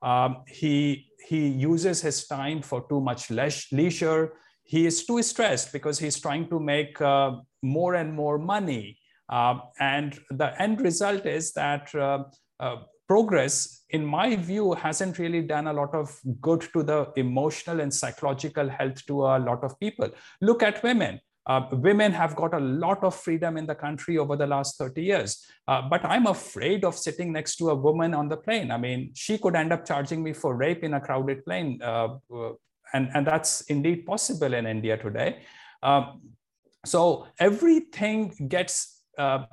Um, 0.00 0.44
he, 0.48 1.10
he 1.28 1.48
uses 1.48 2.00
his 2.00 2.26
time 2.26 2.62
for 2.62 2.86
too 2.88 3.00
much 3.00 3.30
leisure 3.30 4.32
he 4.66 4.84
is 4.84 5.06
too 5.06 5.22
stressed 5.22 5.72
because 5.72 5.98
he's 6.00 6.18
trying 6.18 6.48
to 6.48 6.58
make 6.58 7.00
uh, 7.00 7.36
more 7.66 7.94
and 7.94 8.12
more 8.12 8.38
money. 8.38 8.98
Uh, 9.28 9.58
and 9.80 10.18
the 10.30 10.60
end 10.60 10.80
result 10.80 11.26
is 11.26 11.52
that 11.52 11.92
uh, 11.94 12.24
uh, 12.60 12.76
progress, 13.08 13.84
in 13.90 14.04
my 14.04 14.36
view, 14.36 14.72
hasn't 14.72 15.18
really 15.18 15.42
done 15.42 15.66
a 15.66 15.72
lot 15.72 15.94
of 15.94 16.18
good 16.40 16.66
to 16.72 16.82
the 16.82 17.12
emotional 17.16 17.80
and 17.80 17.92
psychological 17.92 18.68
health 18.68 19.04
to 19.06 19.22
a 19.22 19.38
lot 19.38 19.62
of 19.64 19.78
people. 19.80 20.08
Look 20.40 20.62
at 20.62 20.82
women. 20.82 21.20
Uh, 21.48 21.64
women 21.70 22.10
have 22.10 22.34
got 22.34 22.52
a 22.54 22.58
lot 22.58 23.04
of 23.04 23.14
freedom 23.14 23.56
in 23.56 23.66
the 23.66 23.74
country 23.74 24.18
over 24.18 24.34
the 24.34 24.46
last 24.46 24.78
30 24.78 25.00
years. 25.00 25.46
Uh, 25.68 25.80
but 25.88 26.04
I'm 26.04 26.26
afraid 26.26 26.84
of 26.84 26.96
sitting 26.96 27.32
next 27.32 27.56
to 27.56 27.70
a 27.70 27.74
woman 27.74 28.14
on 28.14 28.28
the 28.28 28.36
plane. 28.36 28.72
I 28.72 28.78
mean, 28.78 29.12
she 29.14 29.38
could 29.38 29.54
end 29.54 29.72
up 29.72 29.84
charging 29.86 30.24
me 30.24 30.32
for 30.32 30.56
rape 30.56 30.82
in 30.82 30.94
a 30.94 31.00
crowded 31.00 31.44
plane 31.44 31.80
uh, 31.82 32.08
and, 32.92 33.10
and 33.14 33.26
that's 33.26 33.62
indeed 33.62 34.06
possible 34.06 34.52
in 34.54 34.66
India 34.66 34.96
today. 34.96 35.42
Um, 35.82 36.20
so 36.86 37.26
everything 37.38 38.32
gets 38.48 39.02
uh, 39.18 39.44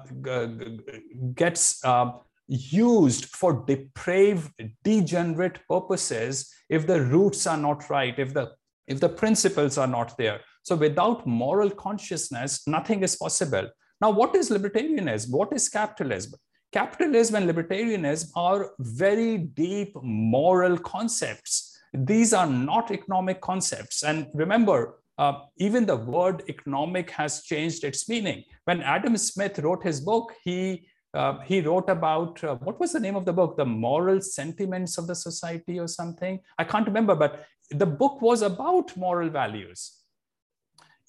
gets 1.35 1.83
uh, 1.85 2.11
used 2.47 3.25
for 3.25 3.63
depraved, 3.65 4.51
degenerate 4.83 5.59
purposes 5.69 6.53
if 6.69 6.85
the 6.85 7.01
roots 7.01 7.47
are 7.47 7.57
not 7.57 7.89
right, 7.89 8.17
if 8.17 8.33
the 8.33 8.51
if 8.87 8.99
the 8.99 9.09
principles 9.09 9.77
are 9.77 9.87
not 9.87 10.17
there. 10.17 10.41
So 10.63 10.75
without 10.75 11.25
moral 11.25 11.69
consciousness, 11.69 12.67
nothing 12.67 13.03
is 13.03 13.15
possible. 13.15 13.69
Now, 14.01 14.11
what 14.11 14.35
is 14.35 14.49
libertarianism? 14.49 15.31
What 15.31 15.53
is 15.53 15.69
capitalism? 15.69 16.33
capitalism 16.73 17.35
and 17.35 17.49
libertarianism 17.49 18.31
are 18.35 18.71
very 18.79 19.37
deep 19.37 19.95
moral 20.01 20.77
concepts. 20.77 21.79
These 21.93 22.33
are 22.33 22.47
not 22.47 22.91
economic 22.91 23.39
concepts. 23.39 24.03
And 24.03 24.27
remember, 24.33 24.99
uh, 25.17 25.33
even 25.57 25.85
the 25.85 25.95
word 25.95 26.43
economic 26.49 27.11
has 27.11 27.43
changed 27.43 27.83
its 27.83 28.09
meaning. 28.09 28.43
When 28.65 28.81
Adam 28.81 29.17
Smith 29.17 29.59
wrote 29.59 29.83
his 29.83 30.01
book, 30.01 30.33
he 30.43 30.87
uh, 31.13 31.39
he 31.41 31.61
wrote 31.61 31.89
about 31.89 32.43
uh, 32.43 32.55
what 32.55 32.79
was 32.79 32.93
the 32.93 32.99
name 32.99 33.15
of 33.15 33.23
the 33.23 33.33
book? 33.33 33.55
The 33.55 33.65
moral 33.65 34.19
sentiments 34.19 34.97
of 34.97 35.05
the 35.05 35.13
society 35.13 35.79
or 35.79 35.87
something? 35.87 36.39
I 36.57 36.63
can't 36.63 36.87
remember 36.87 37.15
but 37.15 37.45
the 37.69 37.85
book 37.85 38.21
was 38.21 38.41
about 38.41 38.95
moral 38.97 39.29
values. 39.29 39.99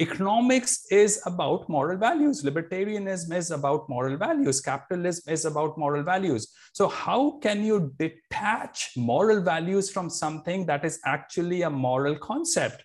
Economics 0.00 0.86
is 0.90 1.22
about 1.24 1.68
moral 1.68 1.96
values. 1.96 2.42
Libertarianism 2.42 3.32
is 3.32 3.52
about 3.52 3.88
moral 3.88 4.16
values. 4.16 4.60
Capitalism 4.60 5.32
is 5.32 5.44
about 5.44 5.78
moral 5.78 6.02
values. 6.02 6.52
So 6.72 6.88
how 6.88 7.38
can 7.38 7.64
you 7.64 7.94
detach 7.96 8.90
moral 8.96 9.40
values 9.40 9.90
from 9.90 10.10
something 10.10 10.66
that 10.66 10.84
is 10.84 10.98
actually 11.06 11.62
a 11.62 11.70
moral 11.70 12.16
concept 12.16 12.84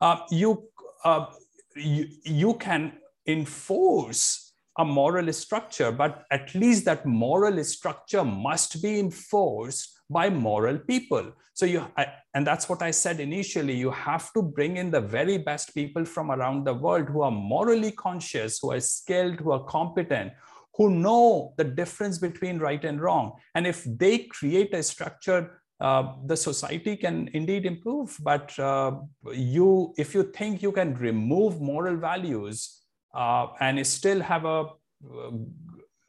uh, 0.00 0.18
you, 0.30 0.68
uh, 1.04 1.26
you 1.74 2.08
you 2.24 2.54
can 2.54 2.92
enforce 3.26 4.52
a 4.78 4.84
moral 4.84 5.32
structure, 5.32 5.90
but 5.90 6.24
at 6.30 6.54
least 6.54 6.84
that 6.84 7.06
moral 7.06 7.62
structure 7.64 8.24
must 8.24 8.82
be 8.82 8.98
enforced 8.98 10.00
by 10.10 10.28
moral 10.28 10.78
people. 10.78 11.32
So 11.54 11.66
you, 11.66 11.86
I, 11.96 12.06
and 12.34 12.46
that's 12.46 12.68
what 12.68 12.82
I 12.82 12.90
said 12.90 13.18
initially, 13.18 13.74
you 13.74 13.90
have 13.90 14.32
to 14.34 14.42
bring 14.42 14.76
in 14.76 14.90
the 14.90 15.00
very 15.00 15.38
best 15.38 15.74
people 15.74 16.04
from 16.04 16.30
around 16.30 16.64
the 16.64 16.74
world 16.74 17.08
who 17.08 17.22
are 17.22 17.30
morally 17.30 17.92
conscious, 17.92 18.58
who 18.60 18.72
are 18.72 18.80
skilled, 18.80 19.40
who 19.40 19.52
are 19.52 19.64
competent, 19.64 20.32
who 20.74 20.90
know 20.90 21.54
the 21.56 21.64
difference 21.64 22.18
between 22.18 22.58
right 22.58 22.84
and 22.84 23.00
wrong. 23.00 23.32
And 23.54 23.66
if 23.66 23.84
they 23.84 24.18
create 24.18 24.74
a 24.74 24.82
structure 24.82 25.62
uh, 25.80 26.14
the 26.26 26.36
society 26.36 26.96
can 26.96 27.28
indeed 27.34 27.66
improve 27.66 28.16
but 28.22 28.58
uh, 28.58 28.92
you 29.32 29.92
if 29.98 30.14
you 30.14 30.22
think 30.22 30.62
you 30.62 30.72
can 30.72 30.94
remove 30.94 31.60
moral 31.60 31.96
values 31.96 32.82
uh, 33.16 33.46
and 33.60 33.84
still 33.86 34.20
have 34.20 34.44
a, 34.44 34.66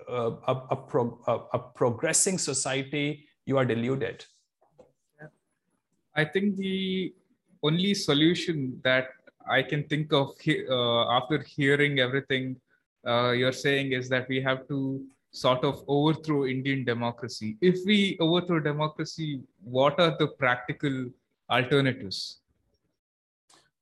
a, 0.10 0.32
a, 0.48 0.54
a, 0.72 0.76
pro, 0.76 1.20
a, 1.54 1.60
progressing 1.60 2.38
society, 2.38 3.26
you 3.46 3.58
are 3.58 3.66
deluded. 3.66 4.26
I 6.16 6.26
think 6.26 6.58
the 6.58 7.14
only 7.64 7.94
solution 7.94 8.82
that 8.84 9.10
I 9.50 9.62
can 9.64 9.84
think 9.84 10.12
of 10.12 10.36
uh, 10.48 11.12
after 11.12 11.44
hearing 11.44 12.00
everything 12.00 12.58
uh, 13.08 13.32
you're 13.32 13.54
saying 13.54 13.94
is 13.94 14.10
that 14.10 14.28
we 14.28 14.42
have 14.42 14.68
to 14.68 15.06
sort 15.32 15.64
of 15.64 15.84
overthrow 15.88 16.46
Indian 16.46 16.84
democracy. 16.84 17.58
If 17.62 17.86
we 17.86 18.18
overthrow 18.20 18.60
democracy, 18.60 19.42
what 19.64 20.00
are 20.00 20.16
the 20.18 20.28
practical 20.28 21.10
alternatives? 21.50 22.40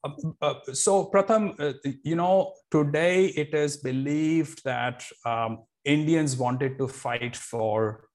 Uh, 0.03 0.53
so 0.71 1.05
Pratham, 1.05 1.59
uh, 1.59 1.73
you 2.03 2.15
know, 2.15 2.53
today 2.69 3.27
it 3.27 3.53
is 3.53 3.77
believed 3.77 4.63
that 4.63 5.03
um, 5.25 5.63
Indians 5.83 6.37
wanted 6.37 6.77
to 6.77 6.87
fight 6.87 7.35
for 7.35 8.07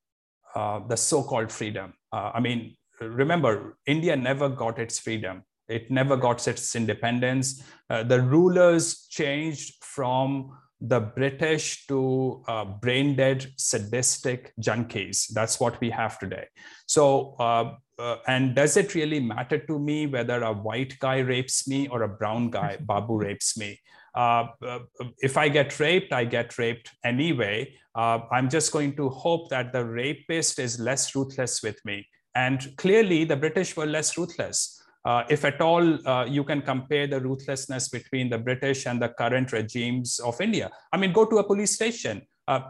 uh, 0.54 0.80
the 0.86 0.96
so-called 0.96 1.50
freedom. 1.50 1.94
Uh, 2.12 2.30
I 2.34 2.40
mean, 2.40 2.76
remember, 3.00 3.76
India 3.86 4.14
never 4.16 4.48
got 4.48 4.78
its 4.78 4.98
freedom. 4.98 5.42
It 5.68 5.90
never 5.90 6.16
got 6.16 6.46
its 6.46 6.74
independence. 6.74 7.62
Uh, 7.88 8.02
the 8.02 8.20
rulers 8.20 9.06
changed 9.08 9.82
from 9.82 10.56
the 10.80 11.00
British 11.00 11.86
to 11.86 12.42
uh, 12.48 12.64
brain 12.64 13.14
dead, 13.16 13.46
sadistic 13.56 14.52
junkies. 14.60 15.28
That's 15.28 15.60
what 15.60 15.80
we 15.80 15.90
have 15.90 16.18
today. 16.18 16.46
So, 16.86 17.36
uh, 17.38 17.74
uh, 17.98 18.16
and 18.26 18.54
does 18.54 18.76
it 18.78 18.94
really 18.94 19.20
matter 19.20 19.58
to 19.58 19.78
me 19.78 20.06
whether 20.06 20.42
a 20.42 20.52
white 20.52 20.98
guy 20.98 21.18
rapes 21.18 21.68
me 21.68 21.88
or 21.88 22.02
a 22.02 22.08
brown 22.08 22.50
guy, 22.50 22.78
Babu, 22.80 23.18
rapes 23.18 23.58
me? 23.58 23.78
Uh, 24.14 24.46
uh, 24.66 24.80
if 25.18 25.36
I 25.36 25.48
get 25.48 25.78
raped, 25.78 26.12
I 26.12 26.24
get 26.24 26.58
raped 26.58 26.90
anyway. 27.04 27.74
Uh, 27.94 28.20
I'm 28.32 28.48
just 28.48 28.72
going 28.72 28.96
to 28.96 29.08
hope 29.08 29.50
that 29.50 29.72
the 29.72 29.84
rapist 29.84 30.58
is 30.58 30.80
less 30.80 31.14
ruthless 31.14 31.62
with 31.62 31.84
me. 31.84 32.06
And 32.34 32.74
clearly, 32.76 33.24
the 33.24 33.36
British 33.36 33.76
were 33.76 33.86
less 33.86 34.16
ruthless. 34.16 34.79
Uh, 35.04 35.24
if 35.30 35.44
at 35.44 35.60
all 35.60 36.06
uh, 36.06 36.24
you 36.24 36.44
can 36.44 36.60
compare 36.60 37.06
the 37.06 37.20
ruthlessness 37.20 37.88
between 37.88 38.28
the 38.28 38.38
British 38.38 38.86
and 38.86 39.00
the 39.00 39.08
current 39.08 39.52
regimes 39.52 40.18
of 40.20 40.38
India. 40.40 40.70
I 40.92 40.96
mean, 40.98 41.12
go 41.12 41.24
to 41.24 41.38
a 41.38 41.44
police 41.44 41.74
station. 41.74 42.22
Uh, 42.46 42.60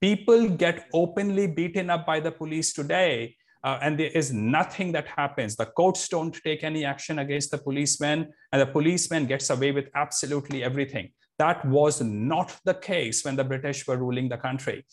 people 0.00 0.48
get 0.48 0.86
openly 0.92 1.46
beaten 1.46 1.88
up 1.88 2.04
by 2.04 2.20
the 2.20 2.32
police 2.32 2.72
today, 2.72 3.36
uh, 3.64 3.78
and 3.80 3.98
there 3.98 4.10
is 4.10 4.32
nothing 4.32 4.92
that 4.92 5.06
happens. 5.06 5.56
The 5.56 5.66
courts 5.66 6.08
don't 6.08 6.34
take 6.42 6.64
any 6.64 6.84
action 6.84 7.18
against 7.18 7.50
the 7.50 7.58
policeman, 7.58 8.28
and 8.52 8.60
the 8.60 8.66
policeman 8.66 9.26
gets 9.26 9.48
away 9.50 9.72
with 9.72 9.88
absolutely 9.94 10.64
everything. 10.64 11.12
That 11.38 11.64
was 11.64 12.02
not 12.02 12.58
the 12.64 12.74
case 12.74 13.24
when 13.24 13.36
the 13.36 13.44
British 13.44 13.86
were 13.86 13.96
ruling 13.96 14.28
the 14.28 14.36
country. 14.36 14.84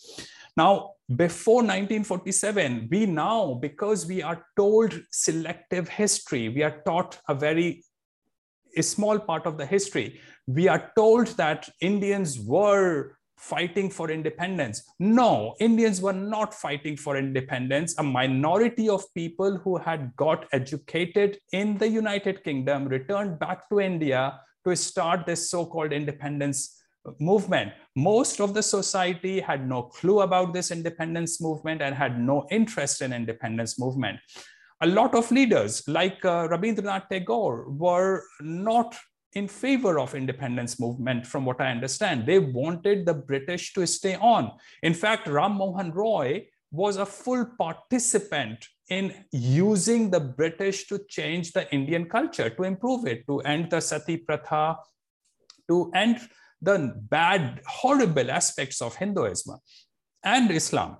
Now, 0.55 0.91
before 1.15 1.61
1947, 1.61 2.89
we 2.91 3.05
now, 3.05 3.53
because 3.61 4.05
we 4.05 4.21
are 4.21 4.45
told 4.57 4.93
selective 5.11 5.87
history, 5.87 6.49
we 6.49 6.63
are 6.63 6.81
taught 6.85 7.19
a 7.29 7.35
very 7.35 7.83
a 8.75 8.83
small 8.83 9.17
part 9.17 9.45
of 9.45 9.57
the 9.57 9.65
history. 9.65 10.19
We 10.45 10.67
are 10.67 10.91
told 10.95 11.27
that 11.37 11.67
Indians 11.81 12.39
were 12.39 13.17
fighting 13.37 13.89
for 13.89 14.09
independence. 14.09 14.83
No, 14.99 15.55
Indians 15.59 16.01
were 16.01 16.13
not 16.13 16.53
fighting 16.53 16.97
for 16.97 17.17
independence. 17.17 17.95
A 17.97 18.03
minority 18.03 18.89
of 18.89 19.03
people 19.13 19.57
who 19.57 19.77
had 19.77 20.15
got 20.15 20.45
educated 20.51 21.39
in 21.53 21.77
the 21.77 21.87
United 21.87 22.43
Kingdom 22.43 22.87
returned 22.87 23.39
back 23.39 23.69
to 23.69 23.79
India 23.79 24.39
to 24.67 24.75
start 24.75 25.25
this 25.25 25.49
so 25.49 25.65
called 25.65 25.93
independence 25.93 26.76
movement. 27.19 27.71
Most 27.95 28.39
of 28.39 28.53
the 28.53 28.63
society 28.63 29.39
had 29.39 29.67
no 29.67 29.83
clue 29.83 30.21
about 30.21 30.53
this 30.53 30.71
independence 30.71 31.41
movement 31.41 31.81
and 31.81 31.95
had 31.95 32.19
no 32.19 32.45
interest 32.51 33.01
in 33.01 33.13
independence 33.13 33.79
movement. 33.79 34.19
A 34.81 34.87
lot 34.87 35.15
of 35.15 35.31
leaders 35.31 35.87
like 35.87 36.23
uh, 36.23 36.47
Rabindranath 36.47 37.09
Tagore 37.09 37.69
were 37.69 38.23
not 38.41 38.95
in 39.33 39.47
favor 39.47 39.99
of 39.99 40.15
independence 40.15 40.79
movement 40.79 41.25
from 41.25 41.45
what 41.45 41.59
I 41.61 41.71
understand. 41.71 42.25
They 42.25 42.39
wanted 42.39 43.05
the 43.05 43.13
British 43.13 43.73
to 43.73 43.85
stay 43.85 44.15
on. 44.15 44.51
In 44.83 44.93
fact, 44.93 45.27
Ram 45.27 45.53
Mohan 45.53 45.91
Roy 45.91 46.47
was 46.71 46.97
a 46.97 47.05
full 47.05 47.45
participant 47.57 48.65
in 48.89 49.13
using 49.31 50.09
the 50.09 50.19
British 50.19 50.87
to 50.87 50.99
change 51.09 51.51
the 51.51 51.71
Indian 51.73 52.07
culture, 52.07 52.49
to 52.49 52.63
improve 52.63 53.05
it, 53.05 53.25
to 53.27 53.39
end 53.41 53.69
the 53.69 53.81
sati 53.81 54.17
pratha, 54.17 54.77
to 55.69 55.91
end 55.93 56.19
the 56.61 56.93
bad, 57.09 57.61
horrible 57.65 58.31
aspects 58.31 58.81
of 58.81 58.95
Hinduism 58.95 59.57
and 60.23 60.51
Islam. 60.51 60.97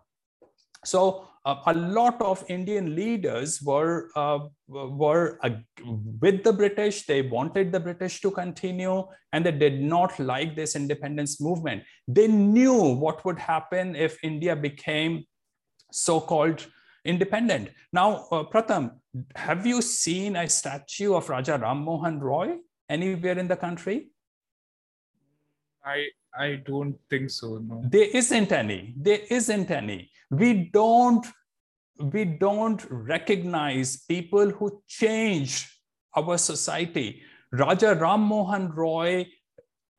So 0.86 1.28
uh, 1.46 1.62
a 1.66 1.74
lot 1.74 2.22
of 2.22 2.44
Indian 2.50 2.96
leaders 2.96 3.62
were 3.62 4.10
uh, 4.16 4.40
were 4.68 5.40
uh, 5.44 5.50
with 6.22 6.44
the 6.44 6.54
British. 6.54 7.06
They 7.06 7.22
wanted 7.22 7.72
the 7.72 7.80
British 7.80 8.20
to 8.22 8.32
continue, 8.32 9.06
and 9.32 9.46
they 9.46 9.52
did 9.52 9.82
not 9.82 10.20
like 10.20 10.56
this 10.56 10.76
independence 10.76 11.40
movement. 11.42 11.84
They 12.08 12.28
knew 12.28 12.74
what 12.74 13.24
would 13.26 13.40
happen 13.40 13.96
if 13.96 14.18
India 14.24 14.56
became 14.56 15.24
so-called 15.92 16.68
independent. 17.06 17.70
Now, 17.94 18.28
uh, 18.32 18.44
Pratham, 18.44 18.92
have 19.36 19.66
you 19.66 19.82
seen 19.82 20.36
a 20.36 20.50
statue 20.50 21.16
of 21.16 21.30
Raja 21.30 21.58
Ram 21.58 21.80
Mohan 21.80 22.20
Roy 22.20 22.58
anywhere 22.90 23.40
in 23.40 23.48
the 23.48 23.56
country? 23.56 24.10
I 25.96 26.08
I 26.38 26.62
don't 26.66 26.96
think 27.10 27.30
so. 27.30 27.58
No. 27.58 27.82
There 27.96 28.10
isn't 28.22 28.52
any. 28.52 28.94
There 28.98 29.22
isn't 29.30 29.72
any. 29.72 30.12
We 30.30 30.70
don't 30.74 31.26
we 32.00 32.26
don't 32.26 32.86
recognize 32.90 34.04
people 34.14 34.50
who 34.50 34.82
change 34.88 35.68
our 36.16 36.38
society. 36.38 37.22
Raja 37.52 37.96
Ram 37.96 38.22
Mohan 38.22 38.72
Roy 38.72 39.28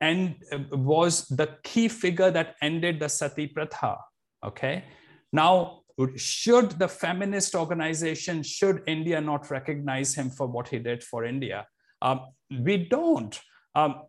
and 0.01 0.35
uh, 0.51 0.59
was 0.77 1.25
the 1.27 1.57
key 1.63 1.87
figure 1.87 2.31
that 2.31 2.55
ended 2.61 2.99
the 2.99 3.09
sati 3.09 3.47
pratha. 3.47 3.97
Okay. 4.45 4.85
Now, 5.33 5.81
should 6.15 6.71
the 6.79 6.87
feminist 6.87 7.55
organization, 7.55 8.43
should 8.43 8.81
India 8.87 9.19
not 9.19 9.51
recognize 9.51 10.15
him 10.15 10.29
for 10.29 10.47
what 10.47 10.69
he 10.69 10.79
did 10.79 11.03
for 11.03 11.25
India? 11.25 11.67
Um, 12.01 12.21
we 12.49 12.77
don't. 12.77 13.37
Um, 13.75 14.03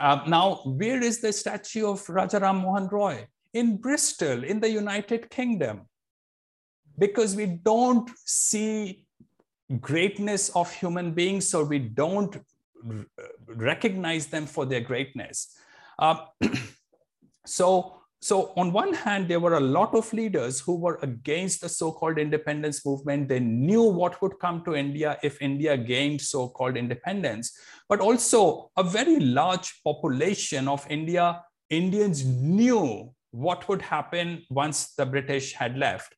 uh, 0.00 0.22
now, 0.26 0.56
where 0.64 1.02
is 1.02 1.20
the 1.20 1.32
statue 1.32 1.86
of 1.86 2.04
Rajaram 2.06 2.62
Mohan 2.62 2.88
Roy? 2.88 3.26
In 3.52 3.76
Bristol, 3.76 4.44
in 4.44 4.60
the 4.60 4.70
United 4.70 5.30
Kingdom. 5.30 5.82
Because 6.98 7.36
we 7.36 7.46
don't 7.46 8.10
see 8.24 9.04
greatness 9.80 10.50
of 10.50 10.72
human 10.72 11.12
beings, 11.12 11.48
so 11.48 11.62
we 11.62 11.78
don't 11.78 12.36
recognize 13.46 14.26
them 14.26 14.46
for 14.46 14.64
their 14.64 14.80
greatness. 14.80 15.56
Uh, 15.98 16.16
so 17.46 17.97
so 18.20 18.52
on 18.56 18.72
one 18.72 18.94
hand, 18.94 19.28
there 19.28 19.38
were 19.38 19.54
a 19.54 19.60
lot 19.60 19.94
of 19.94 20.12
leaders 20.12 20.58
who 20.58 20.74
were 20.74 20.98
against 21.02 21.60
the 21.60 21.68
so-called 21.68 22.18
independence 22.18 22.84
movement. 22.84 23.28
They 23.28 23.38
knew 23.38 23.82
what 23.82 24.20
would 24.20 24.40
come 24.40 24.64
to 24.64 24.74
India 24.74 25.18
if 25.22 25.40
India 25.40 25.76
gained 25.76 26.20
so-called 26.20 26.76
independence, 26.76 27.56
but 27.88 28.00
also 28.00 28.70
a 28.76 28.82
very 28.82 29.20
large 29.20 29.80
population 29.84 30.66
of 30.66 30.84
India, 30.90 31.42
Indians 31.70 32.24
knew 32.24 33.14
what 33.30 33.68
would 33.68 33.82
happen 33.82 34.42
once 34.50 34.94
the 34.94 35.06
British 35.06 35.52
had 35.52 35.78
left. 35.78 36.14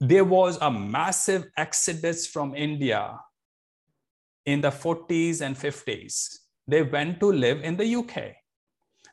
There 0.00 0.24
was 0.24 0.58
a 0.60 0.70
massive 0.70 1.44
exodus 1.56 2.26
from 2.26 2.56
India 2.56 3.16
in 4.44 4.60
the 4.60 4.70
40s 4.70 5.40
and 5.40 5.54
50s. 5.54 6.36
They 6.66 6.82
went 6.82 7.20
to 7.20 7.30
live 7.30 7.62
in 7.62 7.76
the 7.76 7.94
UK. 7.94 8.34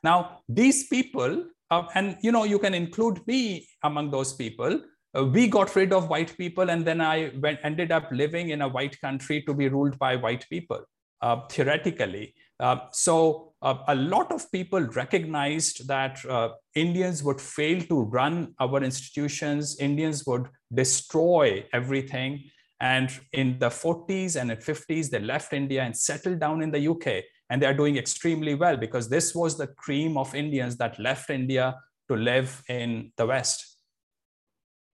Now, 0.02 0.40
these 0.48 0.88
people 0.88 1.44
uh, 1.70 1.82
and 1.94 2.16
you 2.22 2.32
know 2.32 2.44
you 2.44 2.58
can 2.58 2.74
include 2.74 3.26
me 3.26 3.66
among 3.82 4.10
those 4.10 4.32
people. 4.32 4.80
Uh, 5.16 5.24
we 5.24 5.48
got 5.48 5.74
rid 5.74 5.92
of 5.92 6.08
white 6.08 6.36
people 6.36 6.70
and 6.70 6.84
then 6.84 7.00
i 7.00 7.32
went, 7.40 7.58
ended 7.62 7.90
up 7.90 8.08
living 8.12 8.50
in 8.50 8.60
a 8.62 8.68
white 8.68 9.00
country 9.00 9.42
to 9.42 9.54
be 9.54 9.68
ruled 9.68 9.98
by 9.98 10.14
white 10.16 10.46
people 10.50 10.82
uh, 11.22 11.40
theoretically. 11.50 12.34
Uh, 12.60 12.76
so 12.92 13.54
uh, 13.62 13.78
a 13.88 13.94
lot 13.94 14.30
of 14.32 14.50
people 14.52 14.80
recognized 14.80 15.86
that 15.88 16.24
uh, 16.26 16.50
indians 16.74 17.22
would 17.22 17.40
fail 17.40 17.80
to 17.82 18.02
run 18.02 18.54
our 18.60 18.82
institutions 18.82 19.78
indians 19.80 20.26
would 20.26 20.46
destroy 20.74 21.64
everything. 21.72 22.44
And 22.80 23.10
in 23.32 23.58
the 23.58 23.70
40s 23.70 24.40
and 24.40 24.50
the 24.50 24.56
50s 24.56 25.10
they 25.10 25.18
left 25.18 25.52
india 25.52 25.82
and 25.82 25.96
settled 25.96 26.38
down 26.38 26.62
in 26.62 26.70
the 26.70 26.86
uk 26.88 27.06
and 27.50 27.62
they 27.62 27.66
are 27.66 27.74
doing 27.74 27.96
extremely 27.96 28.54
well 28.54 28.76
because 28.76 29.08
this 29.08 29.34
was 29.34 29.56
the 29.56 29.66
cream 29.66 30.16
of 30.16 30.34
Indians 30.34 30.76
that 30.76 30.98
left 30.98 31.30
India 31.30 31.76
to 32.08 32.16
live 32.16 32.62
in 32.68 33.12
the 33.16 33.26
West. 33.26 33.76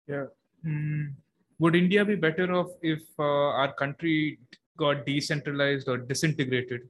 Yeah. 0.06 0.26
Mm. 0.64 1.14
Would 1.58 1.76
India 1.76 2.04
be 2.04 2.16
better 2.16 2.52
off 2.54 2.70
if 2.82 3.02
uh, 3.18 3.22
our 3.22 3.72
country 3.72 4.38
got 4.76 5.06
decentralized 5.06 5.88
or 5.88 5.98
disintegrated? 5.98 6.82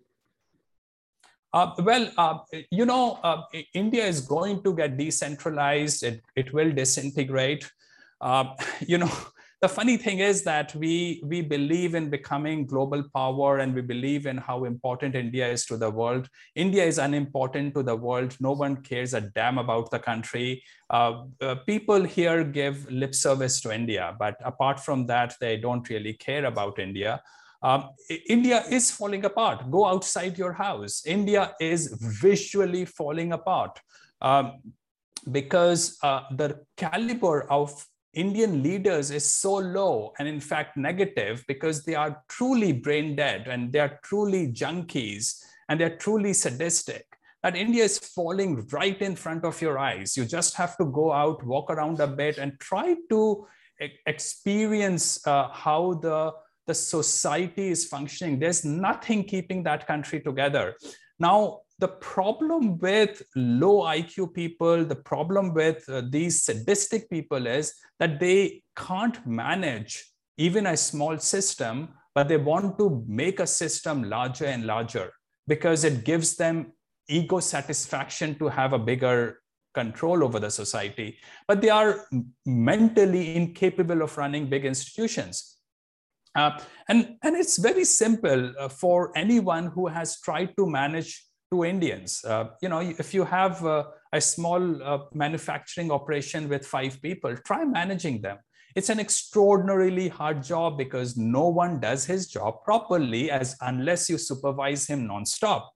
Uh, 1.52 1.72
well, 1.78 2.10
uh, 2.18 2.38
you 2.70 2.84
know, 2.84 3.20
uh, 3.22 3.42
India 3.74 4.04
is 4.04 4.20
going 4.22 4.62
to 4.64 4.74
get 4.74 4.96
decentralized. 4.96 6.02
It, 6.02 6.20
it 6.34 6.52
will 6.52 6.72
disintegrate. 6.72 7.70
Uh, 8.20 8.54
you 8.80 8.98
know, 8.98 9.12
the 9.64 9.68
funny 9.68 9.96
thing 9.96 10.18
is 10.18 10.42
that 10.42 10.74
we 10.74 10.94
we 11.32 11.40
believe 11.40 11.94
in 11.98 12.06
becoming 12.14 12.66
global 12.72 13.02
power 13.18 13.50
and 13.60 13.74
we 13.78 13.82
believe 13.92 14.26
in 14.32 14.40
how 14.48 14.56
important 14.70 15.14
india 15.20 15.46
is 15.56 15.64
to 15.70 15.78
the 15.82 15.90
world. 16.00 16.28
India 16.64 16.84
is 16.92 16.98
unimportant 17.04 17.72
to 17.76 17.82
the 17.90 17.96
world. 18.06 18.36
No 18.48 18.52
one 18.64 18.74
cares 18.88 19.14
a 19.20 19.22
damn 19.38 19.60
about 19.62 19.90
the 19.94 20.00
country. 20.08 20.48
Uh, 20.90 21.12
uh, 21.40 21.54
people 21.70 22.04
here 22.16 22.44
give 22.58 22.84
lip 23.02 23.14
service 23.14 23.56
to 23.62 23.72
india 23.78 24.04
but 24.24 24.44
apart 24.52 24.84
from 24.86 25.06
that 25.12 25.34
they 25.40 25.54
don't 25.64 25.88
really 25.94 26.14
care 26.26 26.44
about 26.52 26.84
india. 26.88 27.14
Um, 27.70 27.82
India 28.36 28.62
is 28.78 28.90
falling 28.96 29.24
apart. 29.24 29.58
Go 29.74 29.86
outside 29.90 30.36
your 30.36 30.52
house. 30.52 30.94
India 31.06 31.42
is 31.58 31.82
visually 32.24 32.84
falling 32.84 33.32
apart. 33.32 33.80
Um, 34.20 34.46
because 35.38 35.82
uh, 36.02 36.20
the 36.40 36.48
caliber 36.76 37.36
of 37.50 37.70
Indian 38.14 38.62
leaders 38.62 39.10
is 39.10 39.28
so 39.28 39.54
low 39.54 40.12
and 40.18 40.26
in 40.26 40.40
fact 40.40 40.76
negative 40.76 41.44
because 41.48 41.84
they 41.84 41.94
are 41.94 42.22
truly 42.28 42.72
brain 42.72 43.16
dead 43.16 43.48
and 43.48 43.72
they 43.72 43.80
are 43.80 43.98
truly 44.02 44.48
junkies 44.48 45.42
and 45.68 45.80
they're 45.80 45.96
truly 45.96 46.32
sadistic 46.32 47.06
that 47.44 47.56
India 47.56 47.84
is 47.84 47.98
falling 47.98 48.66
right 48.72 49.02
in 49.02 49.14
front 49.14 49.44
of 49.44 49.60
your 49.60 49.78
eyes. 49.78 50.16
You 50.16 50.24
just 50.24 50.54
have 50.54 50.78
to 50.78 50.86
go 50.86 51.12
out, 51.12 51.44
walk 51.44 51.70
around 51.70 52.00
a 52.00 52.06
bit 52.06 52.38
and 52.38 52.58
try 52.58 52.96
to 53.10 53.46
experience 54.06 55.24
uh, 55.26 55.48
how 55.50 55.94
the, 56.00 56.32
the 56.66 56.72
society 56.72 57.68
is 57.68 57.84
functioning. 57.84 58.38
There's 58.38 58.64
nothing 58.64 59.24
keeping 59.24 59.62
that 59.64 59.86
country 59.86 60.20
together. 60.20 60.74
Now, 61.18 61.60
the 61.78 61.88
problem 61.88 62.78
with 62.78 63.22
low 63.34 63.82
IQ 63.82 64.32
people, 64.34 64.84
the 64.84 64.94
problem 64.94 65.52
with 65.52 65.88
uh, 65.88 66.02
these 66.08 66.42
sadistic 66.42 67.10
people 67.10 67.46
is 67.46 67.74
that 67.98 68.20
they 68.20 68.62
can't 68.76 69.26
manage 69.26 70.04
even 70.36 70.66
a 70.66 70.76
small 70.76 71.18
system, 71.18 71.88
but 72.14 72.28
they 72.28 72.36
want 72.36 72.78
to 72.78 73.04
make 73.08 73.40
a 73.40 73.46
system 73.46 74.04
larger 74.04 74.46
and 74.46 74.66
larger 74.66 75.12
because 75.46 75.84
it 75.84 76.04
gives 76.04 76.36
them 76.36 76.72
ego 77.08 77.40
satisfaction 77.40 78.38
to 78.38 78.48
have 78.48 78.72
a 78.72 78.78
bigger 78.78 79.40
control 79.74 80.22
over 80.22 80.38
the 80.38 80.50
society. 80.50 81.18
But 81.48 81.60
they 81.60 81.70
are 81.70 82.06
mentally 82.46 83.34
incapable 83.34 84.02
of 84.02 84.16
running 84.16 84.48
big 84.48 84.64
institutions. 84.64 85.58
Uh, 86.36 86.58
and, 86.88 87.16
and 87.22 87.36
it's 87.36 87.58
very 87.58 87.84
simple 87.84 88.52
uh, 88.58 88.68
for 88.68 89.16
anyone 89.16 89.66
who 89.66 89.86
has 89.88 90.20
tried 90.20 90.56
to 90.56 90.66
manage 90.66 91.24
to 91.54 91.64
Indians. 91.64 92.24
Uh, 92.24 92.44
you 92.60 92.68
know, 92.68 92.80
if 92.80 93.14
you 93.14 93.24
have 93.24 93.64
uh, 93.64 93.84
a 94.12 94.20
small 94.20 94.82
uh, 94.82 94.98
manufacturing 95.12 95.90
operation 95.90 96.48
with 96.48 96.66
five 96.66 97.00
people, 97.00 97.36
try 97.46 97.64
managing 97.64 98.20
them. 98.20 98.38
It's 98.74 98.90
an 98.90 98.98
extraordinarily 98.98 100.08
hard 100.08 100.42
job 100.42 100.76
because 100.76 101.16
no 101.16 101.46
one 101.46 101.78
does 101.78 102.04
his 102.04 102.26
job 102.26 102.64
properly 102.64 103.30
as 103.30 103.56
unless 103.60 104.10
you 104.10 104.18
supervise 104.18 104.86
him 104.86 105.06
nonstop. 105.08 105.68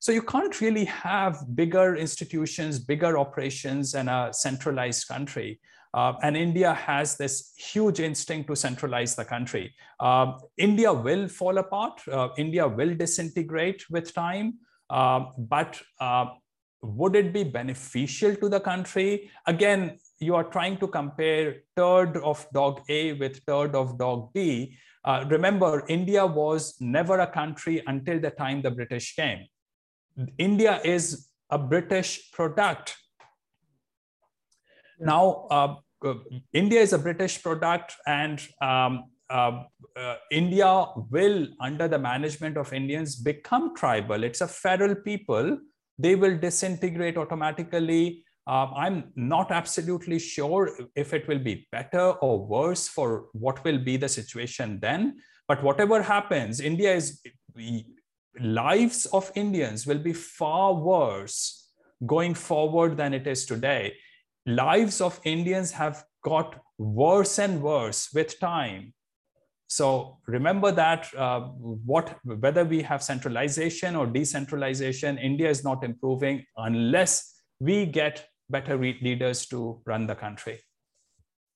So 0.00 0.10
you 0.10 0.22
can't 0.22 0.60
really 0.60 0.86
have 0.86 1.44
bigger 1.54 1.94
institutions, 1.94 2.80
bigger 2.80 3.18
operations, 3.18 3.94
and 3.94 4.08
a 4.08 4.30
centralized 4.32 5.06
country. 5.06 5.60
Uh, 5.92 6.14
and 6.22 6.36
India 6.36 6.72
has 6.74 7.16
this 7.16 7.52
huge 7.56 8.00
instinct 8.00 8.48
to 8.48 8.56
centralize 8.56 9.14
the 9.14 9.24
country. 9.24 9.74
Uh, 10.00 10.32
India 10.56 10.92
will 10.92 11.28
fall 11.28 11.58
apart. 11.58 12.00
Uh, 12.08 12.28
India 12.38 12.66
will 12.66 12.94
disintegrate 12.94 13.84
with 13.90 14.12
time. 14.14 14.54
Uh, 14.90 15.26
but 15.38 15.80
uh, 16.00 16.26
would 16.82 17.14
it 17.14 17.32
be 17.32 17.44
beneficial 17.44 18.34
to 18.36 18.48
the 18.48 18.60
country? 18.60 19.30
Again, 19.46 19.98
you 20.18 20.34
are 20.34 20.44
trying 20.44 20.78
to 20.78 20.88
compare 20.88 21.62
third 21.76 22.16
of 22.18 22.46
dog 22.52 22.82
A 22.88 23.12
with 23.14 23.38
third 23.46 23.74
of 23.74 23.98
dog 23.98 24.32
B. 24.34 24.76
Uh, 25.04 25.24
remember, 25.28 25.84
India 25.88 26.26
was 26.26 26.74
never 26.80 27.20
a 27.20 27.26
country 27.26 27.82
until 27.86 28.20
the 28.20 28.30
time 28.30 28.60
the 28.62 28.70
British 28.70 29.14
came. 29.14 29.46
India 30.36 30.80
is 30.84 31.28
a 31.48 31.58
British 31.58 32.30
product. 32.32 32.96
Now, 34.98 35.46
uh, 35.50 35.76
India 36.52 36.80
is 36.80 36.92
a 36.92 36.98
British 36.98 37.42
product, 37.42 37.94
and 38.06 38.40
um, 38.60 39.04
uh, 39.30 39.62
uh, 39.96 40.16
India 40.30 40.86
will, 41.10 41.46
under 41.60 41.86
the 41.88 41.98
management 41.98 42.56
of 42.56 42.72
Indians, 42.72 43.16
become 43.16 43.74
tribal. 43.76 44.24
It's 44.24 44.40
a 44.40 44.48
feral 44.48 44.94
people. 44.94 45.58
They 45.98 46.16
will 46.16 46.36
disintegrate 46.36 47.16
automatically. 47.16 48.24
Uh, 48.46 48.66
I'm 48.74 49.12
not 49.14 49.52
absolutely 49.52 50.18
sure 50.18 50.70
if 50.96 51.14
it 51.14 51.28
will 51.28 51.38
be 51.38 51.68
better 51.70 52.10
or 52.22 52.44
worse 52.44 52.88
for 52.88 53.28
what 53.32 53.62
will 53.64 53.78
be 53.78 53.96
the 53.96 54.08
situation 54.08 54.80
then. 54.80 55.20
But 55.46 55.62
whatever 55.62 56.02
happens, 56.02 56.60
India 56.60 56.94
is 56.94 57.22
lives 58.38 59.06
of 59.06 59.30
Indians 59.34 59.86
will 59.86 59.98
be 59.98 60.12
far 60.12 60.74
worse 60.74 61.68
going 62.06 62.34
forward 62.34 62.96
than 62.96 63.12
it 63.14 63.26
is 63.26 63.44
today. 63.46 63.94
Lives 64.46 65.00
of 65.00 65.20
Indians 65.24 65.72
have 65.72 66.04
got 66.24 66.56
worse 66.78 67.38
and 67.38 67.62
worse 67.62 68.08
with 68.14 68.40
time 68.40 68.94
so 69.70 70.18
remember 70.26 70.72
that 70.72 71.08
uh, 71.16 71.42
what 71.92 72.18
whether 72.24 72.64
we 72.64 72.82
have 72.82 73.04
centralization 73.04 73.94
or 73.94 74.04
decentralization, 74.04 75.16
India 75.16 75.48
is 75.48 75.62
not 75.62 75.84
improving 75.84 76.44
unless 76.56 77.36
we 77.60 77.86
get 77.86 78.26
better 78.48 78.76
leaders 78.76 79.46
to 79.46 79.80
run 79.86 80.08
the 80.08 80.16
country. 80.16 80.58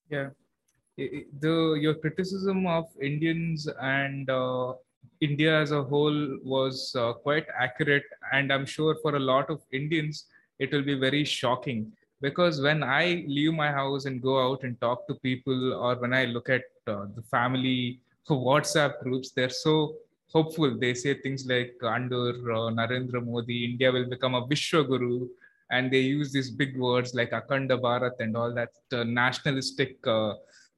Yeah, 0.08 0.28
the 0.96 1.76
your 1.80 1.94
criticism 1.94 2.68
of 2.68 2.84
Indians 3.02 3.66
and 3.80 4.30
uh, 4.30 4.74
India 5.20 5.60
as 5.60 5.72
a 5.72 5.82
whole 5.82 6.38
was 6.44 6.94
uh, 6.94 7.14
quite 7.14 7.46
accurate, 7.58 8.04
and 8.32 8.52
I'm 8.52 8.64
sure 8.64 8.96
for 9.02 9.16
a 9.16 9.20
lot 9.32 9.50
of 9.50 9.60
Indians 9.72 10.26
it 10.60 10.70
will 10.70 10.84
be 10.84 10.94
very 10.94 11.24
shocking 11.24 11.90
because 12.20 12.60
when 12.60 12.84
I 12.84 13.24
leave 13.26 13.54
my 13.54 13.72
house 13.72 14.04
and 14.04 14.22
go 14.22 14.40
out 14.40 14.62
and 14.62 14.80
talk 14.80 15.08
to 15.08 15.14
people, 15.16 15.74
or 15.74 15.96
when 15.96 16.14
I 16.14 16.26
look 16.26 16.48
at 16.48 16.62
uh, 16.86 17.06
the 17.16 17.22
family 17.30 18.00
WhatsApp 18.32 19.00
groups, 19.02 19.30
they're 19.30 19.50
so 19.50 19.96
hopeful. 20.32 20.78
They 20.78 20.94
say 20.94 21.14
things 21.14 21.46
like 21.46 21.74
under 21.82 22.30
uh, 22.30 22.70
Narendra 22.70 23.24
Modi, 23.24 23.64
India 23.64 23.92
will 23.92 24.08
become 24.08 24.34
a 24.34 24.46
Vishwa 24.46 24.86
Guru. 24.86 25.28
And 25.70 25.92
they 25.92 26.00
use 26.00 26.32
these 26.32 26.50
big 26.50 26.78
words 26.78 27.14
like 27.14 27.30
Akhanda 27.30 27.80
Bharat 27.80 28.20
and 28.20 28.36
all 28.36 28.54
that 28.54 28.70
uh, 28.92 29.04
nationalistic, 29.04 29.96
uh, 30.06 30.34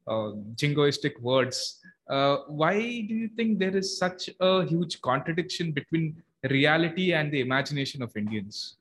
uh 0.09 0.33
jingoistic 0.55 1.21
words. 1.21 1.81
Uh, 2.09 2.37
why 2.49 2.75
do 2.75 3.15
you 3.15 3.29
think 3.37 3.59
there 3.59 3.77
is 3.77 3.99
such 3.99 4.31
a 4.41 4.65
huge 4.65 5.01
contradiction 5.03 5.73
between 5.73 6.23
reality 6.45 7.13
and 7.13 7.33
the 7.33 7.41
imagination 7.41 8.03
of 8.03 8.17
Indians? 8.17 8.77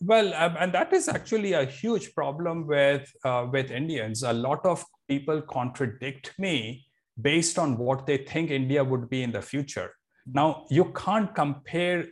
Well, 0.00 0.32
um, 0.34 0.56
and 0.60 0.72
that 0.72 0.92
is 0.92 1.08
actually 1.08 1.54
a 1.54 1.64
huge 1.64 2.14
problem 2.14 2.66
with 2.68 3.12
uh, 3.24 3.46
with 3.50 3.72
Indians. 3.72 4.22
A 4.22 4.32
lot 4.32 4.64
of 4.64 4.84
people 5.08 5.42
contradict 5.42 6.38
me 6.38 6.86
based 7.20 7.58
on 7.58 7.76
what 7.76 8.06
they 8.06 8.18
think 8.18 8.50
India 8.50 8.82
would 8.82 9.08
be 9.08 9.22
in 9.22 9.32
the 9.32 9.42
future. 9.42 9.92
Now, 10.26 10.66
you 10.70 10.92
can't 10.92 11.34
compare 11.34 12.06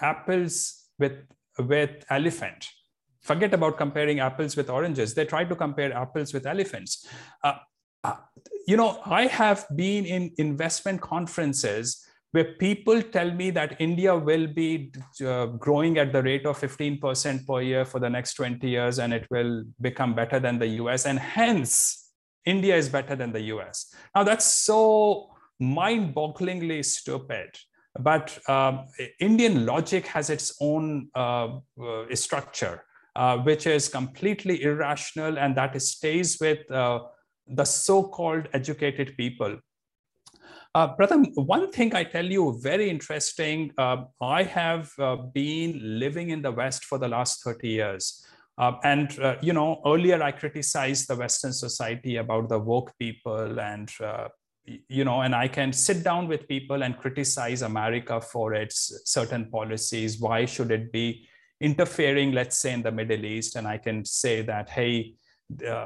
apples 0.00 0.88
with 0.98 1.16
with 1.58 2.04
elephant. 2.10 2.68
Forget 3.22 3.54
about 3.54 3.78
comparing 3.78 4.20
apples 4.20 4.56
with 4.56 4.68
oranges. 4.68 5.14
They 5.14 5.24
try 5.24 5.44
to 5.44 5.56
compare 5.56 5.92
apples 5.92 6.32
with 6.34 6.46
elephants. 6.46 7.06
Uh, 7.42 7.54
uh, 8.04 8.16
you 8.68 8.76
know, 8.76 9.00
I 9.04 9.26
have 9.26 9.66
been 9.74 10.04
in 10.04 10.32
investment 10.38 11.00
conferences 11.00 12.06
where 12.32 12.44
people 12.44 13.00
tell 13.02 13.32
me 13.32 13.50
that 13.50 13.80
India 13.80 14.14
will 14.16 14.46
be 14.46 14.92
uh, 15.24 15.46
growing 15.46 15.98
at 15.98 16.12
the 16.12 16.22
rate 16.22 16.44
of 16.44 16.58
15% 16.60 17.46
per 17.46 17.62
year 17.62 17.84
for 17.84 17.98
the 17.98 18.10
next 18.10 18.34
20 18.34 18.68
years 18.68 18.98
and 18.98 19.12
it 19.12 19.26
will 19.30 19.64
become 19.80 20.14
better 20.14 20.38
than 20.38 20.58
the 20.58 20.66
US. 20.82 21.06
And 21.06 21.18
hence, 21.18 22.05
India 22.46 22.76
is 22.76 22.88
better 22.88 23.16
than 23.16 23.32
the 23.32 23.42
US. 23.54 23.94
Now, 24.14 24.24
that's 24.24 24.46
so 24.46 25.30
mind 25.60 26.14
bogglingly 26.14 26.84
stupid. 26.84 27.56
But 27.98 28.38
um, 28.48 28.86
Indian 29.20 29.66
logic 29.66 30.06
has 30.06 30.30
its 30.30 30.56
own 30.60 31.08
uh, 31.14 31.58
uh, 31.82 32.14
structure, 32.14 32.84
uh, 33.14 33.38
which 33.38 33.66
is 33.66 33.88
completely 33.88 34.62
irrational, 34.62 35.38
and 35.38 35.56
that 35.56 35.80
stays 35.80 36.38
with 36.40 36.70
uh, 36.70 37.00
the 37.46 37.64
so 37.64 38.02
called 38.02 38.48
educated 38.52 39.16
people 39.16 39.56
uh, 40.76 40.94
Pratham, 40.94 41.32
one 41.36 41.72
thing 41.72 41.94
I 41.94 42.04
tell 42.04 42.26
you, 42.26 42.58
very 42.60 42.90
interesting. 42.90 43.72
Uh, 43.78 44.04
I 44.20 44.42
have 44.42 44.92
uh, 44.98 45.16
been 45.16 45.98
living 45.98 46.28
in 46.28 46.42
the 46.42 46.52
West 46.52 46.84
for 46.84 46.98
the 46.98 47.08
last 47.08 47.42
30 47.42 47.66
years. 47.66 48.26
Uh, 48.58 48.72
and, 48.84 49.18
uh, 49.20 49.36
you 49.42 49.52
know, 49.52 49.82
earlier 49.84 50.22
I 50.22 50.32
criticized 50.32 51.08
the 51.08 51.16
Western 51.16 51.52
society 51.52 52.16
about 52.16 52.48
the 52.48 52.58
woke 52.58 52.92
people 52.98 53.60
and, 53.60 53.90
uh, 54.02 54.28
you 54.88 55.04
know, 55.04 55.20
and 55.20 55.34
I 55.34 55.48
can 55.48 55.72
sit 55.72 56.02
down 56.02 56.26
with 56.26 56.48
people 56.48 56.82
and 56.82 56.98
criticize 56.98 57.62
America 57.62 58.20
for 58.20 58.54
its 58.54 59.02
certain 59.04 59.50
policies. 59.50 60.18
Why 60.18 60.44
should 60.44 60.70
it 60.70 60.90
be 60.90 61.28
interfering, 61.60 62.32
let's 62.32 62.58
say, 62.58 62.72
in 62.72 62.82
the 62.82 62.90
Middle 62.90 63.24
East? 63.24 63.56
And 63.56 63.68
I 63.68 63.78
can 63.78 64.04
say 64.04 64.42
that, 64.42 64.70
hey, 64.70 65.14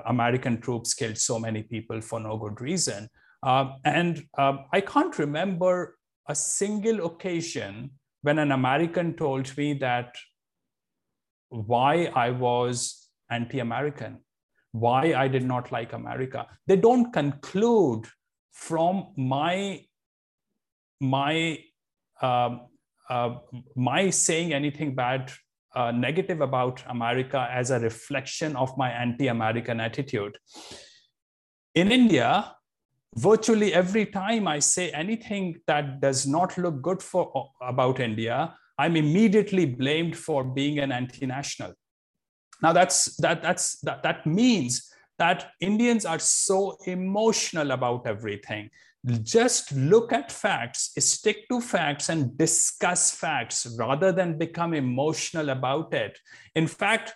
American 0.07 0.61
troops 0.61 0.95
killed 0.95 1.18
so 1.18 1.39
many 1.39 1.62
people 1.62 2.01
for 2.01 2.21
no 2.21 2.39
good 2.39 2.61
reason. 2.61 3.09
Uh, 3.43 3.73
and 3.85 4.25
uh, 4.39 4.59
I 4.73 4.81
can't 4.81 5.18
remember 5.18 5.99
a 6.29 6.35
single 6.35 7.05
occasion 7.07 7.91
when 8.23 8.39
an 8.39 8.53
American 8.53 9.14
told 9.14 9.57
me 9.57 9.75
that 9.75 10.14
why 11.51 12.07
I 12.14 12.30
was 12.30 13.09
anti 13.30 13.59
American, 13.59 14.18
why 14.72 15.14
I 15.14 15.28
did 15.28 15.44
not 15.44 15.70
like 15.70 15.92
America. 15.92 16.46
They 16.66 16.76
don't 16.76 17.12
conclude 17.12 18.07
from 18.53 19.12
my, 19.16 19.84
my, 21.01 21.59
um, 22.22 22.66
uh, 23.09 23.36
my 23.76 24.11
saying 24.11 24.53
anything 24.53 24.94
bad, 24.94 25.32
uh, 25.74 25.90
negative 25.90 26.40
about 26.40 26.82
America 26.88 27.48
as 27.51 27.70
a 27.70 27.78
reflection 27.78 28.57
of 28.57 28.76
my 28.76 28.90
anti 28.90 29.28
American 29.28 29.80
attitude. 29.80 30.36
In 31.74 31.92
India, 31.92 32.55
virtually 33.16 33.72
every 33.74 34.07
time 34.07 34.46
I 34.46 34.59
say 34.61 34.90
anything 34.90 35.61
that 35.66 36.01
does 36.01 36.26
not 36.26 36.57
look 36.59 36.80
good 36.82 37.03
for 37.03 37.51
about 37.61 38.01
India, 38.01 38.55
I'm 38.81 38.97
immediately 38.97 39.66
blamed 39.66 40.16
for 40.16 40.43
being 40.43 40.78
an 40.78 40.91
anti-national. 40.91 41.74
Now 42.62 42.72
that's 42.72 43.16
that 43.16 43.43
that's 43.43 43.78
that 43.81 44.03
that 44.03 44.26
means 44.26 44.91
that 45.18 45.51
Indians 45.61 46.07
are 46.07 46.18
so 46.18 46.78
emotional 46.87 47.72
about 47.72 48.07
everything. 48.07 48.70
Just 49.22 49.72
look 49.72 50.12
at 50.12 50.33
facts, 50.33 50.93
stick 50.99 51.47
to 51.51 51.61
facts, 51.61 52.09
and 52.09 52.37
discuss 52.39 53.11
facts 53.14 53.66
rather 53.78 54.12
than 54.12 54.39
become 54.39 54.72
emotional 54.72 55.51
about 55.51 55.93
it. 55.93 56.18
In 56.55 56.66
fact, 56.66 57.12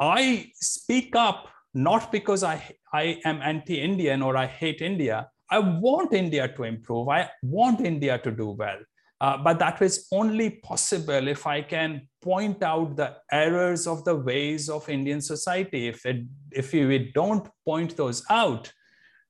I 0.00 0.52
speak 0.54 1.14
up 1.14 1.48
not 1.74 2.10
because 2.10 2.42
I, 2.42 2.56
I 2.92 3.20
am 3.24 3.40
anti-Indian 3.42 4.22
or 4.22 4.36
I 4.36 4.46
hate 4.46 4.80
India. 4.80 5.28
I 5.50 5.58
want 5.58 6.12
India 6.12 6.48
to 6.56 6.64
improve. 6.64 7.08
I 7.08 7.30
want 7.42 7.80
India 7.80 8.18
to 8.18 8.30
do 8.30 8.50
well. 8.50 8.78
Uh, 9.22 9.36
but 9.38 9.58
that 9.60 9.80
is 9.80 10.08
only 10.12 10.50
possible 10.50 11.28
if 11.28 11.46
I 11.46 11.62
can 11.62 12.08
point 12.20 12.62
out 12.62 12.96
the 12.96 13.16
errors 13.30 13.86
of 13.86 14.04
the 14.04 14.16
ways 14.16 14.68
of 14.68 14.88
Indian 14.88 15.20
society. 15.20 15.86
If, 15.86 16.04
it, 16.04 16.26
if 16.50 16.72
we 16.72 17.12
don't 17.14 17.48
point 17.64 17.96
those 17.96 18.24
out, 18.28 18.72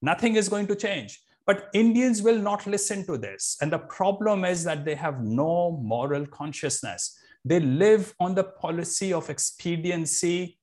nothing 0.01 0.37
is 0.37 0.49
going 0.49 0.67
to 0.69 0.75
change. 0.75 1.21
But 1.47 1.69
Indians 1.75 2.23
will 2.23 2.39
not 2.39 2.67
listen 2.67 3.05
to 3.07 3.19
this. 3.19 3.59
And 3.61 3.71
the 3.71 3.81
problem 3.81 4.45
is 4.47 4.65
that 4.65 4.85
they 4.87 4.95
have 4.95 5.23
no 5.23 5.79
moral 5.83 6.27
consciousness. 6.27 7.19
They 7.45 7.61
live 7.61 8.15
on 8.19 8.35
the 8.35 8.45
policy 8.45 9.13
of 9.13 9.29
expediency 9.29 10.59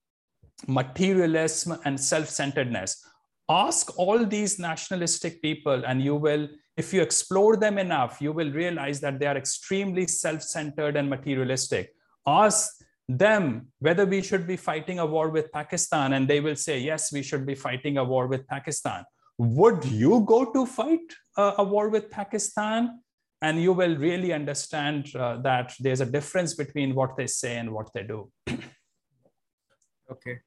materialism, 0.68 1.78
and 1.86 2.00
self 2.00 2.30
centeredness. 2.30 3.06
Ask 3.50 3.98
all 3.98 4.26
these 4.26 4.60
nationalistic 4.60 5.42
people, 5.42 5.84
and 5.86 6.02
you 6.02 6.16
will, 6.16 6.48
if 6.80 6.94
you 6.94 7.02
explore 7.02 7.58
them 7.58 7.78
enough, 7.78 8.22
you 8.22 8.32
will 8.32 8.52
realize 8.52 9.00
that 9.02 9.20
they 9.20 9.28
are 9.32 9.38
extremely 9.38 10.08
self 10.08 10.42
centered 10.42 10.96
and 10.96 11.10
materialistic. 11.10 11.94
Ask 12.26 12.86
them 13.08 13.68
whether 13.80 14.06
we 14.06 14.22
should 14.22 14.48
be 14.48 14.56
fighting 14.56 15.00
a 15.00 15.06
war 15.06 15.30
with 15.30 15.52
Pakistan, 15.52 16.14
and 16.14 16.28
they 16.28 16.40
will 16.40 16.56
say, 16.56 16.80
yes, 16.80 17.12
we 17.12 17.22
should 17.22 17.46
be 17.46 17.56
fighting 17.56 17.98
a 17.98 18.04
war 18.04 18.28
with 18.28 18.48
Pakistan. 18.48 19.04
Would 19.38 19.86
you 19.86 20.22
go 20.26 20.40
to 20.54 20.66
fight 20.66 21.14
a, 21.38 21.64
war 21.64 21.90
with 21.90 22.10
Pakistan? 22.10 23.02
And 23.42 23.62
you 23.62 23.72
will 23.72 23.96
really 23.96 24.34
understand 24.34 25.16
uh, 25.16 25.38
that 25.44 25.74
there's 25.80 26.02
a 26.02 26.06
difference 26.06 26.54
between 26.56 26.94
what 26.94 27.16
they 27.16 27.28
say 27.28 27.56
and 27.58 27.72
what 27.72 27.88
they 27.94 28.04
do. 28.04 28.20
okay 30.12 30.40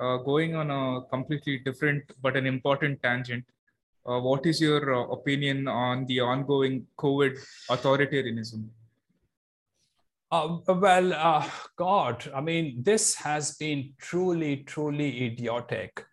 uh, 0.00 0.16
going 0.18 0.54
on 0.54 0.70
a 0.70 0.82
completely 1.14 1.58
different 1.58 2.04
but 2.22 2.36
an 2.36 2.46
important 2.46 3.02
tangent, 3.02 3.44
uh, 4.08 4.20
what 4.20 4.46
is 4.46 4.60
your 4.60 4.94
uh, 4.94 5.08
opinion 5.08 5.68
on 5.68 6.06
the 6.06 6.20
ongoing 6.20 6.86
COVID 6.98 7.38
authoritarianism? 7.70 8.68
Uh, 10.30 10.58
well, 10.66 11.12
uh, 11.12 11.48
God, 11.76 12.30
I 12.34 12.40
mean, 12.40 12.82
this 12.82 13.14
has 13.16 13.56
been 13.56 13.94
truly, 13.98 14.58
truly 14.58 15.26
idiotic. 15.26 16.04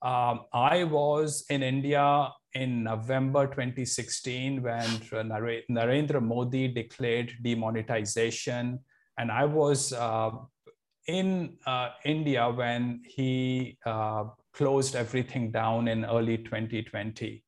Um, 0.00 0.44
I 0.52 0.84
was 0.84 1.44
in 1.50 1.62
India 1.62 2.28
in 2.54 2.84
November 2.84 3.46
2016 3.46 4.62
when 4.62 4.86
Narendra 5.70 6.22
Modi 6.22 6.68
declared 6.68 7.32
demonetization, 7.42 8.78
and 9.18 9.30
I 9.30 9.44
was 9.44 9.92
uh, 9.92 10.30
in 11.06 11.56
uh, 11.66 11.90
India 12.04 12.48
when 12.50 13.02
he 13.06 13.76
closed 14.58 14.96
everything 14.96 15.50
down 15.50 15.88
in 15.88 16.04
early 16.04 16.38
2020. 16.38 17.42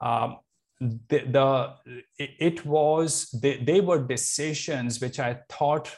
Um, 0.00 0.38
the, 0.80 1.18
the, 1.36 1.74
it 2.18 2.64
was 2.64 3.30
they, 3.42 3.58
they 3.58 3.80
were 3.82 4.02
decisions 4.02 5.00
which 5.00 5.20
I 5.20 5.40
thought 5.50 5.94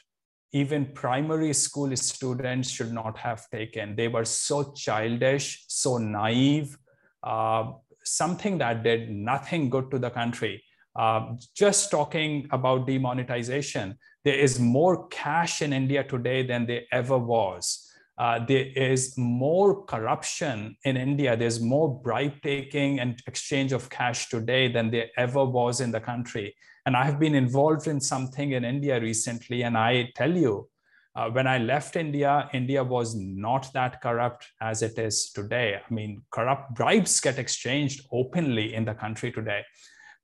even 0.53 0.86
primary 0.86 1.53
school 1.53 1.97
students 1.97 2.68
should 2.68 2.93
not 2.93 3.16
have 3.18 3.49
taken. 3.51 3.97
They 3.97 4.09
were 4.09 4.24
so 4.24 4.72
childish, 4.72 5.64
so 5.68 5.99
naive, 5.99 6.76
uh, 7.22 7.72
something 8.05 8.59
that 8.59 8.82
did 8.82 9.11
nothing 9.11 9.70
good 9.70 9.90
to 9.93 9.99
the 9.99 10.11
country. 10.11 10.62
Uh, 10.95 11.36
just 11.57 11.90
talking 11.90 12.49
about 12.51 12.86
demonetization, 12.86 13.97
there 14.24 14.38
is 14.38 14.61
more 14.61 15.07
cash 15.09 15.62
in 15.62 15.72
India 15.72 16.05
today 16.05 16.45
than 16.45 16.66
there 16.66 16.82
ever 16.93 17.16
was. 17.16 17.81
Uh, 18.18 18.44
there 18.44 18.66
is 18.76 19.16
more 19.16 19.84
corruption 19.84 20.76
in 20.84 20.96
India. 20.96 21.36
There's 21.36 21.60
more 21.60 22.00
bribe 22.02 22.40
taking 22.42 23.00
and 23.00 23.20
exchange 23.26 23.72
of 23.72 23.88
cash 23.88 24.28
today 24.28 24.70
than 24.70 24.90
there 24.90 25.08
ever 25.16 25.44
was 25.44 25.80
in 25.80 25.90
the 25.90 26.00
country. 26.00 26.54
And 26.84 26.96
I 26.96 27.04
have 27.04 27.18
been 27.18 27.34
involved 27.34 27.86
in 27.86 28.00
something 28.00 28.52
in 28.52 28.64
India 28.64 29.00
recently, 29.00 29.62
and 29.62 29.78
I 29.78 30.10
tell 30.14 30.36
you, 30.36 30.68
uh, 31.14 31.28
when 31.30 31.46
I 31.46 31.58
left 31.58 31.96
India, 31.96 32.48
India 32.52 32.82
was 32.82 33.14
not 33.14 33.70
that 33.74 34.00
corrupt 34.00 34.46
as 34.60 34.82
it 34.82 34.98
is 34.98 35.30
today. 35.30 35.76
I 35.76 35.94
mean, 35.94 36.22
corrupt 36.30 36.74
bribes 36.74 37.20
get 37.20 37.38
exchanged 37.38 38.06
openly 38.10 38.74
in 38.74 38.84
the 38.84 38.94
country 38.94 39.30
today. 39.30 39.62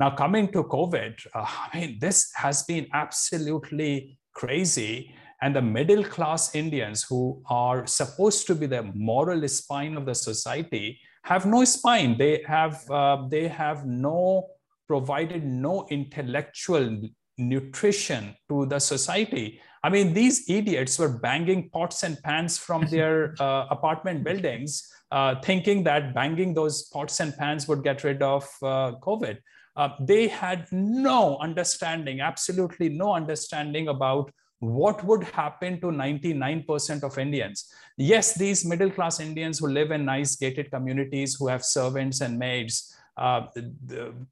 Now, 0.01 0.11
coming 0.11 0.51
to 0.53 0.65
COVID, 0.65 1.27
uh, 1.35 1.45
I 1.73 1.79
mean, 1.79 1.99
this 2.01 2.31
has 2.37 2.63
been 2.63 2.87
absolutely 2.95 4.19
crazy. 4.33 5.15
And 5.41 5.55
the 5.55 5.63
middle 5.63 6.05
class 6.05 6.55
Indians, 6.55 7.05
who 7.09 7.43
are 7.49 7.87
supposed 7.87 8.47
to 8.49 8.55
be 8.55 8.67
the 8.67 8.83
moral 8.95 9.47
spine 9.49 9.97
of 9.97 10.05
the 10.05 10.15
society, 10.15 11.01
have 11.23 11.47
no 11.47 11.65
spine. 11.65 12.17
They 12.19 12.43
have, 12.47 12.91
uh, 12.91 13.29
they 13.29 13.49
have 13.49 13.87
no 13.87 14.49
provided 14.89 15.45
no 15.45 15.87
intellectual 15.91 16.99
nutrition 17.37 18.35
to 18.49 18.67
the 18.67 18.79
society. 18.79 19.61
I 19.85 19.91
mean, 19.91 20.13
these 20.13 20.51
idiots 20.51 20.99
were 20.99 21.09
banging 21.09 21.71
pots 21.71 22.03
and 22.03 22.21
pans 22.23 22.59
from 22.59 22.87
their 22.91 23.35
uh, 23.39 23.67
apartment 23.71 24.25
buildings, 24.25 24.91
uh, 25.13 25.37
thinking 25.41 25.85
that 25.85 26.15
banging 26.15 26.55
those 26.55 26.85
pots 26.85 27.21
and 27.21 27.37
pans 27.37 27.69
would 27.69 27.85
get 27.85 28.03
rid 28.03 28.23
of 28.23 28.43
uh, 28.63 28.93
COVID. 29.01 29.39
Uh, 29.77 29.91
they 30.01 30.27
had 30.27 30.67
no 30.73 31.39
understanding, 31.39 32.21
absolutely 32.21 32.89
no 32.89 33.13
understanding 33.13 33.87
about 33.87 34.33
what 34.61 35.05
would 35.05 35.25
happen 35.25 35.81
to 35.81 35.87
99% 35.87 37.03
of 37.03 37.19
Indians. 37.19 37.73
Yes, 37.97 38.35
these 38.35 38.65
middle 38.65 38.91
class 38.91 39.21
Indians 39.21 39.59
who 39.59 39.69
live 39.69 39.91
in 39.91 40.05
nice 40.05 40.37
gated 40.37 40.71
communities, 40.71 41.37
who 41.37 41.49
have 41.49 41.65
servants 41.65 42.21
and 42.21 42.39
maids, 42.39 42.95
uh, 43.17 43.47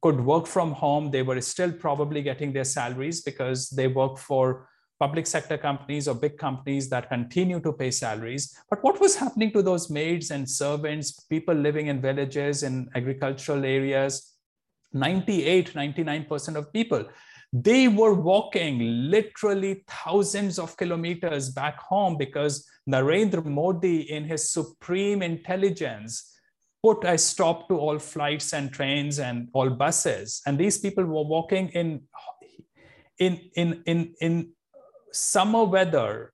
could 0.01 0.19
work 0.19 0.47
from 0.47 0.71
home. 0.71 1.11
They 1.11 1.21
were 1.21 1.39
still 1.41 1.71
probably 1.71 2.21
getting 2.21 2.53
their 2.53 2.63
salaries 2.63 3.21
because 3.21 3.69
they 3.69 3.87
work 3.87 4.17
for 4.17 4.69
public 4.99 5.27
sector 5.27 5.57
companies 5.57 6.07
or 6.07 6.15
big 6.15 6.37
companies 6.37 6.89
that 6.89 7.09
continue 7.09 7.59
to 7.59 7.71
pay 7.71 7.91
salaries. 7.91 8.57
But 8.69 8.83
what 8.83 8.99
was 8.99 9.15
happening 9.15 9.51
to 9.51 9.61
those 9.61 9.89
maids 9.89 10.31
and 10.31 10.49
servants, 10.49 11.11
people 11.25 11.53
living 11.53 11.87
in 11.87 12.01
villages, 12.01 12.63
in 12.63 12.89
agricultural 12.95 13.63
areas? 13.63 14.33
98, 14.93 15.73
99% 15.73 16.55
of 16.55 16.73
people, 16.73 17.05
they 17.53 17.87
were 17.87 18.13
walking 18.13 19.09
literally 19.09 19.83
thousands 19.87 20.59
of 20.59 20.75
kilometers 20.75 21.49
back 21.49 21.79
home 21.79 22.17
because 22.17 22.67
Narendra 22.89 23.45
Modi, 23.45 24.11
in 24.11 24.25
his 24.25 24.51
supreme 24.51 25.21
intelligence, 25.21 26.33
put 26.83 27.03
a 27.05 27.17
stop 27.17 27.67
to 27.69 27.77
all 27.77 27.99
flights 27.99 28.53
and 28.53 28.71
trains 28.71 29.19
and 29.19 29.49
all 29.53 29.69
buses. 29.69 30.41
And 30.45 30.57
these 30.57 30.77
people 30.77 31.05
were 31.05 31.23
walking 31.23 31.69
in, 31.69 32.01
in, 33.17 33.39
in, 33.55 33.81
in, 33.85 34.13
in 34.21 34.49
summer 35.11 35.63
weather 35.63 36.33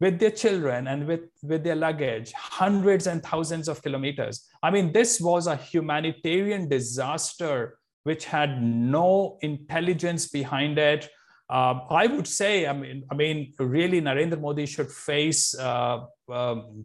with 0.00 0.18
their 0.18 0.30
children 0.30 0.86
and 0.86 1.06
with, 1.06 1.28
with 1.42 1.62
their 1.62 1.76
luggage, 1.76 2.32
hundreds 2.32 3.06
and 3.06 3.22
thousands 3.22 3.68
of 3.68 3.82
kilometers. 3.82 4.48
I 4.62 4.70
mean, 4.70 4.92
this 4.92 5.20
was 5.20 5.46
a 5.46 5.56
humanitarian 5.56 6.68
disaster 6.68 7.78
which 8.10 8.24
had 8.24 8.60
no 8.60 9.38
intelligence 9.40 10.26
behind 10.38 10.78
it. 10.78 11.08
Uh, 11.48 11.74
I 12.02 12.08
would 12.08 12.26
say, 12.26 12.66
I 12.66 12.72
mean, 12.72 13.04
I 13.10 13.14
mean, 13.14 13.54
really, 13.60 14.00
Narendra 14.00 14.40
Modi 14.40 14.66
should 14.66 14.90
face 14.90 15.44
uh, 15.56 15.98
um, 16.28 16.84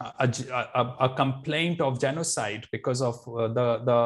a, 0.00 0.28
a, 0.80 0.82
a, 1.06 1.08
complaint 1.16 1.80
of 1.80 1.98
genocide 2.00 2.66
because 2.70 3.00
of 3.00 3.16
uh, 3.28 3.48
the, 3.58 3.68
the 3.90 4.00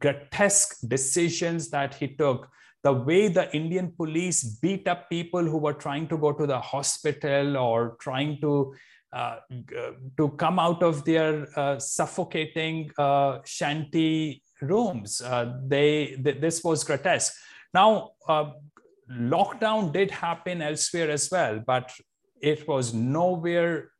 grotesque 0.00 0.76
decisions 0.88 1.70
that 1.70 1.94
he 1.94 2.08
took. 2.08 2.48
The 2.82 2.92
way 2.92 3.28
the 3.28 3.46
Indian 3.56 3.92
police 3.96 4.42
beat 4.64 4.88
up 4.88 5.08
people 5.08 5.44
who 5.44 5.58
were 5.58 5.78
trying 5.86 6.08
to 6.08 6.18
go 6.18 6.32
to 6.32 6.46
the 6.46 6.60
hospital 6.60 7.56
or 7.56 7.96
trying 8.00 8.40
to 8.40 8.74
uh, 9.14 9.36
to 10.16 10.28
come 10.42 10.58
out 10.58 10.82
of 10.82 11.04
their 11.04 11.46
uh, 11.56 11.78
suffocating 11.78 12.90
uh, 12.98 13.38
shanty 13.44 14.42
rooms. 14.66 15.20
Uh, 15.20 15.58
they, 15.66 16.16
th 16.24 16.40
this 16.40 16.62
was 16.64 16.84
grotesque. 16.84 17.32
Now, 17.72 18.12
uh, 18.28 18.52
lockdown 19.10 19.92
did 19.92 20.10
happen 20.10 20.62
elsewhere 20.62 21.10
as 21.10 21.30
well, 21.30 21.62
but 21.66 21.92
it 22.40 22.66
was 22.68 22.94
nowhere 22.94 23.90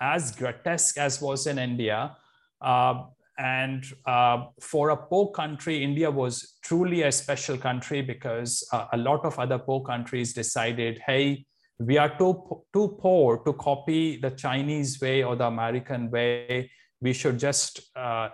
as 0.00 0.32
grotesque 0.34 0.98
as 0.98 1.20
was 1.20 1.46
in 1.46 1.58
India. 1.58 2.16
Uh, 2.60 3.04
and 3.38 3.84
uh, 4.06 4.46
for 4.60 4.90
a 4.90 4.96
poor 4.96 5.30
country, 5.30 5.82
India 5.82 6.10
was 6.10 6.58
truly 6.62 7.02
a 7.02 7.12
special 7.12 7.58
country 7.58 8.00
because 8.00 8.66
uh, 8.72 8.86
a 8.92 8.96
lot 8.96 9.24
of 9.24 9.38
other 9.38 9.58
poor 9.58 9.82
countries 9.82 10.32
decided, 10.32 11.00
hey, 11.06 11.44
we 11.78 11.98
are 11.98 12.16
too, 12.16 12.62
too 12.72 12.96
poor 12.98 13.38
to 13.44 13.52
copy 13.52 14.16
the 14.16 14.30
Chinese 14.30 14.98
way 15.00 15.22
or 15.22 15.36
the 15.36 15.44
American 15.44 16.10
way. 16.10 16.70
We 17.02 17.12
should 17.12 17.38
just 17.38 17.90
uh, 17.94 18.30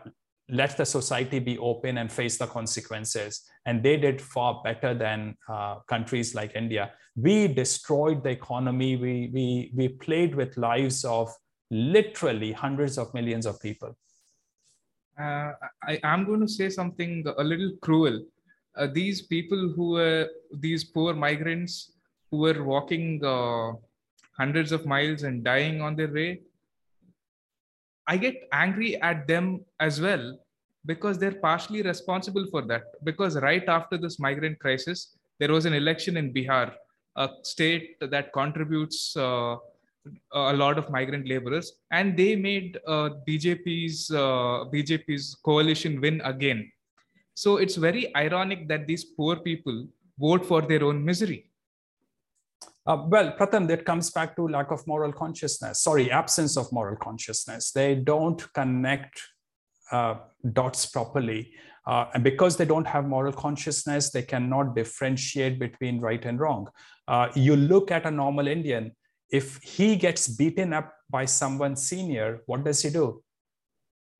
let 0.49 0.77
the 0.77 0.85
society 0.85 1.39
be 1.39 1.59
open 1.59 1.99
and 1.99 2.11
face 2.11 2.37
the 2.39 2.47
consequences. 2.47 3.43
And 3.67 3.83
they 3.83 3.97
did 3.97 4.21
far 4.21 4.61
better 4.63 4.95
than 4.95 5.37
uh, 5.49 5.77
countries 5.89 6.35
like 6.35 6.55
India. 6.55 6.93
We 7.17 7.49
destroyed 7.49 8.23
the 8.25 8.31
economy. 8.31 8.97
We, 8.97 9.31
we, 9.33 9.73
we 9.75 9.89
played 9.89 10.35
with 10.35 10.57
lives 10.57 11.05
of 11.05 11.33
literally 11.71 12.53
hundreds 12.53 12.99
of 12.99 13.13
millions 13.15 13.47
of 13.47 13.61
people. 13.61 13.97
Uh, 15.19 15.53
I 15.87 16.01
am 16.03 16.25
going 16.25 16.41
to 16.41 16.49
say 16.49 16.69
something 16.71 17.25
a 17.39 17.45
little 17.45 17.73
cruel. 17.81 18.25
Uh, 18.75 18.89
these 18.93 19.23
people 19.23 19.73
who 19.77 19.91
were 19.91 20.29
these 20.53 20.85
poor 20.85 21.15
migrants 21.15 21.93
who 22.31 22.39
were 22.39 22.65
walking 22.65 23.23
uh, 23.25 23.73
hundreds 24.37 24.73
of 24.73 24.87
miles 24.87 25.23
and 25.23 25.45
dying 25.45 25.83
on 25.83 25.95
their 25.95 26.11
way, 26.11 26.41
I 28.07 28.17
get 28.17 28.49
angry 28.53 29.01
at 29.01 29.27
them 29.27 29.65
as 29.81 30.01
well 30.01 30.39
because 30.85 31.19
they're 31.19 31.41
partially 31.41 31.83
responsible 31.83 32.47
for 32.51 32.63
that. 32.63 32.83
Because 33.05 33.37
right 33.41 33.67
after 33.69 33.97
this 33.97 34.19
migrant 34.19 34.59
crisis, 34.59 35.17
there 35.39 35.53
was 35.53 35.67
an 35.67 35.75
election 35.75 36.17
in 36.17 36.33
Bihar, 36.33 36.73
a 37.17 37.29
state 37.43 37.97
that 38.01 38.33
contributes 38.33 39.17
uh, 39.17 39.57
a 40.33 40.53
lot 40.53 40.79
of 40.79 40.91
migrant 40.91 41.29
laborers, 41.29 41.73
and 41.93 42.17
they 42.17 42.35
made 42.35 42.79
uh, 42.87 43.11
BJP's 43.29 44.11
uh, 44.11 44.67
BJP's 44.75 45.37
coalition 45.45 46.01
win 46.01 46.21
again. 46.25 46.71
So 47.35 47.57
it's 47.59 47.77
very 47.77 48.15
ironic 48.17 48.69
that 48.69 48.87
these 48.87 49.05
poor 49.05 49.37
people 49.37 49.87
vote 50.19 50.45
for 50.45 50.63
their 50.63 50.85
own 50.85 51.05
misery. 51.05 51.52
Uh, 52.85 53.05
well, 53.09 53.33
Pratham, 53.39 53.69
that 53.69 53.85
comes 53.85 54.11
back 54.11 54.35
to 54.37 54.49
lack 54.49 54.73
of 54.73 54.85
moral 54.87 55.13
consciousness. 55.13 55.81
Sorry, 55.83 56.11
absence 56.11 56.57
of 56.57 56.73
moral 56.73 56.97
consciousness. 56.97 57.71
They 57.71 57.95
don't 57.95 58.53
connect 58.55 59.21
uh, 59.93 60.17
dots 60.53 60.87
properly. 60.87 61.53
Uh, 61.87 62.07
and 62.15 62.25
because 62.25 62.57
they 62.57 62.65
don't 62.65 62.87
have 62.87 63.07
moral 63.07 63.33
consciousness, 63.33 64.11
they 64.11 64.23
cannot 64.23 64.75
differentiate 64.75 65.59
between 65.59 66.01
right 66.01 66.25
and 66.25 66.41
wrong. 66.41 66.69
Uh, 67.07 67.29
you 67.35 67.57
look 67.57 67.91
at 67.91 68.07
a 68.07 68.11
normal 68.11 68.47
Indian, 68.47 68.93
if 69.31 69.61
he 69.63 69.97
gets 69.97 70.29
beaten 70.29 70.73
up 70.73 70.93
by 71.09 71.25
someone 71.25 71.77
senior, 71.77 72.41
what 72.47 72.65
does 72.65 72.83
he 72.83 72.91
do? 72.91 73.23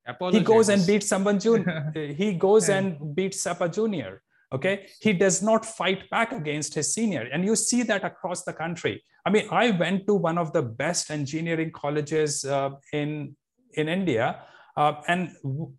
Apologies. 0.05 0.39
He 0.39 0.45
goes 0.45 0.69
and 0.69 0.85
beats 0.85 1.07
someone 1.07 1.39
junior. 1.39 1.91
he 2.17 2.33
goes 2.33 2.69
and 2.69 3.15
beats 3.15 3.45
up 3.45 3.61
a 3.61 3.69
junior. 3.69 4.21
Okay. 4.53 4.87
He 5.01 5.13
does 5.13 5.41
not 5.41 5.65
fight 5.65 6.09
back 6.09 6.31
against 6.31 6.73
his 6.75 6.93
senior. 6.93 7.27
And 7.33 7.43
you 7.43 7.55
see 7.55 7.83
that 7.83 8.03
across 8.03 8.43
the 8.43 8.53
country. 8.53 9.03
I 9.25 9.29
mean, 9.29 9.47
I 9.51 9.71
went 9.71 10.05
to 10.07 10.13
one 10.13 10.37
of 10.37 10.53
the 10.53 10.61
best 10.61 11.09
engineering 11.09 11.71
colleges 11.71 12.45
uh, 12.45 12.71
in, 12.91 13.35
in 13.73 13.89
India. 13.89 14.43
Uh, 14.77 14.93
and 15.07 15.31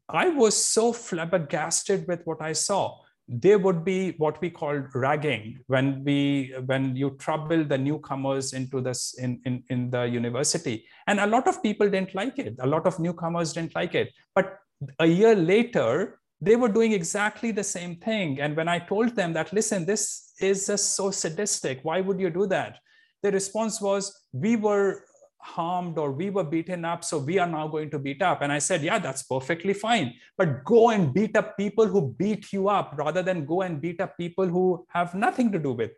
I 0.09 0.29
was 0.29 0.57
so 0.57 0.93
flabbergasted 0.93 2.07
with 2.09 2.21
what 2.25 2.43
I 2.43 2.53
saw 2.53 2.99
there 3.27 3.59
would 3.59 3.85
be 3.85 4.11
what 4.19 4.41
we 4.41 4.51
call 4.51 4.75
ragging 4.95 5.59
when 5.67 6.05
we 6.05 6.53
when 6.67 6.95
you 6.95 7.11
trouble 7.19 7.65
the 7.65 7.79
newcomers 7.79 8.53
into 8.53 8.81
this 8.81 9.15
in, 9.19 9.41
in 9.47 9.63
in 9.71 9.91
the 9.91 10.03
university 10.05 10.85
and 11.07 11.19
a 11.19 11.27
lot 11.27 11.49
of 11.49 11.63
people 11.63 11.89
didn't 11.89 12.15
like 12.15 12.39
it 12.39 12.55
a 12.61 12.67
lot 12.67 12.87
of 12.87 12.99
newcomers 12.99 13.55
didn't 13.55 13.75
like 13.75 13.95
it 13.95 14.13
but 14.35 14.59
a 14.99 15.07
year 15.07 15.35
later 15.35 16.21
they 16.45 16.57
were 16.57 16.69
doing 16.69 16.93
exactly 16.93 17.51
the 17.51 17.65
same 17.65 17.97
thing 17.97 18.41
and 18.41 18.57
when 18.57 18.69
i 18.69 18.79
told 18.79 19.15
them 19.17 19.33
that 19.33 19.53
listen 19.53 19.85
this 19.85 20.33
is 20.41 20.67
just 20.67 20.95
so 20.95 21.11
sadistic 21.11 21.81
why 21.83 22.01
would 22.01 22.21
you 22.21 22.31
do 22.31 22.47
that 22.47 22.79
the 23.23 23.33
response 23.33 23.81
was 23.81 24.27
we 24.33 24.57
were 24.57 25.05
harmed 25.45 25.99
or 25.99 26.11
we 26.11 26.31
were 26.31 26.43
beaten 26.43 26.85
up, 26.85 27.05
so 27.05 27.19
we 27.19 27.39
are 27.39 27.47
now 27.47 27.69
going 27.69 27.91
to 27.91 27.99
beat 27.99 28.23
up. 28.23 28.41
And 28.41 28.51
I 28.51 28.59
said, 28.59 28.83
yeah, 28.83 28.99
that's 28.99 29.23
perfectly 29.25 29.75
fine. 29.75 30.15
But 30.39 30.65
go 30.65 30.91
and 30.91 31.13
beat 31.13 31.37
up 31.37 31.57
people 31.59 31.87
who 31.87 32.15
beat 32.19 32.53
you 32.53 32.69
up 32.69 32.95
rather 32.97 33.23
than 33.23 33.45
go 33.45 33.61
and 33.61 33.81
beat 33.81 34.01
up 34.01 34.17
people 34.17 34.47
who 34.47 34.87
have 34.89 35.15
nothing 35.15 35.53
to 35.53 35.59
do 35.59 35.73
with 35.73 35.93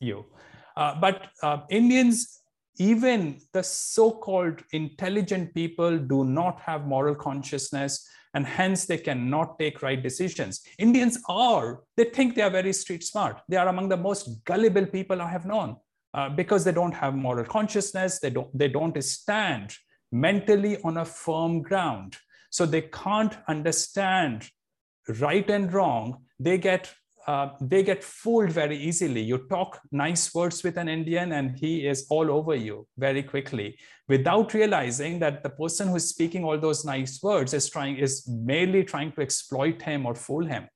you. 0.00 0.24
Uh, 0.76 0.96
but 1.00 1.28
uh, 1.42 1.58
Indians, 1.70 2.42
even 2.78 3.40
the 3.52 3.62
so 3.62 4.10
called 4.10 4.62
intelligent 4.72 5.54
people, 5.54 5.98
do 5.98 6.24
not 6.24 6.60
have 6.60 6.86
moral 6.86 7.14
consciousness 7.14 8.08
and 8.34 8.46
hence 8.46 8.86
they 8.86 8.98
cannot 8.98 9.58
take 9.58 9.82
right 9.82 10.02
decisions. 10.02 10.60
Indians 10.78 11.18
are, 11.28 11.80
they 11.96 12.04
think 12.04 12.34
they 12.34 12.42
are 12.42 12.50
very 12.50 12.72
street 12.72 13.02
smart. 13.02 13.40
They 13.48 13.56
are 13.56 13.68
among 13.68 13.88
the 13.88 13.96
most 13.96 14.44
gullible 14.44 14.86
people 14.86 15.20
I 15.20 15.28
have 15.28 15.46
known. 15.46 15.76
Uh, 16.14 16.28
because 16.30 16.64
they 16.64 16.72
don't 16.72 16.94
have 16.94 17.14
moral 17.14 17.44
consciousness, 17.44 18.18
they 18.18 18.30
don't, 18.30 18.56
they 18.56 18.68
don't 18.68 19.02
stand 19.04 19.76
mentally 20.10 20.80
on 20.82 20.96
a 20.96 21.04
firm 21.04 21.60
ground. 21.60 22.16
So 22.50 22.64
they 22.64 22.82
can't 22.82 23.36
understand 23.46 24.48
right 25.20 25.48
and 25.50 25.70
wrong. 25.72 26.24
They 26.40 26.56
get 26.56 26.92
uh, 27.28 27.50
they 27.60 27.82
get 27.82 28.02
fooled 28.02 28.50
very 28.50 28.76
easily. 28.78 29.20
You 29.20 29.36
talk 29.50 29.80
nice 29.92 30.34
words 30.34 30.64
with 30.64 30.78
an 30.78 30.88
Indian 30.88 31.32
and 31.32 31.58
he 31.58 31.86
is 31.86 32.06
all 32.08 32.30
over 32.30 32.54
you 32.54 32.86
very 32.96 33.22
quickly 33.22 33.76
without 34.08 34.54
realizing 34.54 35.18
that 35.18 35.42
the 35.42 35.50
person 35.50 35.88
who 35.88 35.96
is 35.96 36.08
speaking 36.08 36.42
all 36.42 36.58
those 36.58 36.86
nice 36.86 37.22
words 37.22 37.52
is 37.52 37.68
trying 37.68 37.98
is 37.98 38.26
merely 38.26 38.82
trying 38.82 39.12
to 39.12 39.20
exploit 39.20 39.82
him 39.82 40.06
or 40.06 40.14
fool 40.14 40.46
him. 40.46 40.68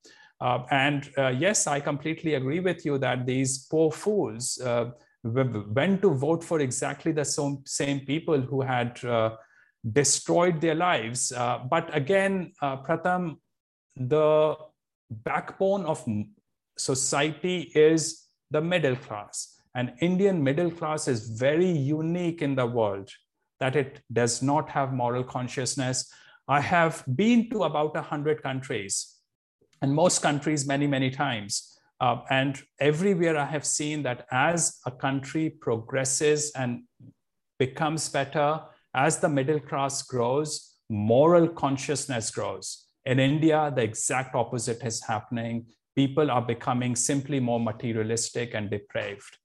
Uh, 0.42 0.64
and 0.70 1.11
uh, 1.16 1.28
yes, 1.28 1.66
I 1.66 1.80
completely 1.80 2.34
agree 2.34 2.61
with 2.61 2.84
you 2.84 2.98
that 2.98 3.24
these 3.24 3.66
poor 3.70 3.90
fools 3.90 4.61
uh, 4.61 4.90
went 5.24 6.03
to 6.03 6.11
vote 6.12 6.44
for 6.44 6.61
exactly 6.61 7.12
the 7.12 7.24
same 7.64 8.00
people 8.00 8.38
who 8.38 8.61
had 8.61 9.03
uh, 9.07 9.36
destroyed 9.90 10.61
their 10.61 10.74
lives. 10.74 11.32
But 11.70 11.88
again, 11.96 12.53
Pratham, 12.61 13.36
the 13.96 14.57
backbone 15.11 15.84
of 15.84 16.05
society 16.77 17.73
is 17.75 18.27
the 18.51 18.61
middle 18.61 18.97
class. 18.97 19.61
And 19.75 19.93
Indian 20.01 20.43
middle 20.43 20.70
class 20.70 21.09
is 21.09 21.31
very 21.31 21.70
unique 21.70 22.43
in 22.43 22.55
the 22.55 22.66
world 22.66 23.09
that 23.61 23.77
it 23.77 24.01
does 24.12 24.43
not 24.43 24.68
have 24.70 24.93
moral 24.93 25.25
consciousness. 25.25 26.12
I 26.49 26.61
have 26.61 27.05
been 27.14 27.49
to 27.51 27.64
about 27.64 27.95
100 27.95 28.43
countries 28.43 29.18
and 29.81 29.95
most 29.95 30.20
countries 30.20 30.66
many, 30.66 30.87
many 30.87 31.11
times. 31.11 31.79
Uh, 32.01 32.20
and 32.31 32.61
everywhere 32.81 33.37
I 33.39 33.47
have 33.47 33.64
seen 33.64 34.03
that 34.03 34.27
as 34.31 34.79
a 34.85 34.91
country 34.91 35.51
progresses 35.51 36.51
and 36.57 36.83
becomes 37.59 38.09
better, 38.09 38.61
as 38.95 39.18
the 39.18 39.29
middle 39.29 39.61
class 39.61 40.03
grows, 40.03 40.75
moral 40.91 41.49
consciousness 41.49 42.31
grows. 42.31 42.87
In 43.05 43.18
India, 43.18 43.73
the 43.75 43.83
exact 43.83 44.35
opposite 44.35 44.83
is 44.83 45.03
happening. 45.05 45.66
People 45.95 46.30
are 46.30 46.43
becoming 46.43 46.97
simply 46.97 47.40
more 47.40 47.61
materialistic 47.61 48.55
and 48.55 48.70
depraved. 48.70 49.38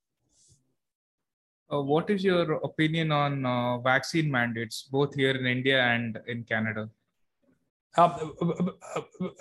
Uh, 1.72 1.82
what 1.82 2.10
is 2.10 2.24
your 2.24 2.54
opinion 2.64 3.12
on 3.12 3.46
uh, 3.46 3.78
vaccine 3.80 4.32
mandates, 4.32 4.84
both 4.84 5.14
here 5.16 5.32
in 5.32 5.46
India 5.46 5.82
and 5.82 6.18
in 6.28 6.44
Canada? 6.44 6.90
Uh, 7.98 8.30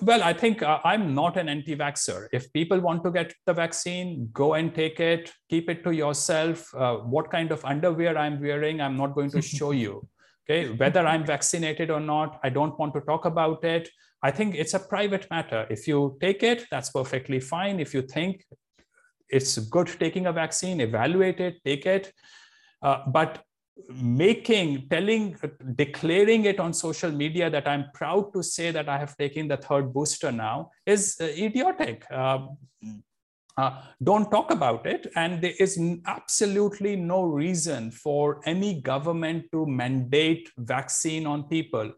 well, 0.01 0.23
I 0.23 0.33
think 0.33 0.63
uh, 0.63 0.81
I'm 0.83 1.15
not 1.15 1.37
an 1.37 1.49
anti 1.49 1.77
vaxxer. 1.77 2.27
If 2.33 2.53
people 2.53 2.81
want 2.81 3.05
to 3.05 3.11
get 3.11 3.35
the 3.45 3.53
vaccine, 3.53 4.31
go 4.33 4.55
and 4.55 4.75
take 4.75 4.99
it, 4.99 5.33
keep 5.51 5.69
it 5.69 5.85
to 5.85 5.91
yourself. 5.91 6.75
Uh, 6.75 6.97
what 6.97 7.31
kind 7.31 7.53
of 7.53 7.65
underwear 7.65 8.17
I'm 8.17 8.41
wearing, 8.41 8.81
I'm 8.81 8.97
not 8.97 9.15
going 9.15 9.31
to 9.31 9.43
show 9.57 9.73
you. 9.73 10.09
Okay, 10.49 10.71
whether 10.71 11.07
I'm 11.07 11.27
vaccinated 11.27 11.91
or 11.91 12.01
not, 12.01 12.41
I 12.43 12.49
don't 12.49 12.79
want 12.79 12.95
to 12.95 13.01
talk 13.03 13.25
about 13.27 13.63
it. 13.63 13.91
I 14.27 14.33
think 14.33 14.57
it's 14.57 14.75
a 14.75 14.81
private 14.81 15.25
matter. 15.31 15.67
If 15.71 15.87
you 15.87 16.19
take 16.21 16.43
it, 16.43 16.67
that's 16.71 16.91
perfectly 16.91 17.39
fine. 17.39 17.79
If 17.79 17.95
you 17.95 18.03
think 18.03 18.45
it's 19.29 19.57
good 19.59 19.89
taking 20.01 20.27
a 20.27 20.33
vaccine, 20.33 20.81
evaluate 20.81 21.39
it, 21.39 21.55
take 21.65 21.87
it. 21.87 22.13
Uh, 22.83 22.99
but 23.07 23.45
making 23.93 24.89
telling 24.89 25.37
declaring 25.77 26.47
it 26.47 26.59
on 26.59 26.73
social 26.73 27.11
media 27.11 27.51
that 27.51 27.69
i'm 27.69 27.85
proud 27.93 28.33
to 28.33 28.43
say 28.43 28.71
that 28.71 28.89
i 28.89 28.97
have 28.97 29.15
taken 29.19 29.49
the 29.49 29.57
third 29.59 29.93
booster 29.93 30.33
now 30.33 30.71
is 30.87 31.15
uh, 31.21 31.25
idiotic 31.25 32.07
uh, 32.11 32.39
uh, 33.59 33.83
don't 34.03 34.31
talk 34.31 34.51
about 34.51 34.87
it 34.87 35.13
and 35.15 35.43
there 35.43 35.59
is 35.61 35.79
absolutely 36.07 36.97
no 36.97 37.23
reason 37.25 37.91
for 37.91 38.41
any 38.47 38.81
government 38.81 39.45
to 39.53 39.67
mandate 39.67 40.51
vaccine 40.57 41.27
on 41.27 41.43
people 41.43 41.93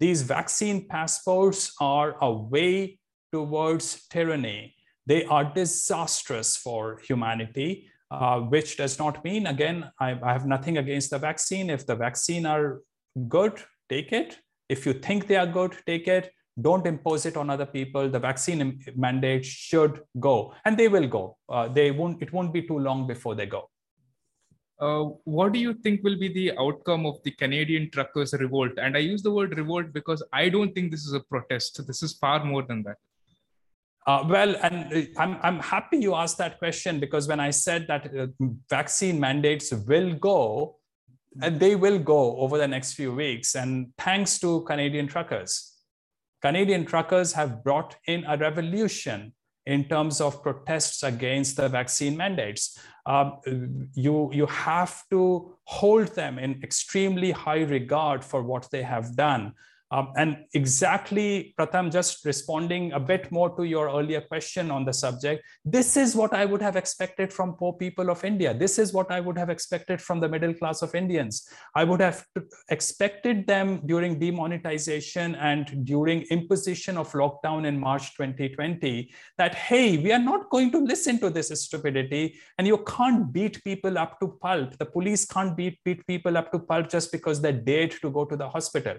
these 0.00 0.22
vaccine 0.22 0.86
passports 0.88 1.72
are 1.80 2.16
a 2.20 2.32
way 2.32 2.98
towards 3.32 4.06
tyranny 4.08 4.74
they 5.06 5.24
are 5.24 5.44
disastrous 5.44 6.56
for 6.56 6.98
humanity 7.06 7.88
uh, 8.10 8.40
which 8.40 8.76
does 8.76 8.98
not 8.98 9.24
mean, 9.24 9.46
again, 9.46 9.90
I, 9.98 10.18
I, 10.22 10.32
have 10.32 10.46
nothing 10.46 10.78
against 10.78 11.10
the 11.10 11.18
vaccine. 11.18 11.70
If 11.70 11.86
the 11.86 11.96
vaccine 11.96 12.46
are 12.46 12.80
good, 13.28 13.60
take 13.88 14.12
it. 14.12 14.38
If 14.68 14.86
you 14.86 14.92
think 14.92 15.26
they 15.26 15.36
are 15.36 15.46
good, 15.46 15.74
take 15.86 16.06
it. 16.06 16.30
Don't 16.60 16.86
impose 16.86 17.26
it 17.26 17.36
on 17.36 17.50
other 17.50 17.66
people. 17.66 18.08
The 18.08 18.20
vaccine 18.20 18.80
mandate 18.94 19.44
should 19.44 20.00
go, 20.20 20.54
and 20.64 20.76
they 20.76 20.86
will 20.88 21.08
go. 21.08 21.36
Uh, 21.48 21.66
they 21.66 21.90
won't. 21.90 22.22
It 22.22 22.32
won't 22.32 22.52
be 22.52 22.62
too 22.62 22.78
long 22.78 23.08
before 23.08 23.34
they 23.34 23.46
go. 23.46 23.68
Uh, 24.80 25.04
what 25.24 25.52
do 25.52 25.60
you 25.60 25.72
think 25.72 26.02
will 26.02 26.18
be 26.18 26.28
the 26.28 26.52
outcome 26.58 27.06
of 27.06 27.22
the 27.22 27.30
Canadian 27.30 27.90
truckers 27.90 28.32
revolt? 28.34 28.72
And 28.76 28.96
I 28.96 29.00
use 29.00 29.22
the 29.22 29.30
word 29.30 29.56
revolt 29.56 29.92
because 29.92 30.22
I 30.32 30.48
don't 30.48 30.74
think 30.74 30.90
this 30.90 31.06
is 31.06 31.12
a 31.12 31.20
protest. 31.20 31.86
This 31.86 32.02
is 32.02 32.14
far 32.14 32.44
more 32.44 32.62
than 32.62 32.82
that. 32.82 32.96
Uh, 34.06 34.24
well, 34.28 34.54
and 34.62 34.92
uh, 34.92 35.00
I'm, 35.16 35.38
I'm 35.42 35.58
happy 35.60 35.98
you 35.98 36.14
asked 36.14 36.38
that 36.38 36.58
question 36.58 37.00
because 37.00 37.26
when 37.26 37.40
I 37.40 37.50
said 37.50 37.86
that 37.88 38.14
uh, 38.14 38.26
vaccine 38.68 39.18
mandates 39.18 39.72
will 39.72 40.14
go, 40.14 40.76
and 41.42 41.58
they 41.58 41.74
will 41.74 41.98
go 41.98 42.36
over 42.36 42.58
the 42.58 42.68
next 42.68 42.94
few 42.94 43.12
weeks, 43.12 43.54
and 43.56 43.92
thanks 43.98 44.38
to 44.40 44.62
Canadian 44.62 45.06
truckers. 45.08 45.72
Canadian 46.42 46.84
truckers 46.84 47.32
have 47.32 47.64
brought 47.64 47.96
in 48.06 48.24
a 48.26 48.36
revolution 48.36 49.32
in 49.66 49.84
terms 49.84 50.20
of 50.20 50.42
protests 50.42 51.02
against 51.02 51.56
the 51.56 51.68
vaccine 51.68 52.16
mandates. 52.16 52.78
Um, 53.06 53.88
you, 53.94 54.30
you 54.32 54.46
have 54.46 55.02
to 55.10 55.56
hold 55.64 56.08
them 56.08 56.38
in 56.38 56.62
extremely 56.62 57.30
high 57.30 57.62
regard 57.62 58.24
for 58.24 58.42
what 58.42 58.70
they 58.70 58.82
have 58.82 59.16
done. 59.16 59.54
Um, 59.90 60.12
and 60.16 60.44
exactly, 60.54 61.54
Pratham, 61.58 61.92
just 61.92 62.24
responding 62.24 62.92
a 62.92 63.00
bit 63.00 63.30
more 63.30 63.54
to 63.56 63.64
your 63.64 63.88
earlier 63.88 64.20
question 64.20 64.70
on 64.70 64.84
the 64.84 64.92
subject, 64.92 65.44
this 65.64 65.96
is 65.96 66.16
what 66.16 66.32
I 66.32 66.44
would 66.46 66.62
have 66.62 66.76
expected 66.76 67.32
from 67.32 67.54
poor 67.54 67.74
people 67.74 68.10
of 68.10 68.24
India. 68.24 68.54
This 68.54 68.78
is 68.78 68.92
what 68.92 69.10
I 69.10 69.20
would 69.20 69.38
have 69.38 69.50
expected 69.50 70.00
from 70.00 70.20
the 70.20 70.28
middle 70.28 70.54
class 70.54 70.82
of 70.82 70.94
Indians. 70.94 71.48
I 71.74 71.84
would 71.84 72.00
have 72.00 72.24
expected 72.70 73.46
them 73.46 73.82
during 73.86 74.18
demonetization 74.18 75.34
and 75.36 75.84
during 75.84 76.22
imposition 76.22 76.96
of 76.96 77.12
lockdown 77.12 77.66
in 77.66 77.78
March 77.78 78.16
2020 78.16 79.12
that, 79.38 79.54
hey, 79.54 79.98
we 79.98 80.12
are 80.12 80.18
not 80.18 80.50
going 80.50 80.72
to 80.72 80.78
listen 80.78 81.20
to 81.20 81.30
this 81.30 81.48
stupidity. 81.60 82.36
And 82.58 82.66
you 82.66 82.78
can't 82.78 83.32
beat 83.32 83.62
people 83.62 83.98
up 83.98 84.18
to 84.20 84.28
pulp. 84.40 84.76
The 84.78 84.86
police 84.86 85.24
can't 85.24 85.56
beat, 85.56 85.78
beat 85.84 86.06
people 86.06 86.36
up 86.36 86.50
to 86.52 86.58
pulp 86.58 86.88
just 86.88 87.12
because 87.12 87.40
they 87.40 87.52
dared 87.52 87.92
to 88.02 88.10
go 88.10 88.24
to 88.24 88.36
the 88.36 88.48
hospital. 88.48 88.96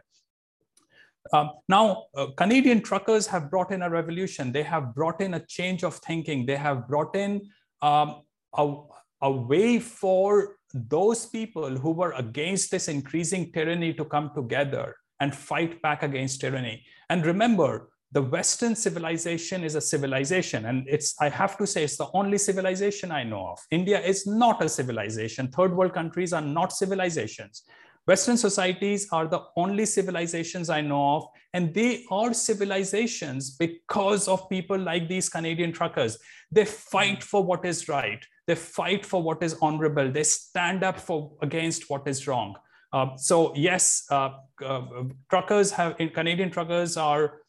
Um, 1.34 1.52
now, 1.68 2.06
uh, 2.16 2.28
Canadian 2.38 2.82
truckers 2.82 3.28
have 3.28 3.50
brought 3.50 3.72
in 3.72 3.82
a 3.82 3.90
revolution. 3.90 4.52
They 4.52 4.64
have 4.64 4.94
brought 4.94 5.22
in 5.22 5.34
a 5.34 5.46
change 5.46 5.84
of 5.84 5.96
thinking. 5.96 6.46
They 6.46 6.56
have 6.56 6.88
brought 6.88 7.16
in 7.16 7.42
um, 7.82 8.22
a, 8.56 8.76
a 9.22 9.32
way 9.32 9.80
for 9.80 10.58
those 10.74 11.26
people 11.26 11.78
who 11.78 11.92
were 11.92 12.12
against 12.12 12.70
this 12.72 12.88
increasing 12.88 13.52
tyranny 13.52 13.94
to 13.94 14.06
come 14.06 14.32
together 14.36 14.96
and 15.20 15.34
fight 15.34 15.82
back 15.82 16.04
against 16.04 16.42
tyranny. 16.42 16.84
And 17.10 17.26
remember, 17.26 17.90
the 18.12 18.22
Western 18.22 18.76
civilization 18.76 19.64
is 19.64 19.76
a 19.76 19.82
civilization, 19.82 20.66
and 20.68 20.88
it's, 20.88 21.16
I 21.20 21.30
have 21.30 21.58
to 21.58 21.68
say, 21.68 21.84
it's 21.84 21.98
the 21.98 22.08
only 22.14 22.38
civilization 22.38 23.12
I 23.12 23.24
know 23.24 23.48
of. 23.48 23.60
India 23.72 24.00
is 24.00 24.26
not 24.26 24.64
a 24.64 24.70
civilization. 24.70 25.50
Third 25.50 25.76
world 25.76 25.94
countries 25.94 26.32
are 26.32 26.42
not 26.42 26.72
civilizations. 26.72 27.64
Western 28.06 28.38
societies 28.38 29.08
are 29.12 29.28
the 29.28 29.42
only 29.58 29.86
civilizations 29.86 30.70
I 30.70 30.82
know 30.82 31.16
of, 31.16 31.28
and 31.54 31.74
they 31.74 32.06
are 32.12 32.34
civilizations 32.34 33.56
because 33.56 34.28
of 34.28 34.48
people 34.48 34.78
like 34.78 35.10
these 35.10 35.28
Canadian 35.28 35.72
truckers. 35.72 36.18
They 36.52 36.66
fight 36.66 37.24
for 37.24 37.44
what 37.44 37.66
is 37.66 37.90
right. 37.90 38.24
They 38.46 38.56
fight 38.56 39.06
for 39.06 39.24
what 39.24 39.42
is 39.42 39.56
honorable. 39.60 40.12
They 40.12 40.24
stand 40.24 40.84
up 40.84 41.00
for 41.00 41.32
against 41.42 41.90
what 41.90 42.08
is 42.08 42.28
wrong. 42.28 42.56
Uh, 42.94 43.16
so 43.18 43.54
yes, 43.56 44.06
uh, 44.12 44.30
uh, 44.64 44.82
truckers 45.30 45.72
have 45.72 45.98
Canadian 45.98 46.52
truckers 46.52 46.98
are 46.98 47.42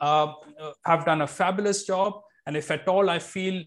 uh, 0.00 0.32
have 0.86 1.04
done 1.04 1.22
a 1.22 1.26
fabulous 1.26 1.84
job, 1.84 2.20
and 2.46 2.56
if 2.56 2.70
at 2.70 2.86
all 2.86 3.10
I 3.10 3.18
feel 3.18 3.64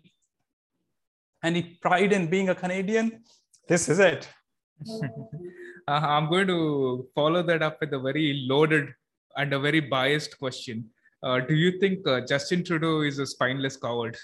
any 1.44 1.78
pride 1.82 2.14
in 2.14 2.30
being 2.30 2.50
a 2.50 2.56
Canadian, 2.56 3.24
this 3.68 3.90
is 3.90 4.00
it. 4.00 4.30
uh, 5.88 6.02
I'm 6.04 6.30
going 6.30 6.48
to 6.48 7.08
follow 7.14 7.44
that 7.44 7.62
up 7.62 7.80
with 7.80 7.94
a 7.94 8.00
very 8.00 8.46
loaded 8.48 8.94
and 9.38 9.54
a 9.54 9.60
very 9.60 9.80
biased 9.80 10.40
question. 10.40 10.90
Uh, 11.22 11.40
do 11.40 11.56
you 11.56 11.80
think 11.80 12.08
uh, 12.08 12.22
Justin 12.22 12.64
Trudeau 12.64 13.02
is 13.02 13.20
a 13.20 13.26
spineless 13.26 13.78
coward? 13.78 14.18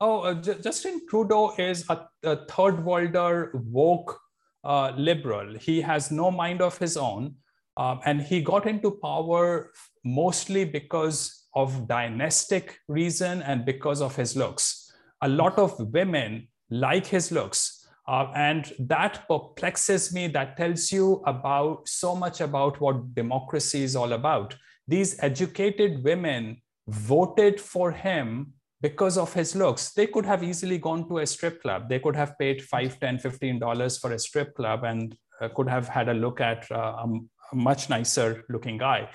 Oh, 0.00 0.20
uh, 0.20 0.34
J- 0.34 0.58
Justin 0.60 1.06
Trudeau 1.08 1.54
is 1.58 1.84
a, 1.88 2.06
a 2.22 2.36
third 2.46 2.84
worlder, 2.84 3.50
woke 3.54 4.20
uh, 4.64 4.92
liberal. 4.96 5.56
He 5.58 5.80
has 5.80 6.10
no 6.10 6.30
mind 6.30 6.60
of 6.60 6.76
his 6.78 6.96
own. 6.96 7.36
Um, 7.76 8.00
and 8.04 8.22
he 8.22 8.40
got 8.40 8.66
into 8.66 8.98
power 9.02 9.72
mostly 10.04 10.64
because 10.64 11.46
of 11.54 11.86
dynastic 11.86 12.78
reason 12.88 13.42
and 13.42 13.64
because 13.64 14.00
of 14.00 14.16
his 14.16 14.36
looks. 14.36 14.92
A 15.22 15.28
lot 15.28 15.58
of 15.58 15.78
women 15.92 16.48
like 16.70 17.06
his 17.06 17.30
looks 17.30 17.75
uh, 18.08 18.30
and 18.34 18.72
that 18.78 19.26
perplexes 19.28 20.12
me. 20.12 20.28
That 20.28 20.56
tells 20.56 20.92
you 20.92 21.22
about 21.26 21.88
so 21.88 22.14
much 22.14 22.40
about 22.40 22.80
what 22.80 23.14
democracy 23.14 23.82
is 23.82 23.96
all 23.96 24.12
about. 24.12 24.54
These 24.86 25.16
educated 25.22 26.04
women 26.04 26.62
voted 26.86 27.60
for 27.60 27.90
him 27.90 28.52
because 28.80 29.18
of 29.18 29.32
his 29.32 29.56
looks. 29.56 29.92
They 29.92 30.06
could 30.06 30.26
have 30.26 30.44
easily 30.44 30.78
gone 30.78 31.08
to 31.08 31.18
a 31.18 31.26
strip 31.26 31.62
club. 31.62 31.88
They 31.88 31.98
could 31.98 32.14
have 32.14 32.38
paid 32.38 32.62
5, 32.62 33.00
10, 33.00 33.18
15 33.18 33.58
dollars 33.58 33.98
for 33.98 34.12
a 34.12 34.18
strip 34.18 34.54
club 34.54 34.84
and 34.84 35.16
uh, 35.40 35.48
could 35.48 35.68
have 35.68 35.88
had 35.88 36.08
a 36.08 36.14
look 36.14 36.40
at 36.40 36.70
uh, 36.70 37.04
a 37.04 37.56
much 37.56 37.88
nicer 37.90 38.44
looking 38.48 38.78
guy. 38.78 39.08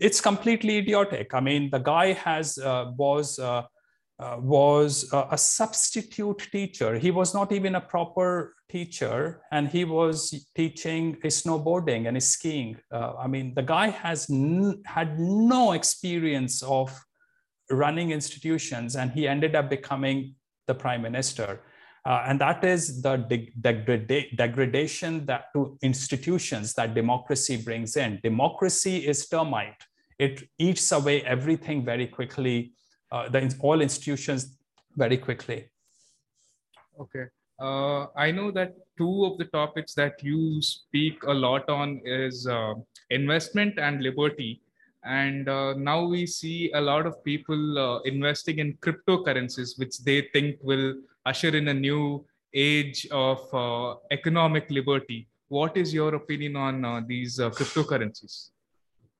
It's 0.00 0.20
completely 0.20 0.78
idiotic. 0.78 1.34
I 1.34 1.40
mean, 1.40 1.70
the 1.70 1.78
guy 1.78 2.12
has 2.12 2.56
uh, 2.58 2.92
was 2.96 3.38
uh, 4.20 4.36
was 4.38 5.08
a 5.12 5.38
substitute 5.38 6.46
teacher. 6.52 6.98
He 6.98 7.10
was 7.10 7.32
not 7.32 7.52
even 7.52 7.74
a 7.74 7.80
proper 7.80 8.54
teacher, 8.68 9.40
and 9.50 9.66
he 9.66 9.84
was 9.84 10.46
teaching 10.54 11.16
snowboarding 11.24 12.06
and 12.06 12.22
skiing. 12.22 12.76
Uh, 12.92 13.14
I 13.18 13.26
mean, 13.26 13.54
the 13.54 13.62
guy 13.62 13.88
has 13.88 14.28
had 14.84 15.18
no 15.18 15.72
experience 15.72 16.62
of 16.62 16.92
running 17.70 18.10
institutions, 18.10 18.94
and 18.94 19.10
he 19.10 19.26
ended 19.26 19.54
up 19.54 19.70
becoming 19.70 20.34
the 20.66 20.74
prime 20.74 21.02
minister. 21.02 21.62
Uh, 22.04 22.24
and 22.26 22.40
that 22.40 22.62
is 22.64 23.02
the 23.02 23.16
de- 23.16 23.52
degrada- 23.60 24.36
degradation 24.36 25.26
that 25.26 25.44
to 25.54 25.78
institutions 25.82 26.74
that 26.74 26.94
democracy 26.94 27.56
brings 27.56 27.96
in. 27.96 28.20
Democracy 28.22 28.98
is 29.08 29.26
termite; 29.28 29.82
it 30.18 30.42
eats 30.58 30.92
away 30.92 31.22
everything 31.22 31.84
very 31.84 32.06
quickly. 32.06 32.74
Uh, 33.12 33.28
the, 33.28 33.54
all 33.60 33.80
institutions 33.80 34.56
very 34.96 35.16
quickly. 35.16 35.68
Okay. 37.00 37.26
Uh, 37.60 38.06
I 38.16 38.30
know 38.30 38.50
that 38.52 38.74
two 38.96 39.24
of 39.24 39.36
the 39.36 39.44
topics 39.46 39.94
that 39.94 40.22
you 40.22 40.62
speak 40.62 41.22
a 41.24 41.32
lot 41.32 41.68
on 41.68 42.00
is 42.04 42.46
uh, 42.46 42.74
investment 43.10 43.78
and 43.78 44.02
liberty. 44.02 44.62
And 45.04 45.48
uh, 45.48 45.74
now 45.74 46.04
we 46.04 46.26
see 46.26 46.70
a 46.72 46.80
lot 46.80 47.06
of 47.06 47.22
people 47.24 47.78
uh, 47.78 48.00
investing 48.00 48.58
in 48.58 48.76
cryptocurrencies, 48.78 49.78
which 49.78 49.98
they 49.98 50.28
think 50.32 50.56
will 50.62 50.94
usher 51.26 51.54
in 51.54 51.68
a 51.68 51.74
new 51.74 52.24
age 52.54 53.06
of 53.10 53.40
uh, 53.52 53.96
economic 54.10 54.70
liberty. 54.70 55.28
What 55.48 55.76
is 55.76 55.92
your 55.92 56.14
opinion 56.14 56.56
on 56.56 56.84
uh, 56.84 57.00
these 57.06 57.38
cryptocurrencies? 57.38 58.50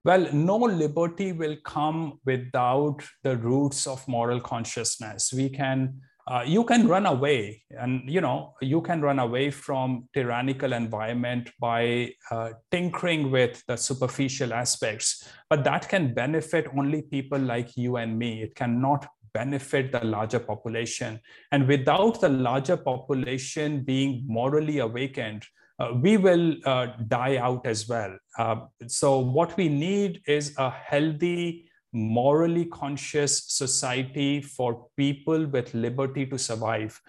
Well, 0.03 0.33
no 0.33 0.57
liberty 0.57 1.33
will 1.33 1.57
come 1.63 2.21
without 2.25 3.03
the 3.23 3.37
roots 3.37 3.87
of 3.87 4.07
moral 4.09 4.41
consciousness. 4.41 5.33
We 5.33 5.51
can 5.51 6.01
uh, 6.27 6.45
you 6.47 6.65
can 6.65 6.87
run 6.87 7.07
away 7.07 7.63
and 7.71 8.09
you 8.09 8.21
know 8.21 8.55
you 8.61 8.81
can 8.81 9.03
run 9.03 9.19
away 9.19 9.51
from 9.51 10.09
tyrannical 10.15 10.73
environment 10.73 11.51
by 11.59 12.13
uh, 12.31 12.51
tinkering 12.71 13.31
with 13.31 13.63
the 13.67 13.77
superficial 13.77 14.55
aspects 14.55 15.29
but 15.49 15.65
that 15.65 15.89
can 15.89 16.15
benefit 16.15 16.69
only 16.79 17.03
people 17.03 17.39
like 17.39 17.77
you 17.77 17.97
and 17.97 18.19
me. 18.19 18.43
It 18.43 18.55
cannot 18.55 19.09
benefit 19.35 19.93
the 19.93 20.05
larger 20.05 20.39
population. 20.39 21.21
And 21.53 21.67
without 21.67 22.21
the 22.21 22.29
larger 22.29 22.77
population 22.77 23.83
being 23.83 24.25
morally 24.27 24.79
awakened 24.79 25.45
uh, 25.81 25.95
we 25.95 26.17
will 26.17 26.57
uh, 26.65 26.89
die 27.09 27.39
out 27.39 27.67
as 27.67 27.89
well 27.89 28.17
uh, 28.39 28.67
so 28.87 29.19
what 29.19 29.57
we 29.57 29.69
need 29.69 30.23
is 30.27 30.55
a 30.59 30.71
healthy 30.71 31.71
morally 31.93 32.65
conscious 32.67 33.45
society 33.49 34.41
for 34.41 34.87
people 34.97 35.47
with 35.47 35.75
liberty 35.75 36.25
to 36.27 36.39
survive. 36.39 37.01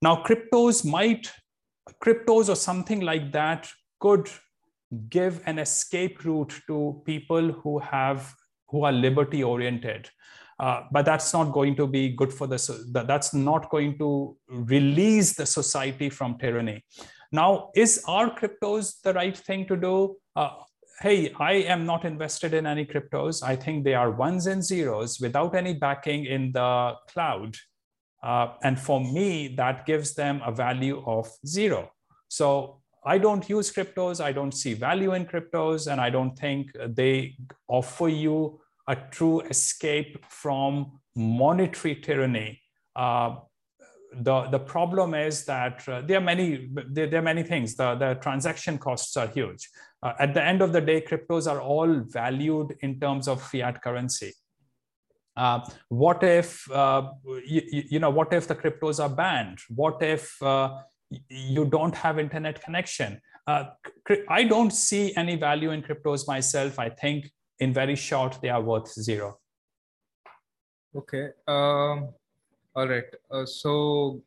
Now, 0.00 0.22
cryptos 0.22 0.84
might, 0.84 1.32
cryptos 2.02 2.48
or 2.48 2.54
something 2.54 3.00
like 3.00 3.32
that 3.32 3.68
could 4.00 4.28
give 5.08 5.42
an 5.46 5.58
escape 5.58 6.24
route 6.24 6.54
to 6.66 7.02
people 7.04 7.52
who 7.52 7.78
have 7.78 8.34
who 8.68 8.84
are 8.84 8.92
liberty 8.92 9.42
oriented. 9.42 10.08
Uh, 10.60 10.82
but 10.90 11.04
that's 11.04 11.32
not 11.32 11.52
going 11.52 11.74
to 11.76 11.86
be 11.86 12.10
good 12.10 12.32
for 12.32 12.46
the 12.46 13.02
that's 13.06 13.32
not 13.32 13.70
going 13.70 13.96
to 13.98 14.36
release 14.48 15.34
the 15.34 15.46
society 15.46 16.10
from 16.10 16.38
tyranny. 16.38 16.84
Now 17.32 17.70
is 17.74 18.02
our 18.06 18.30
cryptos 18.30 19.00
the 19.02 19.12
right 19.14 19.36
thing 19.36 19.66
to 19.66 19.76
do? 19.76 20.16
Uh, 20.34 20.50
hey, 21.00 21.32
I 21.38 21.52
am 21.54 21.86
not 21.86 22.04
invested 22.04 22.54
in 22.54 22.66
any 22.66 22.84
cryptos. 22.84 23.42
I 23.42 23.54
think 23.56 23.84
they 23.84 23.94
are 23.94 24.10
ones 24.10 24.46
and 24.46 24.64
zeros 24.64 25.20
without 25.20 25.54
any 25.54 25.74
backing 25.74 26.24
in 26.24 26.52
the 26.52 26.94
cloud. 27.08 27.56
Uh, 28.22 28.54
and 28.64 28.78
for 28.78 29.00
me, 29.00 29.54
that 29.56 29.86
gives 29.86 30.14
them 30.14 30.40
a 30.44 30.50
value 30.50 31.02
of 31.06 31.30
zero. 31.46 31.90
So 32.28 32.80
I 33.04 33.18
don't 33.18 33.48
use 33.48 33.72
cryptos. 33.72 34.22
I 34.22 34.32
don't 34.32 34.52
see 34.52 34.74
value 34.74 35.14
in 35.14 35.24
cryptos. 35.24 35.90
And 35.90 36.00
I 36.00 36.10
don't 36.10 36.36
think 36.36 36.72
they 36.88 37.36
offer 37.68 38.08
you 38.08 38.60
a 38.88 38.96
true 38.96 39.40
escape 39.42 40.24
from 40.28 40.98
monetary 41.14 41.94
tyranny. 41.94 42.60
Uh, 42.96 43.36
the, 44.12 44.42
the 44.50 44.58
problem 44.58 45.14
is 45.14 45.44
that 45.44 45.86
uh, 45.88 46.00
there 46.00 46.18
are 46.18 46.22
many 46.22 46.70
there, 46.88 47.06
there, 47.06 47.20
are 47.20 47.22
many 47.22 47.42
things. 47.42 47.76
The, 47.76 47.94
the 47.94 48.14
transaction 48.14 48.78
costs 48.78 49.16
are 49.16 49.26
huge. 49.26 49.68
Uh, 50.02 50.12
at 50.18 50.34
the 50.34 50.42
end 50.42 50.62
of 50.62 50.72
the 50.72 50.80
day, 50.80 51.00
cryptos 51.00 51.50
are 51.50 51.60
all 51.60 52.00
valued 52.06 52.76
in 52.80 53.00
terms 53.00 53.26
of 53.26 53.42
fiat 53.42 53.82
currency. 53.82 54.32
Uh, 55.36 55.60
what 55.88 56.22
if 56.22 56.70
uh, 56.72 57.10
you, 57.44 57.62
you, 57.90 57.98
know 58.00 58.10
what 58.10 58.32
if 58.32 58.48
the 58.48 58.54
cryptos 58.54 59.02
are 59.02 59.08
banned? 59.08 59.58
What 59.68 60.02
if 60.02 60.40
uh, 60.42 60.78
you 61.28 61.64
don't 61.64 61.94
have 61.94 62.18
internet 62.18 62.62
connection? 62.62 63.20
Uh, 63.46 63.64
I 64.28 64.44
don't 64.44 64.72
see 64.72 65.14
any 65.16 65.36
value 65.36 65.70
in 65.70 65.82
cryptos 65.82 66.26
myself. 66.26 66.78
I 66.78 66.90
think 66.90 67.30
in 67.60 67.72
very 67.72 67.94
short 67.94 68.38
they 68.42 68.48
are 68.48 68.60
worth 68.60 68.88
zero. 68.88 69.38
Okay. 70.94 71.30
Um 71.46 72.08
all 72.74 72.88
right. 72.88 73.12
Uh, 73.30 73.46
so 73.46 74.22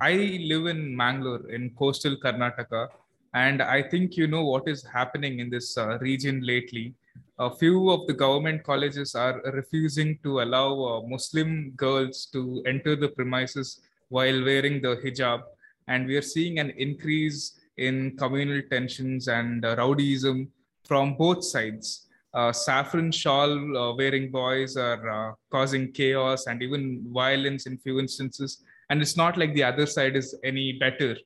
I 0.00 0.12
live 0.12 0.66
in 0.66 0.96
Mangalore 0.96 1.50
in 1.50 1.70
coastal 1.70 2.16
Karnataka, 2.16 2.88
and 3.34 3.62
I 3.62 3.82
think 3.82 4.16
you 4.16 4.26
know 4.26 4.44
what 4.44 4.68
is 4.68 4.84
happening 4.84 5.40
in 5.40 5.50
this 5.50 5.76
uh, 5.76 5.98
region 5.98 6.40
lately. 6.44 6.94
A 7.38 7.54
few 7.54 7.90
of 7.90 8.06
the 8.06 8.12
government 8.12 8.64
colleges 8.64 9.14
are 9.14 9.40
refusing 9.52 10.18
to 10.22 10.40
allow 10.40 10.72
uh, 10.82 11.02
Muslim 11.06 11.70
girls 11.76 12.26
to 12.32 12.62
enter 12.66 12.96
the 12.96 13.08
premises 13.08 13.80
while 14.08 14.44
wearing 14.44 14.80
the 14.80 14.96
hijab, 14.96 15.42
and 15.86 16.06
we 16.06 16.16
are 16.16 16.22
seeing 16.22 16.58
an 16.58 16.70
increase 16.70 17.60
in 17.76 18.16
communal 18.16 18.62
tensions 18.70 19.28
and 19.28 19.64
uh, 19.64 19.76
rowdyism 19.76 20.48
from 20.84 21.14
both 21.16 21.44
sides 21.44 22.08
uh, 22.34 22.52
saffron 22.52 23.10
shawl 23.10 23.52
uh, 23.76 23.94
wearing 23.94 24.30
boys 24.30 24.76
are 24.76 25.08
uh, 25.10 25.34
causing 25.50 25.90
chaos 25.92 26.46
and 26.46 26.62
even 26.62 27.04
violence 27.12 27.66
in 27.66 27.78
few 27.78 27.98
instances. 27.98 28.62
And 28.90 29.00
it's 29.00 29.16
not 29.16 29.36
like 29.36 29.54
the 29.54 29.64
other 29.64 29.86
side 29.86 30.16
is 30.16 30.36
any 30.44 30.72
better. 30.72 31.16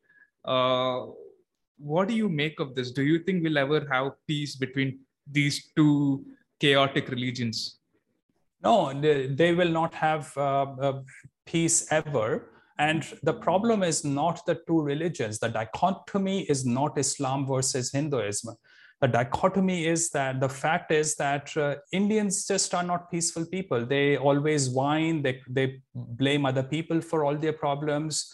Uh, 0.44 1.06
what 1.82 2.08
do 2.08 2.14
you 2.14 2.28
make 2.28 2.60
of 2.60 2.74
this? 2.74 2.90
Do 2.92 3.02
you 3.02 3.18
think 3.20 3.42
we'll 3.42 3.58
ever 3.58 3.86
have 3.90 4.12
peace 4.26 4.56
between 4.56 5.00
these 5.30 5.70
two 5.76 6.24
chaotic 6.60 7.08
religions? 7.08 7.78
No, 8.62 8.92
they, 8.92 9.54
will 9.54 9.68
not 9.68 9.92
have 9.94 10.36
uh, 10.36 11.00
peace 11.46 11.90
ever. 11.90 12.50
And 12.78 13.04
the 13.22 13.32
problem 13.32 13.82
is 13.82 14.04
not 14.04 14.46
the 14.46 14.60
two 14.66 14.80
religions. 14.80 15.38
The 15.38 15.48
dichotomy 15.48 16.42
is 16.42 16.64
not 16.64 16.96
Islam 16.98 17.46
versus 17.46 17.92
Hinduism 17.92 18.54
the 19.02 19.08
dichotomy 19.08 19.84
is 19.84 20.10
that 20.10 20.38
the 20.38 20.48
fact 20.48 20.92
is 20.92 21.16
that 21.16 21.54
uh, 21.56 21.74
Indians 21.90 22.46
just 22.46 22.72
are 22.72 22.84
not 22.84 23.10
peaceful 23.10 23.44
people. 23.44 23.84
They 23.84 24.16
always 24.16 24.70
whine, 24.70 25.22
they, 25.22 25.40
they 25.50 25.82
blame 25.92 26.46
other 26.46 26.62
people 26.62 27.00
for 27.00 27.24
all 27.24 27.36
their 27.36 27.52
problems, 27.52 28.32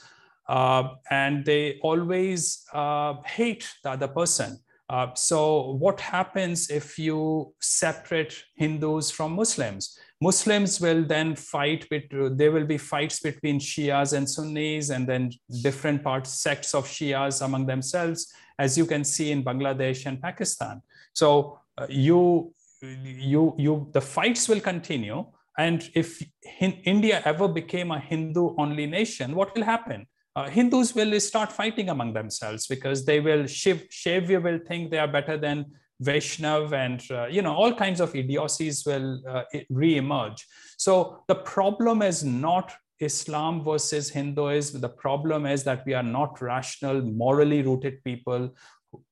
uh, 0.49 0.89
and 1.11 1.45
they 1.45 1.79
always 1.83 2.65
uh, 2.73 3.15
hate 3.25 3.69
the 3.83 3.91
other 3.91 4.09
person. 4.09 4.59
Uh, 4.91 5.13
so, 5.15 5.73
what 5.73 6.01
happens 6.01 6.71
if 6.71 6.99
you 6.99 7.53
separate 7.61 8.43
Hindus 8.55 9.11
from 9.11 9.33
Muslims? 9.33 9.99
Muslims 10.21 10.81
will 10.81 11.05
then 11.05 11.37
fight, 11.37 11.87
with, 11.91 12.05
there 12.39 12.51
will 12.51 12.65
be 12.65 12.79
fights 12.79 13.21
between 13.21 13.61
Shias 13.61 14.17
and 14.17 14.29
Sunnis, 14.29 14.89
and 14.89 15.07
then 15.07 15.31
different 15.63 16.03
parts, 16.03 16.41
sects 16.41 16.75
of 16.75 16.87
Shias 16.87 17.45
among 17.45 17.67
themselves 17.67 18.33
as 18.59 18.77
you 18.77 18.87
can 18.87 19.05
see 19.05 19.31
in 19.31 19.45
Bangladesh 19.45 20.07
and 20.07 20.21
Pakistan. 20.21 20.83
So 21.13 21.61
uh, 21.77 21.87
you, 21.89 22.53
you, 22.83 23.55
you, 23.57 23.89
the 23.93 24.01
fights 24.01 24.49
will 24.49 24.61
continue. 24.61 25.25
And 25.57 25.89
if 25.95 26.23
India 26.61 27.23
ever 27.25 27.49
became 27.49 27.91
a 27.91 27.99
Hindu 27.99 28.55
only 28.59 28.87
nation, 28.87 29.35
what 29.35 29.55
will 29.55 29.65
happen? 29.65 30.07
Uh, 30.39 30.49
Hindus 30.49 30.95
will 30.95 31.19
start 31.19 31.51
fighting 31.51 31.89
among 31.89 32.13
themselves 32.13 32.69
because 32.69 33.05
they 33.05 33.19
will, 33.19 33.45
Shiv, 33.49 33.89
Shaivya 33.91 34.41
will 34.41 34.61
think 34.69 34.89
they 34.89 34.99
are 34.99 35.09
better 35.09 35.37
than 35.37 35.67
Vaishnav 36.01 36.73
and, 36.73 37.03
uh, 37.11 37.27
you 37.27 37.43
know, 37.43 37.53
all 37.53 37.75
kinds 37.75 38.01
of 38.01 38.15
idiocies 38.15 38.87
will 38.87 39.21
uh, 39.27 39.43
re-emerge. 39.69 40.47
So 40.77 41.25
the 41.27 41.35
problem 41.35 42.03
is 42.03 42.23
not 42.23 42.73
Islam 43.01 43.65
versus 43.65 44.11
Hinduism. 44.11 44.81
The 44.81 44.89
problem 44.89 45.45
is 45.45 45.65
that 45.65 45.85
we 45.85 45.95
are 45.95 46.05
not 46.05 46.41
rational, 46.41 47.03
morally 47.03 47.63
rooted 47.63 48.05
people. 48.05 48.55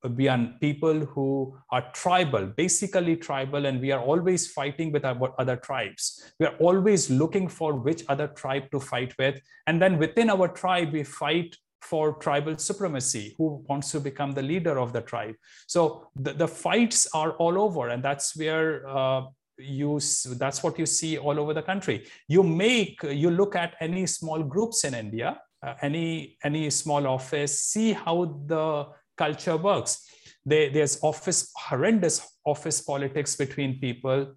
We 0.09 0.29
are 0.29 0.39
people 0.61 1.01
who 1.01 1.59
are 1.71 1.91
tribal, 1.93 2.47
basically 2.47 3.17
tribal, 3.17 3.67
and 3.67 3.81
we 3.81 3.93
are 3.93 4.01
always 4.01 4.47
fighting 4.51 4.93
with 4.93 5.05
our 5.05 5.35
other 5.39 5.57
tribes. 5.57 6.33
We 6.41 6.47
are 6.47 6.57
always 6.59 7.11
looking 7.11 7.49
for 7.49 7.75
which 7.75 8.05
other 8.09 8.29
tribe 8.29 8.71
to 8.73 8.81
fight 8.81 9.15
with. 9.19 9.41
And 9.67 9.81
then 9.81 9.99
within 9.99 10.31
our 10.31 10.49
tribe, 10.49 10.93
we 10.93 11.03
fight 11.03 11.57
for 11.81 12.15
tribal 12.15 12.59
supremacy, 12.59 13.35
who 13.39 13.65
wants 13.69 13.93
to 13.93 14.01
become 14.01 14.33
the 14.33 14.43
leader 14.43 14.79
of 14.79 14.93
the 14.93 15.01
tribe. 15.01 15.37
So 15.67 16.09
the, 16.17 16.33
the 16.33 16.49
fights 16.49 17.07
are 17.15 17.33
all 17.33 17.59
over, 17.59 17.89
and 17.89 18.03
that's 18.03 18.37
where 18.37 18.89
uh, 18.89 19.23
you 19.59 20.01
that's 20.37 20.63
what 20.63 20.79
you 20.79 20.87
see 20.87 21.17
all 21.19 21.39
over 21.39 21.55
the 21.55 21.63
country. 21.63 22.07
You 22.29 22.43
make 22.43 23.03
you 23.03 23.31
look 23.31 23.55
at 23.57 23.75
any 23.81 24.07
small 24.07 24.43
groups 24.43 24.85
in 24.85 24.95
India, 24.95 25.41
uh, 25.63 25.75
any 25.83 26.37
any 26.45 26.71
small 26.71 27.07
office, 27.07 27.61
see 27.61 27.93
how 27.93 28.43
the 28.47 28.87
culture 29.17 29.57
works. 29.57 30.07
They, 30.45 30.69
there's 30.69 31.03
office 31.03 31.51
horrendous 31.57 32.27
office 32.45 32.81
politics 32.81 33.35
between 33.35 33.81
people. 33.81 34.35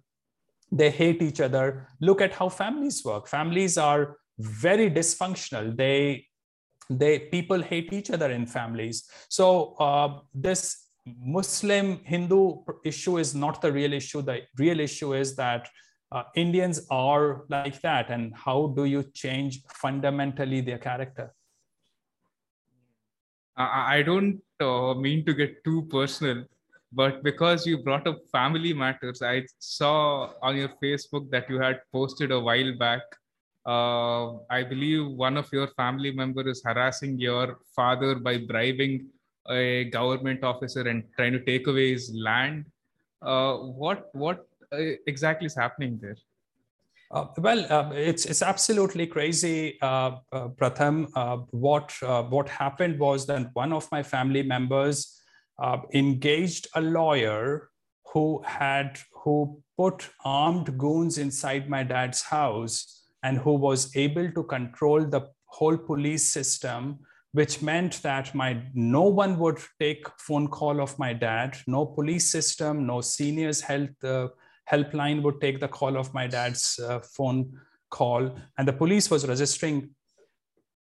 They 0.72 0.90
hate 0.90 1.22
each 1.22 1.40
other. 1.40 1.88
Look 2.00 2.20
at 2.20 2.32
how 2.32 2.48
families 2.48 3.04
work. 3.04 3.28
Families 3.28 3.78
are 3.78 4.16
very 4.38 4.90
dysfunctional. 4.90 5.76
They 5.76 6.26
they 6.88 7.20
people 7.20 7.62
hate 7.62 7.92
each 7.92 8.10
other 8.10 8.30
in 8.30 8.46
families. 8.46 9.08
So 9.28 9.74
uh, 9.78 10.20
this 10.34 10.86
muslim 11.24 12.00
hindu 12.04 12.56
issue 12.84 13.18
is 13.18 13.34
not 13.34 13.62
the 13.62 13.72
real 13.72 13.92
issue. 13.92 14.22
The 14.22 14.40
real 14.58 14.80
issue 14.80 15.14
is 15.14 15.36
that 15.36 15.68
uh, 16.12 16.24
indians 16.34 16.86
are 16.90 17.44
like 17.48 17.80
that. 17.82 18.10
And 18.10 18.34
how 18.34 18.74
do 18.76 18.84
you 18.84 19.04
change 19.14 19.62
fundamentally 19.72 20.60
their 20.60 20.78
character 20.78 21.32
i 23.96 24.02
don't 24.02 24.40
uh, 24.60 24.94
mean 24.94 25.24
to 25.24 25.34
get 25.34 25.62
too 25.64 25.82
personal 25.90 26.44
but 26.92 27.22
because 27.22 27.66
you 27.66 27.78
brought 27.78 28.06
up 28.06 28.18
family 28.32 28.72
matters 28.72 29.22
i 29.22 29.36
saw 29.58 30.30
on 30.42 30.56
your 30.56 30.72
facebook 30.82 31.30
that 31.30 31.48
you 31.48 31.60
had 31.60 31.80
posted 31.92 32.32
a 32.32 32.40
while 32.48 32.72
back 32.84 33.02
uh, 33.66 34.26
i 34.58 34.62
believe 34.62 35.06
one 35.06 35.36
of 35.36 35.48
your 35.52 35.68
family 35.82 36.12
member 36.12 36.48
is 36.48 36.62
harassing 36.64 37.18
your 37.18 37.58
father 37.76 38.14
by 38.14 38.36
bribing 38.38 38.94
a 39.48 39.84
government 39.84 40.44
officer 40.44 40.82
and 40.82 41.04
trying 41.16 41.32
to 41.32 41.44
take 41.44 41.66
away 41.66 41.92
his 41.92 42.12
land. 42.14 42.64
Uh, 43.22 43.56
what 43.56 44.08
what 44.14 44.46
uh, 44.72 44.94
exactly 45.06 45.46
is 45.46 45.54
happening 45.54 45.98
there 46.00 46.16
uh, 47.10 47.26
well, 47.38 47.66
uh, 47.72 47.90
it's 47.92 48.24
it's 48.24 48.42
absolutely 48.42 49.06
crazy, 49.06 49.78
uh, 49.82 50.18
uh 50.32 50.48
Pratham. 50.48 51.08
what 51.50 51.92
what 52.30 52.48
happened 52.48 52.98
was 52.98 53.26
that 53.26 53.50
one 53.54 53.72
of 53.72 53.90
my 53.90 54.02
family 54.02 54.42
members 54.42 55.20
uh, 55.60 55.78
engaged 55.92 56.68
a 56.74 56.80
lawyer 56.80 57.70
who 58.12 58.42
had 58.44 58.98
who 59.12 59.60
put 59.76 60.08
armed 60.24 60.76
goons 60.78 61.18
inside 61.18 61.68
my 61.68 61.82
dad's 61.82 62.22
house 62.22 63.02
and 63.22 63.38
who 63.38 63.54
was 63.54 63.94
able 63.96 64.30
to 64.32 64.42
control 64.44 65.04
the 65.04 65.28
whole 65.46 65.76
police 65.76 66.32
system 66.32 66.98
which 67.32 67.62
meant 67.62 68.02
that 68.02 68.34
my 68.34 68.60
no 68.74 69.02
one 69.02 69.38
would 69.38 69.58
take 69.78 70.06
phone 70.18 70.48
call 70.48 70.80
of 70.80 70.98
my 70.98 71.12
dad 71.12 71.56
no 71.66 71.84
police 71.84 72.30
system 72.30 72.86
no 72.86 73.00
seniors 73.00 73.60
health 73.60 74.04
uh, 74.04 74.28
helpline 74.70 75.22
would 75.22 75.40
take 75.40 75.60
the 75.60 75.68
call 75.68 75.96
of 75.96 76.12
my 76.14 76.26
dad's 76.26 76.78
uh, 76.78 77.00
phone 77.00 77.52
call 77.90 78.34
and 78.56 78.68
the 78.68 78.72
police 78.72 79.10
was 79.10 79.26
registering 79.26 79.90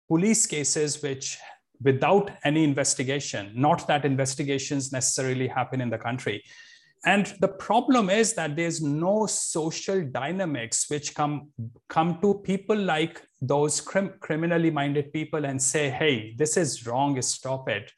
police 0.09 0.47
cases 0.47 1.03
which 1.03 1.39
without 1.83 2.31
any 2.45 2.65
investigation, 2.65 3.53
not 3.55 3.87
that 3.89 4.05
investigations 4.05 4.93
necessarily 4.93 5.49
happen 5.49 5.81
in 5.81 5.91
the 5.91 5.99
country. 5.99 6.43
And 7.07 7.35
the 7.41 7.49
problem 7.49 8.09
is 8.09 8.33
that 8.35 8.57
there's 8.57 8.81
no 8.81 9.27
social 9.27 10.03
dynamics 10.03 10.87
which 10.89 11.15
come, 11.15 11.51
come 11.89 12.19
to 12.23 12.35
people 12.45 12.77
like 12.77 13.23
those 13.43 13.81
crim- 13.81 14.15
criminally 14.21 14.71
minded 14.71 15.13
people 15.13 15.45
and 15.45 15.61
say, 15.61 15.91
hey, 15.91 16.35
this 16.39 16.57
is 16.57 16.87
wrong, 16.87 17.21
stop 17.21 17.69
it. 17.69 17.93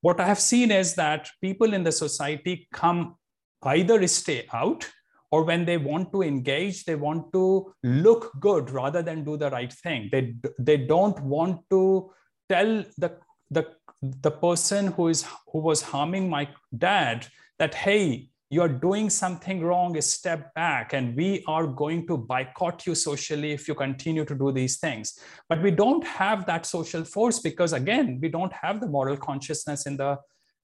What 0.00 0.20
I 0.20 0.26
have 0.26 0.40
seen 0.40 0.72
is 0.72 0.94
that 0.94 1.30
people 1.40 1.72
in 1.72 1.84
the 1.84 1.92
society 1.92 2.68
come 2.72 3.16
either 3.62 4.04
stay 4.08 4.48
out 4.52 4.88
or 5.30 5.44
when 5.44 5.64
they 5.64 5.76
want 5.76 6.10
to 6.12 6.22
engage 6.22 6.84
they 6.84 6.94
want 6.94 7.32
to 7.32 7.72
look 7.82 8.32
good 8.40 8.70
rather 8.70 9.02
than 9.02 9.24
do 9.24 9.36
the 9.36 9.50
right 9.50 9.72
thing. 9.72 10.08
They 10.12 10.34
they 10.58 10.76
don't 10.76 11.20
want 11.20 11.60
to 11.70 12.10
tell 12.48 12.84
the 12.96 13.18
the 13.50 13.66
the 14.00 14.30
person 14.30 14.88
who 14.88 15.08
is 15.08 15.24
who 15.52 15.58
was 15.60 15.82
harming 15.82 16.28
my 16.28 16.48
dad 16.76 17.26
that 17.58 17.74
hey 17.74 18.30
you're 18.50 18.68
doing 18.68 19.10
something 19.10 19.60
wrong 19.60 20.00
step 20.00 20.54
back 20.54 20.94
and 20.94 21.14
we 21.14 21.44
are 21.46 21.66
going 21.66 22.06
to 22.06 22.16
boycott 22.16 22.86
you 22.86 22.94
socially 22.94 23.52
if 23.52 23.68
you 23.68 23.74
continue 23.74 24.24
to 24.24 24.34
do 24.34 24.50
these 24.52 24.78
things. 24.78 25.18
But 25.50 25.62
we 25.62 25.70
don't 25.70 26.06
have 26.06 26.46
that 26.46 26.64
social 26.64 27.04
force 27.04 27.40
because 27.40 27.74
again 27.74 28.18
we 28.22 28.28
don't 28.28 28.52
have 28.52 28.80
the 28.80 28.86
moral 28.86 29.18
consciousness 29.18 29.86
in 29.86 29.98
the 29.98 30.18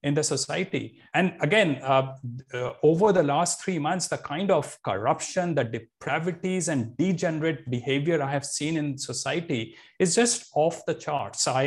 in 0.05 0.14
the 0.14 0.22
society 0.22 1.00
and 1.14 1.34
again 1.40 1.80
uh, 1.82 2.14
uh, 2.52 2.72
over 2.82 3.12
the 3.12 3.22
last 3.22 3.62
three 3.62 3.78
months 3.78 4.07
the 4.07 4.18
kind 4.18 4.50
of 4.50 4.78
corruption 4.82 5.55
the 5.55 5.64
depravities 5.64 6.68
and 6.68 6.96
degenerate 6.96 7.68
behavior 7.70 8.22
i 8.22 8.30
have 8.30 8.44
seen 8.44 8.76
in 8.76 8.96
society 8.96 9.74
is 9.98 10.14
just 10.14 10.50
off 10.55 10.84
the 10.86 10.94
charts 10.94 11.48
i 11.48 11.66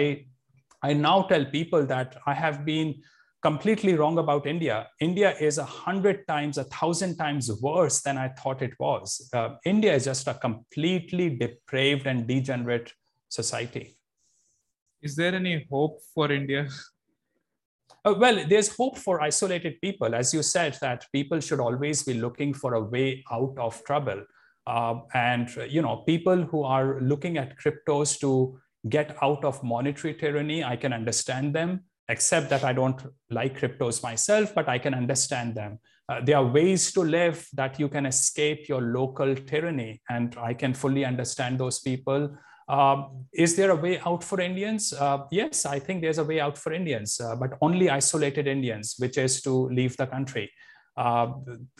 I 0.84 0.94
now 0.94 1.24
tell 1.24 1.46
people 1.46 1.86
that 1.88 2.18
I 2.26 2.34
have 2.34 2.64
been 2.66 3.02
completely 3.42 3.96
wrong 3.96 4.18
about 4.18 4.46
India. 4.46 4.88
India 5.00 5.36
is 5.40 5.58
a 5.58 5.66
hundred 5.66 6.28
times, 6.28 6.58
a 6.58 6.64
thousand 6.66 7.18
times 7.18 7.52
worse 7.62 8.02
than 8.02 8.18
I 8.18 8.30
thought 8.30 8.62
it 8.62 8.74
was. 8.80 9.30
Uh, 9.34 9.56
India 9.66 9.94
is 9.94 10.06
just 10.06 10.28
a 10.28 10.34
completely 10.34 11.30
depraved 11.30 12.08
and 12.08 12.28
degenerate 12.28 12.94
society. 13.30 13.98
Is 15.02 15.16
there 15.16 15.34
any 15.34 15.68
hope 15.72 16.00
for 16.14 16.32
India? 16.32 16.68
Uh, 18.08 18.14
well, 18.18 18.46
there's 18.48 18.74
hope 18.74 18.98
for 18.98 19.20
isolated 19.20 19.82
people. 19.82 20.16
As 20.16 20.34
you 20.34 20.42
said, 20.42 20.78
that 20.80 21.06
people 21.12 21.42
should 21.42 21.60
always 21.60 22.04
be 22.04 22.14
looking 22.14 22.54
for 22.54 22.76
a 22.76 22.82
way 22.82 23.22
out 23.30 23.56
of 23.60 23.84
trouble. 23.84 24.24
Uh, 24.66 25.00
and, 25.14 25.50
you 25.68 25.82
know, 25.82 25.98
people 26.08 26.44
who 26.44 26.64
are 26.64 27.02
looking 27.02 27.38
at 27.38 27.60
cryptos 27.60 28.18
to 28.22 28.58
get 28.88 29.18
out 29.22 29.44
of 29.44 29.62
monetary 29.62 30.14
tyranny. 30.14 30.64
I 30.64 30.78
can 30.78 30.94
understand 30.94 31.54
them, 31.54 31.82
except 32.08 32.50
that 32.50 32.64
I 32.64 32.72
don't 32.72 33.02
like 33.30 33.60
cryptos 33.60 34.02
myself, 34.02 34.56
but 34.56 34.70
I 34.70 34.78
can 34.78 34.94
understand 34.94 35.56
them. 35.56 35.80
Uh, 36.08 36.22
there 36.24 36.38
are 36.38 36.46
ways 36.46 36.94
to 36.94 37.02
live 37.02 37.46
that 37.56 37.78
you 37.78 37.90
can 37.90 38.06
escape 38.06 38.70
your 38.70 38.82
local 38.82 39.36
tyranny, 39.36 40.02
and 40.10 40.34
I 40.40 40.54
can 40.54 40.74
fully 40.74 41.04
understand 41.04 41.60
those 41.60 41.80
people. 41.80 42.38
Uh, 42.68 43.06
is 43.34 43.56
there 43.56 43.72
a 43.72 43.76
way 43.76 44.00
out 44.00 44.24
for 44.24 44.42
Indians? 44.42 44.94
Uh, 44.94 45.20
yes, 45.32 45.66
I 45.66 45.80
think 45.80 46.02
there's 46.02 46.18
a 46.18 46.24
way 46.24 46.40
out 46.40 46.58
for 46.58 46.74
Indians, 46.74 47.20
uh, 47.22 47.36
but 47.36 47.58
only 47.62 47.90
isolated 47.90 48.46
Indians, 48.48 48.96
which 49.00 49.18
is 49.18 49.42
to 49.44 49.70
leave 49.70 49.96
the 49.96 50.08
country. 50.08 50.52
Uh, 50.98 51.28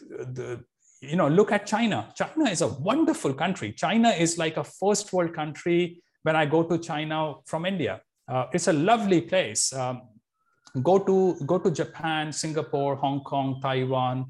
the, 0.10 0.64
you 1.02 1.16
know, 1.16 1.28
look 1.28 1.52
at 1.52 1.66
China. 1.66 2.08
China 2.16 2.50
is 2.50 2.62
a 2.62 2.68
wonderful 2.68 3.34
country. 3.34 3.74
China 3.74 4.10
is 4.10 4.38
like 4.38 4.58
a 4.58 4.64
first 4.64 5.12
world 5.12 5.34
country 5.34 6.02
when 6.24 6.36
I 6.36 6.46
go 6.46 6.64
to 6.64 6.78
China 6.78 7.36
from 7.46 7.66
India. 7.66 8.02
Uh, 8.28 8.46
it's 8.54 8.68
a 8.68 8.74
lovely 8.74 9.22
place. 9.22 9.74
Um, 9.74 10.02
go 10.84 11.00
to 11.00 11.36
go 11.46 11.58
to 11.58 11.72
Japan, 11.72 12.32
Singapore, 12.32 12.96
Hong 12.96 13.22
Kong, 13.22 13.60
Taiwan, 13.62 14.26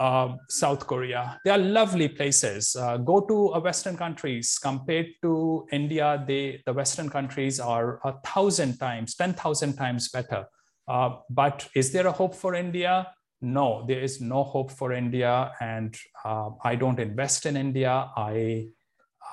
uh, 0.00 0.36
South 0.48 0.86
Korea. 0.86 1.38
They 1.44 1.50
are 1.50 1.58
lovely 1.58 2.08
places. 2.08 2.76
Uh, 2.76 2.96
go 2.98 3.20
to 3.20 3.60
Western 3.60 3.96
countries. 3.96 4.58
Compared 4.58 5.06
to 5.22 5.66
India, 5.72 6.24
they 6.26 6.62
the 6.66 6.72
Western 6.72 7.08
countries 7.08 7.60
are 7.60 8.00
a 8.04 8.14
thousand 8.24 8.78
times, 8.78 9.14
ten 9.14 9.34
thousand 9.34 9.74
times 9.74 10.08
better. 10.10 10.46
Uh, 10.86 11.16
but 11.30 11.68
is 11.74 11.92
there 11.92 12.06
a 12.06 12.12
hope 12.12 12.34
for 12.34 12.54
India? 12.54 13.08
No, 13.40 13.84
there 13.86 14.00
is 14.00 14.20
no 14.20 14.42
hope 14.42 14.70
for 14.70 14.92
India, 14.92 15.52
and 15.60 15.96
uh, 16.24 16.50
I 16.62 16.76
don't 16.76 16.98
invest 16.98 17.46
in 17.46 17.56
India. 17.56 18.10
I 18.16 18.68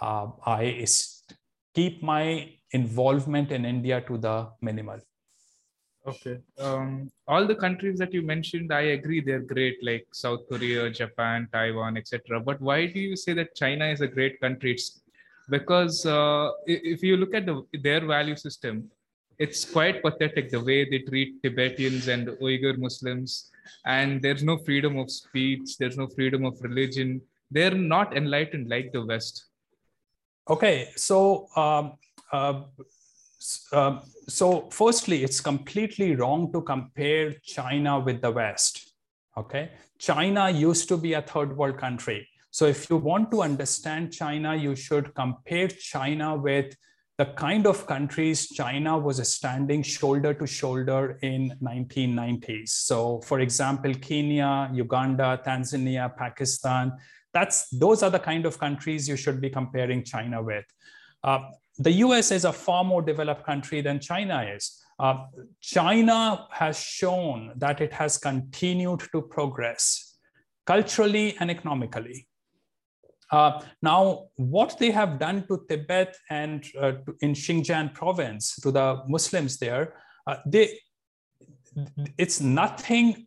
uh, 0.01 0.27
I 0.45 0.85
keep 1.73 2.03
my 2.03 2.49
involvement 2.71 3.51
in 3.51 3.65
India 3.65 4.01
to 4.01 4.17
the 4.17 4.49
minimal. 4.61 4.99
Okay. 6.07 6.39
Um, 6.57 7.11
all 7.27 7.45
the 7.45 7.55
countries 7.55 7.99
that 7.99 8.13
you 8.13 8.23
mentioned, 8.23 8.73
I 8.73 8.81
agree 8.97 9.21
they're 9.21 9.39
great, 9.39 9.77
like 9.83 10.07
South 10.11 10.47
Korea, 10.49 10.89
Japan, 10.89 11.47
Taiwan, 11.53 11.95
etc. 11.95 12.39
But 12.39 12.59
why 12.59 12.87
do 12.87 12.99
you 12.99 13.15
say 13.15 13.33
that 13.33 13.55
China 13.55 13.85
is 13.85 14.01
a 14.01 14.07
great 14.07 14.41
country? 14.41 14.71
It's 14.71 15.01
because 15.49 16.05
uh, 16.05 16.51
if 16.65 17.03
you 17.03 17.17
look 17.17 17.35
at 17.35 17.45
the, 17.45 17.63
their 17.73 18.03
value 18.05 18.35
system, 18.35 18.89
it's 19.37 19.63
quite 19.65 20.01
pathetic 20.01 20.49
the 20.49 20.59
way 20.59 20.89
they 20.89 20.99
treat 20.99 21.41
Tibetans 21.43 22.07
and 22.07 22.27
Uyghur 22.27 22.77
Muslims, 22.77 23.51
and 23.85 24.21
there's 24.21 24.43
no 24.43 24.57
freedom 24.57 24.97
of 24.97 25.11
speech, 25.11 25.77
there's 25.77 25.97
no 25.97 26.07
freedom 26.07 26.45
of 26.45 26.59
religion. 26.61 27.21
They're 27.49 27.75
not 27.75 28.15
enlightened 28.15 28.69
like 28.69 28.91
the 28.91 29.05
West. 29.05 29.45
Okay, 30.49 30.89
so 30.95 31.47
um, 31.55 31.93
uh, 32.31 32.61
uh, 33.71 33.99
so 34.27 34.69
firstly, 34.71 35.23
it's 35.23 35.41
completely 35.41 36.15
wrong 36.15 36.51
to 36.53 36.61
compare 36.61 37.33
China 37.43 37.99
with 37.99 38.21
the 38.21 38.31
West. 38.31 38.93
Okay, 39.37 39.71
China 39.97 40.49
used 40.49 40.87
to 40.89 40.97
be 40.97 41.13
a 41.13 41.21
third 41.21 41.55
world 41.57 41.77
country. 41.77 42.27
So 42.51 42.65
if 42.65 42.89
you 42.89 42.97
want 42.97 43.31
to 43.31 43.41
understand 43.41 44.11
China, 44.11 44.55
you 44.55 44.75
should 44.75 45.15
compare 45.15 45.69
China 45.69 46.35
with 46.35 46.75
the 47.17 47.25
kind 47.25 47.67
of 47.67 47.85
countries 47.85 48.49
China 48.49 48.97
was 48.97 49.17
standing 49.31 49.83
shoulder 49.83 50.33
to 50.33 50.47
shoulder 50.47 51.19
in 51.21 51.53
1990s. 51.61 52.69
So 52.69 53.21
for 53.21 53.39
example, 53.39 53.93
Kenya, 53.93 54.69
Uganda, 54.73 55.39
Tanzania, 55.45 56.15
Pakistan, 56.17 56.93
that's, 57.33 57.69
those 57.69 58.03
are 58.03 58.09
the 58.09 58.19
kind 58.19 58.45
of 58.45 58.59
countries 58.59 59.07
you 59.07 59.15
should 59.15 59.39
be 59.39 59.49
comparing 59.49 60.03
China 60.03 60.41
with. 60.41 60.65
Uh, 61.23 61.41
the 61.77 61.91
US 62.05 62.31
is 62.31 62.45
a 62.45 62.53
far 62.53 62.83
more 62.83 63.01
developed 63.01 63.45
country 63.45 63.81
than 63.81 63.99
China 63.99 64.43
is. 64.43 64.81
Uh, 64.99 65.25
China 65.61 66.47
has 66.51 66.79
shown 66.79 67.53
that 67.55 67.81
it 67.81 67.93
has 67.93 68.17
continued 68.17 69.01
to 69.11 69.21
progress 69.21 70.17
culturally 70.65 71.35
and 71.39 71.49
economically. 71.49 72.27
Uh, 73.31 73.61
now, 73.81 74.27
what 74.35 74.77
they 74.77 74.91
have 74.91 75.17
done 75.17 75.47
to 75.47 75.65
Tibet 75.69 76.15
and 76.29 76.65
uh, 76.79 76.93
in 77.21 77.33
Xinjiang 77.33 77.93
province 77.93 78.55
to 78.57 78.71
the 78.71 79.01
Muslims 79.07 79.57
there, 79.57 79.95
uh, 80.27 80.35
they, 80.45 80.77
it's 82.17 82.41
nothing 82.41 83.25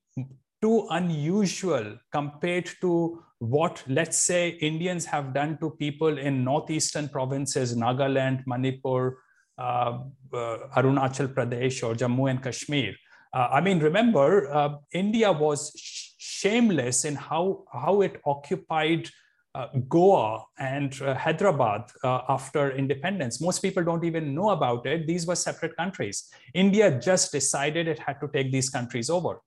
too 0.60 0.86
unusual 0.90 1.98
compared 2.12 2.70
to 2.82 3.22
what, 3.48 3.82
let's 3.86 4.18
say, 4.18 4.50
Indians 4.70 5.04
have 5.06 5.34
done 5.34 5.58
to 5.58 5.70
people 5.70 6.18
in 6.18 6.44
northeastern 6.44 7.08
provinces, 7.08 7.76
Nagaland, 7.76 8.46
Manipur, 8.46 9.18
uh, 9.58 9.98
uh, 10.32 10.58
Arunachal 10.76 11.32
Pradesh, 11.32 11.82
or 11.86 11.94
Jammu 11.94 12.30
and 12.30 12.42
Kashmir. 12.42 12.94
Uh, 13.32 13.48
I 13.52 13.60
mean, 13.60 13.78
remember, 13.78 14.80
India 14.92 15.30
was 15.32 15.72
sh 15.76 16.04
shameless 16.24 17.04
in 17.04 17.14
how, 17.14 17.64
how 17.72 18.00
it 18.00 18.20
occupied 18.26 19.08
uh, 19.54 19.68
Goa 19.88 20.44
and 20.58 21.00
uh, 21.00 21.14
Hyderabad 21.14 21.82
uh, 22.02 22.22
after 22.28 22.72
independence. 22.72 23.40
Most 23.40 23.60
people 23.60 23.84
don't 23.84 24.04
even 24.04 24.34
know 24.34 24.50
about 24.50 24.86
it. 24.86 25.06
These 25.06 25.26
were 25.26 25.36
separate 25.36 25.76
countries. 25.76 26.30
India 26.54 26.98
just 26.98 27.30
decided 27.30 27.86
it 27.88 27.98
had 27.98 28.20
to 28.20 28.28
take 28.28 28.50
these 28.50 28.68
countries 28.68 29.08
over. 29.10 29.40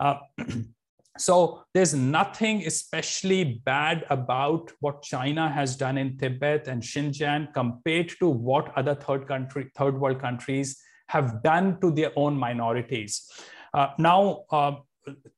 So 1.18 1.64
there's 1.74 1.94
nothing 1.94 2.66
especially 2.66 3.62
bad 3.64 4.04
about 4.10 4.72
what 4.80 5.02
China 5.02 5.48
has 5.48 5.76
done 5.76 5.98
in 5.98 6.16
Tibet 6.18 6.68
and 6.68 6.82
Xinjiang 6.82 7.52
compared 7.54 8.10
to 8.18 8.28
what 8.28 8.76
other 8.76 8.94
third 8.94 9.26
country, 9.26 9.70
third 9.76 9.98
world 9.98 10.20
countries 10.20 10.80
have 11.08 11.42
done 11.42 11.80
to 11.80 11.90
their 11.90 12.12
own 12.16 12.36
minorities. 12.36 13.30
Uh, 13.72 13.88
now, 13.98 14.44
uh, 14.50 14.72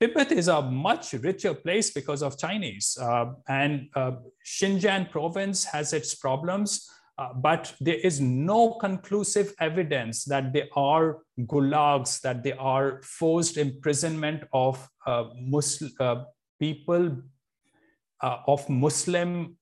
Tibet 0.01 0.33
is 0.33 0.49
a 0.49 0.63
much 0.63 1.13
richer 1.13 1.55
place 1.55 1.91
because 1.91 2.23
of 2.23 2.39
Chinese. 2.39 2.97
Uh, 3.01 3.33
and 3.49 3.89
uh, 3.95 4.13
Xinjiang 4.45 5.11
province 5.11 5.65
has 5.65 5.93
its 5.93 6.15
problems, 6.15 6.89
uh, 7.19 7.33
but 7.35 7.75
there 7.81 7.97
is 7.97 8.21
no 8.21 8.75
conclusive 8.75 9.53
evidence 9.61 10.25
that 10.25 10.53
they 10.53 10.69
are 10.77 11.19
gulags, 11.41 12.21
that 12.21 12.45
they 12.45 12.53
are 12.53 13.03
forced 13.03 13.57
imprisonment 13.57 14.45
of 14.53 14.89
uh, 15.07 15.25
Muslim 15.37 15.91
uh, 15.99 16.25
people 16.61 17.17
uh, 18.23 18.37
of 18.47 18.69
Muslim 18.69 19.57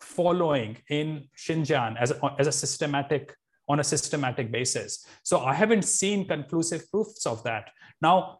following 0.00 0.76
in 0.90 1.28
Xinjiang 1.36 1.96
as 1.98 2.10
a, 2.10 2.34
as 2.38 2.46
a 2.46 2.52
systematic 2.52 3.34
on 3.68 3.80
a 3.80 3.84
systematic 3.84 4.50
basis. 4.50 5.06
So 5.22 5.40
I 5.40 5.52
haven't 5.54 5.84
seen 5.84 6.26
conclusive 6.26 6.90
proofs 6.90 7.26
of 7.26 7.42
that. 7.44 7.70
Now, 8.00 8.38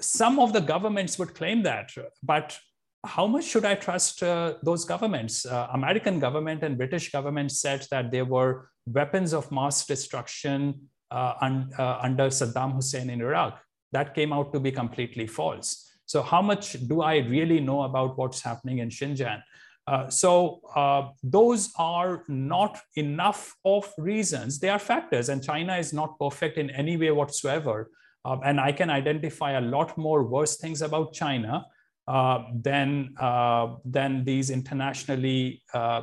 some 0.00 0.38
of 0.38 0.52
the 0.52 0.60
governments 0.60 1.18
would 1.18 1.34
claim 1.34 1.62
that, 1.64 1.90
but 2.22 2.58
how 3.04 3.26
much 3.26 3.44
should 3.44 3.64
I 3.64 3.74
trust 3.74 4.22
uh, 4.22 4.54
those 4.62 4.84
governments? 4.84 5.46
Uh, 5.46 5.68
American 5.72 6.18
government 6.18 6.62
and 6.62 6.76
British 6.76 7.10
government 7.10 7.50
said 7.50 7.86
that 7.90 8.10
there 8.10 8.24
were 8.24 8.68
weapons 8.86 9.32
of 9.32 9.50
mass 9.50 9.86
destruction 9.86 10.88
uh, 11.10 11.34
un, 11.40 11.70
uh, 11.78 11.98
under 12.02 12.28
Saddam 12.28 12.74
Hussein 12.74 13.08
in 13.08 13.20
Iraq. 13.20 13.60
That 13.92 14.14
came 14.14 14.32
out 14.32 14.52
to 14.52 14.60
be 14.60 14.70
completely 14.70 15.26
false. 15.26 15.90
So 16.06 16.22
how 16.22 16.42
much 16.42 16.72
do 16.88 17.02
I 17.02 17.18
really 17.18 17.60
know 17.60 17.82
about 17.82 18.18
what's 18.18 18.42
happening 18.42 18.78
in 18.78 18.90
Xinjiang? 18.90 19.42
Uh, 19.86 20.08
so 20.08 20.60
uh, 20.76 21.08
those 21.22 21.72
are 21.78 22.24
not 22.28 22.80
enough 22.96 23.54
of 23.64 23.92
reasons. 23.96 24.58
They 24.58 24.68
are 24.68 24.78
factors, 24.78 25.30
and 25.30 25.42
China 25.42 25.76
is 25.76 25.92
not 25.92 26.18
perfect 26.18 26.58
in 26.58 26.70
any 26.70 26.96
way 26.96 27.10
whatsoever. 27.10 27.90
Um, 28.24 28.40
and 28.44 28.60
I 28.60 28.72
can 28.72 28.90
identify 28.90 29.52
a 29.52 29.60
lot 29.60 29.96
more 29.96 30.22
worse 30.24 30.58
things 30.58 30.82
about 30.82 31.14
China 31.14 31.64
uh, 32.10 32.42
than, 32.52 33.14
uh, 33.20 33.76
than 33.84 34.24
these 34.24 34.50
internationally, 34.50 35.62
uh, 35.72 36.02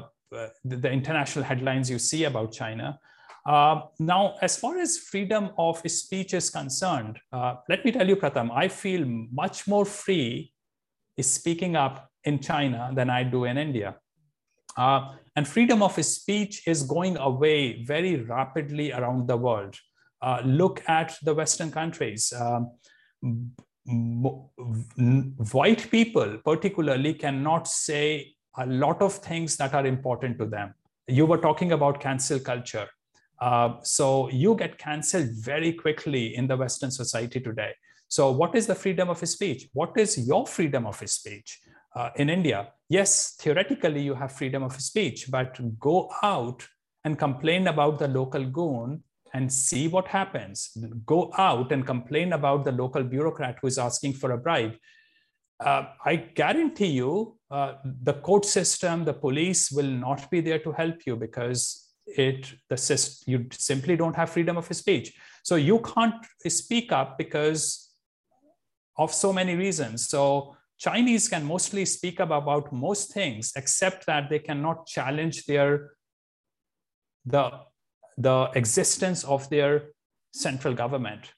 the, 0.63 0.77
the, 0.77 0.89
international 0.89 1.43
headlines 1.43 1.89
you 1.89 1.99
see 1.99 2.23
about 2.23 2.53
China. 2.53 2.97
Now, 3.45 4.35
as 4.41 4.55
far 4.57 4.77
as 4.77 4.97
freedom 4.97 5.49
of 5.57 5.79
speech 5.91 6.33
is 6.33 6.49
concerned, 6.49 7.19
let 7.67 7.83
me 7.83 7.91
tell 7.91 8.07
you, 8.07 8.15
Pratham, 8.15 8.49
I 8.53 8.69
feel 8.69 9.03
much 9.33 9.67
more 9.67 9.83
free 9.83 10.53
speaking 11.19 11.75
up 11.75 12.09
in 12.23 12.39
China 12.39 12.91
than 12.93 13.09
I 13.09 13.23
do 13.23 13.43
in 13.43 13.57
India. 13.57 13.97
Uh, 14.77 15.13
and 15.35 15.45
freedom 15.45 15.83
of 15.83 15.93
speech 16.05 16.65
is 16.67 16.83
going 16.83 17.17
away 17.17 17.83
very 17.83 18.15
rapidly 18.21 18.93
around 18.93 19.27
the 19.27 19.35
world. 19.35 19.75
Uh, 20.21 20.41
look 20.45 20.81
at 20.87 21.17
the 21.23 21.33
Western 21.33 21.69
countries. 21.69 22.31
Um, 22.39 22.71
white 23.87 25.89
people, 25.89 26.37
particularly, 26.43 27.13
cannot 27.13 27.67
say 27.67 28.35
a 28.57 28.65
lot 28.65 29.01
of 29.01 29.13
things 29.13 29.55
that 29.57 29.73
are 29.73 29.85
important 29.85 30.37
to 30.39 30.45
them. 30.45 30.73
You 31.07 31.25
were 31.25 31.37
talking 31.37 31.71
about 31.71 32.01
cancel 32.01 32.39
culture. 32.39 32.87
Uh, 33.39 33.75
so 33.83 34.29
you 34.29 34.55
get 34.55 34.77
canceled 34.77 35.29
very 35.31 35.73
quickly 35.73 36.35
in 36.35 36.47
the 36.47 36.57
Western 36.57 36.91
society 36.91 37.39
today. 37.39 37.71
So, 38.09 38.31
what 38.31 38.55
is 38.55 38.67
the 38.67 38.75
freedom 38.75 39.09
of 39.09 39.25
speech? 39.27 39.67
What 39.73 39.97
is 39.97 40.27
your 40.27 40.47
freedom 40.47 40.85
of 40.85 40.97
speech 41.07 41.59
uh, 41.95 42.09
in 42.15 42.29
India? 42.29 42.69
Yes, 42.89 43.35
theoretically, 43.39 44.01
you 44.01 44.15
have 44.15 44.31
freedom 44.31 44.63
of 44.63 44.79
speech, 44.81 45.29
but 45.29 45.59
go 45.79 46.09
out 46.23 46.65
and 47.03 47.19
complain 47.19 47.67
about 47.67 47.99
the 47.99 48.07
local 48.07 48.45
goon 48.45 49.03
and 49.37 49.53
see 49.53 49.87
what 49.87 50.07
happens. 50.07 50.75
Go 51.05 51.31
out 51.37 51.71
and 51.71 51.85
complain 51.85 52.33
about 52.33 52.65
the 52.65 52.71
local 52.71 53.03
bureaucrat 53.03 53.59
who 53.61 53.67
is 53.67 53.77
asking 53.77 54.13
for 54.13 54.31
a 54.31 54.37
bribe. 54.37 54.75
Uh, 55.63 55.83
I 56.03 56.15
guarantee 56.15 56.93
you, 57.01 57.37
uh, 57.51 57.73
the 58.03 58.15
court 58.27 58.45
system, 58.45 59.05
the 59.05 59.13
police 59.13 59.71
will 59.71 59.91
not 60.07 60.31
be 60.31 60.41
there 60.41 60.57
to 60.59 60.71
help 60.71 61.05
you 61.05 61.15
because 61.15 61.61
it 62.07 62.51
the 62.69 62.77
system, 62.77 63.31
you 63.31 63.45
simply 63.51 63.95
don't 63.95 64.15
have 64.15 64.31
freedom 64.31 64.57
of 64.57 64.65
speech. 64.75 65.13
So 65.43 65.55
you 65.55 65.79
can't 65.81 66.25
speak 66.47 66.91
up 66.91 67.17
because 67.19 67.91
of 68.97 69.13
so 69.13 69.31
many 69.31 69.55
reasons. 69.55 70.09
So 70.09 70.55
Chinese 70.79 71.29
can 71.29 71.45
mostly 71.45 71.85
speak 71.85 72.19
up 72.19 72.31
about 72.31 72.73
most 72.73 73.13
things, 73.13 73.53
except 73.55 74.07
that 74.07 74.31
they 74.31 74.39
cannot 74.39 74.87
challenge 74.87 75.45
their 75.45 75.91
the 77.25 77.51
the 78.17 78.49
existence 78.55 79.23
of 79.23 79.49
their 79.49 79.89
central 80.33 80.73
government 80.73 81.31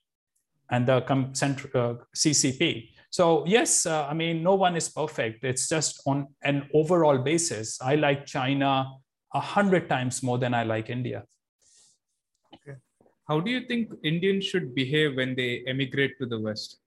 and 0.71 0.88
the 0.88 1.03
central, 1.34 1.69
uh, 1.75 1.95
CCP. 2.15 2.89
So 3.09 3.45
yes, 3.45 3.86
uh, 3.86 4.05
I 4.07 4.13
mean, 4.13 4.43
no 4.43 4.55
one 4.55 4.75
is 4.75 4.88
perfect. 4.89 5.43
It's 5.43 5.67
just 5.67 6.01
on 6.05 6.27
an 6.43 6.69
overall 6.73 7.17
basis. 7.17 7.82
I 7.82 7.95
like 7.95 8.25
China 8.25 8.86
a 9.34 9.39
hundred 9.39 9.89
times 9.89 10.21
more 10.21 10.38
than 10.38 10.53
I 10.53 10.63
like 10.63 10.89
India. 10.89 11.23
Okay. 12.53 12.77
How 13.27 13.39
do 13.39 13.51
you 13.51 13.65
think 13.68 13.91
Indians 14.03 14.45
should 14.45 14.76
behave 14.76 15.15
when 15.15 15.35
they 15.35 15.64
emigrate 15.68 16.18
to 16.19 16.26
the 16.26 16.39
West? 16.39 16.80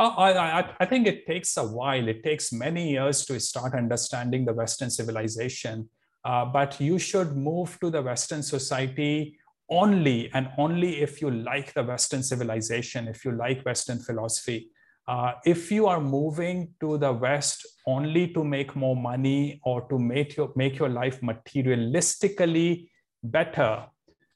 I, 0.00 0.32
I, 0.32 0.74
I 0.78 0.86
think 0.86 1.08
it 1.08 1.26
takes 1.26 1.56
a 1.56 1.64
while. 1.64 2.06
It 2.06 2.22
takes 2.22 2.52
many 2.52 2.90
years 2.90 3.24
to 3.26 3.40
start 3.40 3.74
understanding 3.74 4.44
the 4.44 4.52
Western 4.52 4.90
civilization. 4.90 5.88
Uh, 6.24 6.44
but 6.44 6.80
you 6.80 6.98
should 6.98 7.36
move 7.36 7.78
to 7.80 7.90
the 7.90 8.02
Western 8.02 8.42
society 8.42 9.38
only 9.70 10.30
and 10.32 10.48
only 10.58 11.00
if 11.00 11.20
you 11.20 11.30
like 11.30 11.72
the 11.74 11.82
Western 11.82 12.22
civilization, 12.22 13.08
if 13.08 13.24
you 13.24 13.32
like 13.32 13.64
Western 13.64 13.98
philosophy. 13.98 14.70
Uh, 15.06 15.32
if 15.44 15.70
you 15.72 15.86
are 15.86 16.00
moving 16.00 16.74
to 16.80 16.98
the 16.98 17.12
West 17.12 17.66
only 17.86 18.28
to 18.28 18.44
make 18.44 18.76
more 18.76 18.96
money 18.96 19.58
or 19.64 19.88
to 19.88 19.98
make 19.98 20.36
your, 20.36 20.52
make 20.54 20.78
your 20.78 20.90
life 20.90 21.20
materialistically 21.22 22.88
better, 23.22 23.86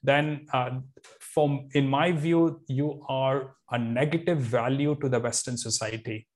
then 0.02 0.46
uh, 0.52 0.70
from, 1.20 1.68
in 1.74 1.86
my 1.86 2.10
view, 2.10 2.60
you 2.68 3.04
are 3.08 3.54
a 3.70 3.78
negative 3.78 4.38
value 4.38 4.96
to 5.00 5.08
the 5.08 5.20
Western 5.20 5.56
society. 5.56 6.26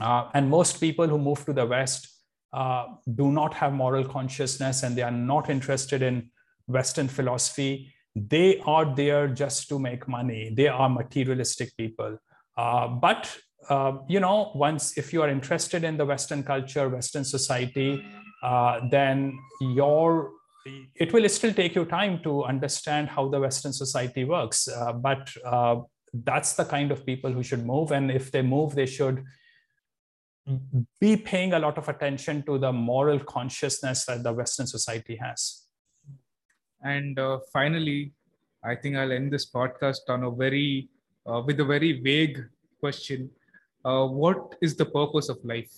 Uh, 0.00 0.28
and 0.34 0.50
most 0.50 0.78
people 0.78 1.08
who 1.08 1.18
move 1.18 1.44
to 1.46 1.52
the 1.52 1.64
West 1.64 2.15
uh, 2.56 2.86
do 3.14 3.30
not 3.30 3.52
have 3.52 3.74
moral 3.74 4.02
consciousness 4.02 4.82
and 4.82 4.96
they 4.96 5.02
are 5.02 5.18
not 5.32 5.50
interested 5.50 6.00
in 6.00 6.30
Western 6.66 7.06
philosophy. 7.06 7.92
They 8.14 8.60
are 8.60 8.94
there 8.96 9.28
just 9.28 9.68
to 9.68 9.78
make 9.78 10.08
money. 10.08 10.54
They 10.56 10.68
are 10.68 10.88
materialistic 10.88 11.76
people. 11.76 12.16
Uh, 12.56 12.88
but 12.88 13.36
uh, 13.68 13.98
you 14.08 14.20
know, 14.20 14.52
once 14.54 14.96
if 14.96 15.12
you 15.12 15.20
are 15.20 15.28
interested 15.28 15.84
in 15.84 15.98
the 15.98 16.06
Western 16.06 16.42
culture, 16.42 16.88
Western 16.88 17.24
society, 17.24 18.02
uh, 18.42 18.80
then 18.90 19.38
your 19.60 20.30
it 20.96 21.12
will 21.12 21.28
still 21.28 21.52
take 21.52 21.74
you 21.74 21.84
time 21.84 22.22
to 22.22 22.42
understand 22.44 23.08
how 23.08 23.28
the 23.28 23.38
Western 23.38 23.72
society 23.72 24.24
works. 24.24 24.66
Uh, 24.66 24.92
but 24.92 25.30
that's 26.24 26.54
the 26.54 26.64
kind 26.64 26.90
of 26.90 27.04
people 27.04 27.30
who 27.30 27.42
should 27.42 27.66
move. 27.66 27.92
And 27.92 28.10
if 28.10 28.32
they 28.32 28.42
move, 28.42 28.74
they 28.74 28.86
should 28.86 29.22
be 31.00 31.16
paying 31.16 31.52
a 31.52 31.58
lot 31.58 31.76
of 31.78 31.88
attention 31.88 32.42
to 32.44 32.58
the 32.58 32.72
moral 32.72 33.18
consciousness 33.18 34.04
that 34.06 34.22
the 34.22 34.32
Western 34.32 34.66
society 34.66 35.16
has. 35.16 35.64
And 36.82 37.18
uh, 37.18 37.40
finally, 37.52 38.12
I 38.64 38.74
think 38.76 38.96
I'll 38.96 39.12
end 39.12 39.32
this 39.32 39.50
podcast 39.50 40.08
on 40.08 40.24
a 40.24 40.30
very, 40.30 40.88
uh, 41.28 41.42
with 41.44 41.58
a 41.60 41.64
very 41.64 42.00
vague 42.00 42.44
question. 42.80 43.30
Uh, 43.84 44.06
what 44.06 44.54
is 44.60 44.76
the 44.76 44.86
purpose 44.86 45.28
of 45.28 45.38
life? 45.44 45.72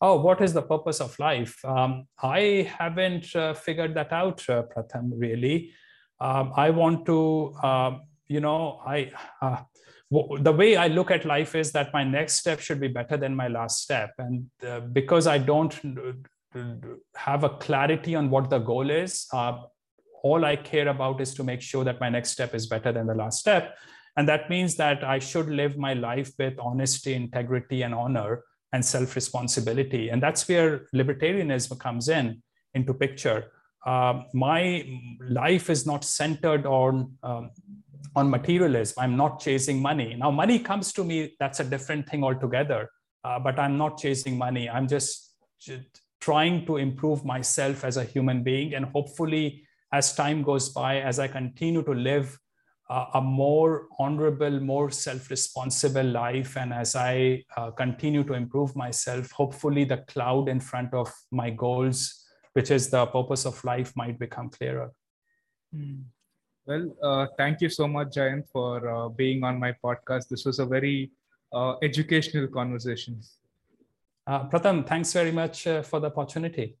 Oh, 0.00 0.20
what 0.20 0.40
is 0.40 0.52
the 0.52 0.62
purpose 0.62 1.00
of 1.00 1.16
life? 1.18 1.64
Um, 1.64 2.06
I 2.22 2.70
haven't 2.78 3.34
uh, 3.34 3.54
figured 3.54 3.94
that 3.94 4.12
out, 4.12 4.42
uh, 4.48 4.62
Pratham, 4.62 5.12
really. 5.16 5.72
Um, 6.20 6.52
I 6.56 6.70
want 6.70 7.06
to, 7.06 7.54
um, 7.62 8.02
you 8.26 8.40
know, 8.40 8.80
I 8.86 9.12
uh, 9.40 9.62
the 10.10 10.52
way 10.52 10.76
I 10.76 10.88
look 10.88 11.10
at 11.10 11.24
life 11.24 11.54
is 11.54 11.72
that 11.72 11.92
my 11.92 12.04
next 12.04 12.34
step 12.34 12.60
should 12.60 12.80
be 12.80 12.88
better 12.88 13.16
than 13.16 13.34
my 13.34 13.48
last 13.48 13.82
step. 13.82 14.10
And 14.18 14.46
uh, 14.66 14.80
because 14.80 15.26
I 15.26 15.38
don't 15.38 15.74
have 17.16 17.44
a 17.44 17.48
clarity 17.48 18.14
on 18.14 18.30
what 18.30 18.50
the 18.50 18.58
goal 18.58 18.90
is, 18.90 19.26
uh, 19.32 19.58
all 20.22 20.44
I 20.44 20.56
care 20.56 20.88
about 20.88 21.20
is 21.20 21.34
to 21.34 21.44
make 21.44 21.60
sure 21.60 21.84
that 21.84 22.00
my 22.00 22.08
next 22.08 22.30
step 22.30 22.54
is 22.54 22.66
better 22.66 22.92
than 22.92 23.06
the 23.06 23.14
last 23.14 23.40
step. 23.40 23.76
And 24.16 24.28
that 24.28 24.48
means 24.48 24.76
that 24.76 25.02
I 25.02 25.18
should 25.18 25.48
live 25.48 25.76
my 25.76 25.94
life 25.94 26.32
with 26.38 26.58
honesty, 26.58 27.14
integrity, 27.14 27.82
and 27.82 27.94
honor 27.94 28.44
and 28.72 28.84
self-responsibility. 28.84 30.08
And 30.08 30.22
that's 30.22 30.48
where 30.48 30.86
libertarianism 30.94 31.78
comes 31.78 32.08
in 32.08 32.42
into 32.74 32.94
picture. 32.94 33.52
Uh, 33.84 34.22
my 34.32 34.84
life 35.28 35.68
is 35.68 35.86
not 35.86 36.04
centered 36.04 36.64
on 36.64 37.12
um, 37.22 37.50
on 38.16 38.30
materialism. 38.30 38.96
I'm 38.98 39.16
not 39.16 39.40
chasing 39.40 39.80
money. 39.80 40.14
Now, 40.14 40.30
money 40.30 40.58
comes 40.58 40.92
to 40.94 41.04
me, 41.04 41.34
that's 41.38 41.60
a 41.60 41.64
different 41.64 42.08
thing 42.08 42.24
altogether. 42.24 42.90
Uh, 43.24 43.38
but 43.38 43.58
I'm 43.58 43.78
not 43.78 43.98
chasing 43.98 44.36
money. 44.36 44.68
I'm 44.68 44.86
just, 44.86 45.34
trying 46.24 46.64
to 46.64 46.78
improve 46.78 47.22
myself 47.22 47.84
as 47.84 47.98
a 47.98 48.04
human 48.04 48.42
being. 48.42 48.74
And 48.74 48.86
hopefully, 48.86 49.66
as 49.92 50.14
time 50.14 50.42
goes 50.42 50.70
by, 50.70 51.00
as 51.00 51.18
I 51.18 51.28
continue 51.28 51.82
to 51.82 51.92
live 51.92 52.38
uh, 52.88 53.06
a 53.14 53.20
more 53.20 53.88
honorable, 53.98 54.58
more 54.60 54.90
self 54.90 55.28
responsible 55.28 56.04
life, 56.04 56.56
and 56.56 56.72
as 56.72 56.96
I 56.96 57.44
uh, 57.56 57.70
continue 57.72 58.24
to 58.24 58.32
improve 58.32 58.74
myself, 58.74 59.30
hopefully, 59.32 59.84
the 59.84 59.98
cloud 59.98 60.48
in 60.48 60.60
front 60.60 60.94
of 60.94 61.12
my 61.30 61.50
goals, 61.50 62.24
which 62.54 62.70
is 62.70 62.88
the 62.88 63.04
purpose 63.04 63.44
of 63.44 63.62
life, 63.62 63.92
might 63.94 64.18
become 64.18 64.48
clearer. 64.48 64.92
Mm. 65.76 66.04
Well, 66.66 66.96
uh, 67.02 67.26
thank 67.36 67.60
you 67.60 67.68
so 67.68 67.86
much, 67.86 68.14
Jayant, 68.16 68.48
for 68.50 68.88
uh, 68.88 69.08
being 69.10 69.44
on 69.44 69.58
my 69.58 69.74
podcast. 69.84 70.28
This 70.28 70.46
was 70.46 70.58
a 70.58 70.66
very 70.66 71.10
uh, 71.52 71.74
educational 71.82 72.48
conversation. 72.48 73.20
Uh, 74.26 74.48
Pratham, 74.48 74.86
thanks 74.86 75.12
very 75.12 75.30
much 75.30 75.66
uh, 75.66 75.82
for 75.82 76.00
the 76.00 76.06
opportunity. 76.06 76.76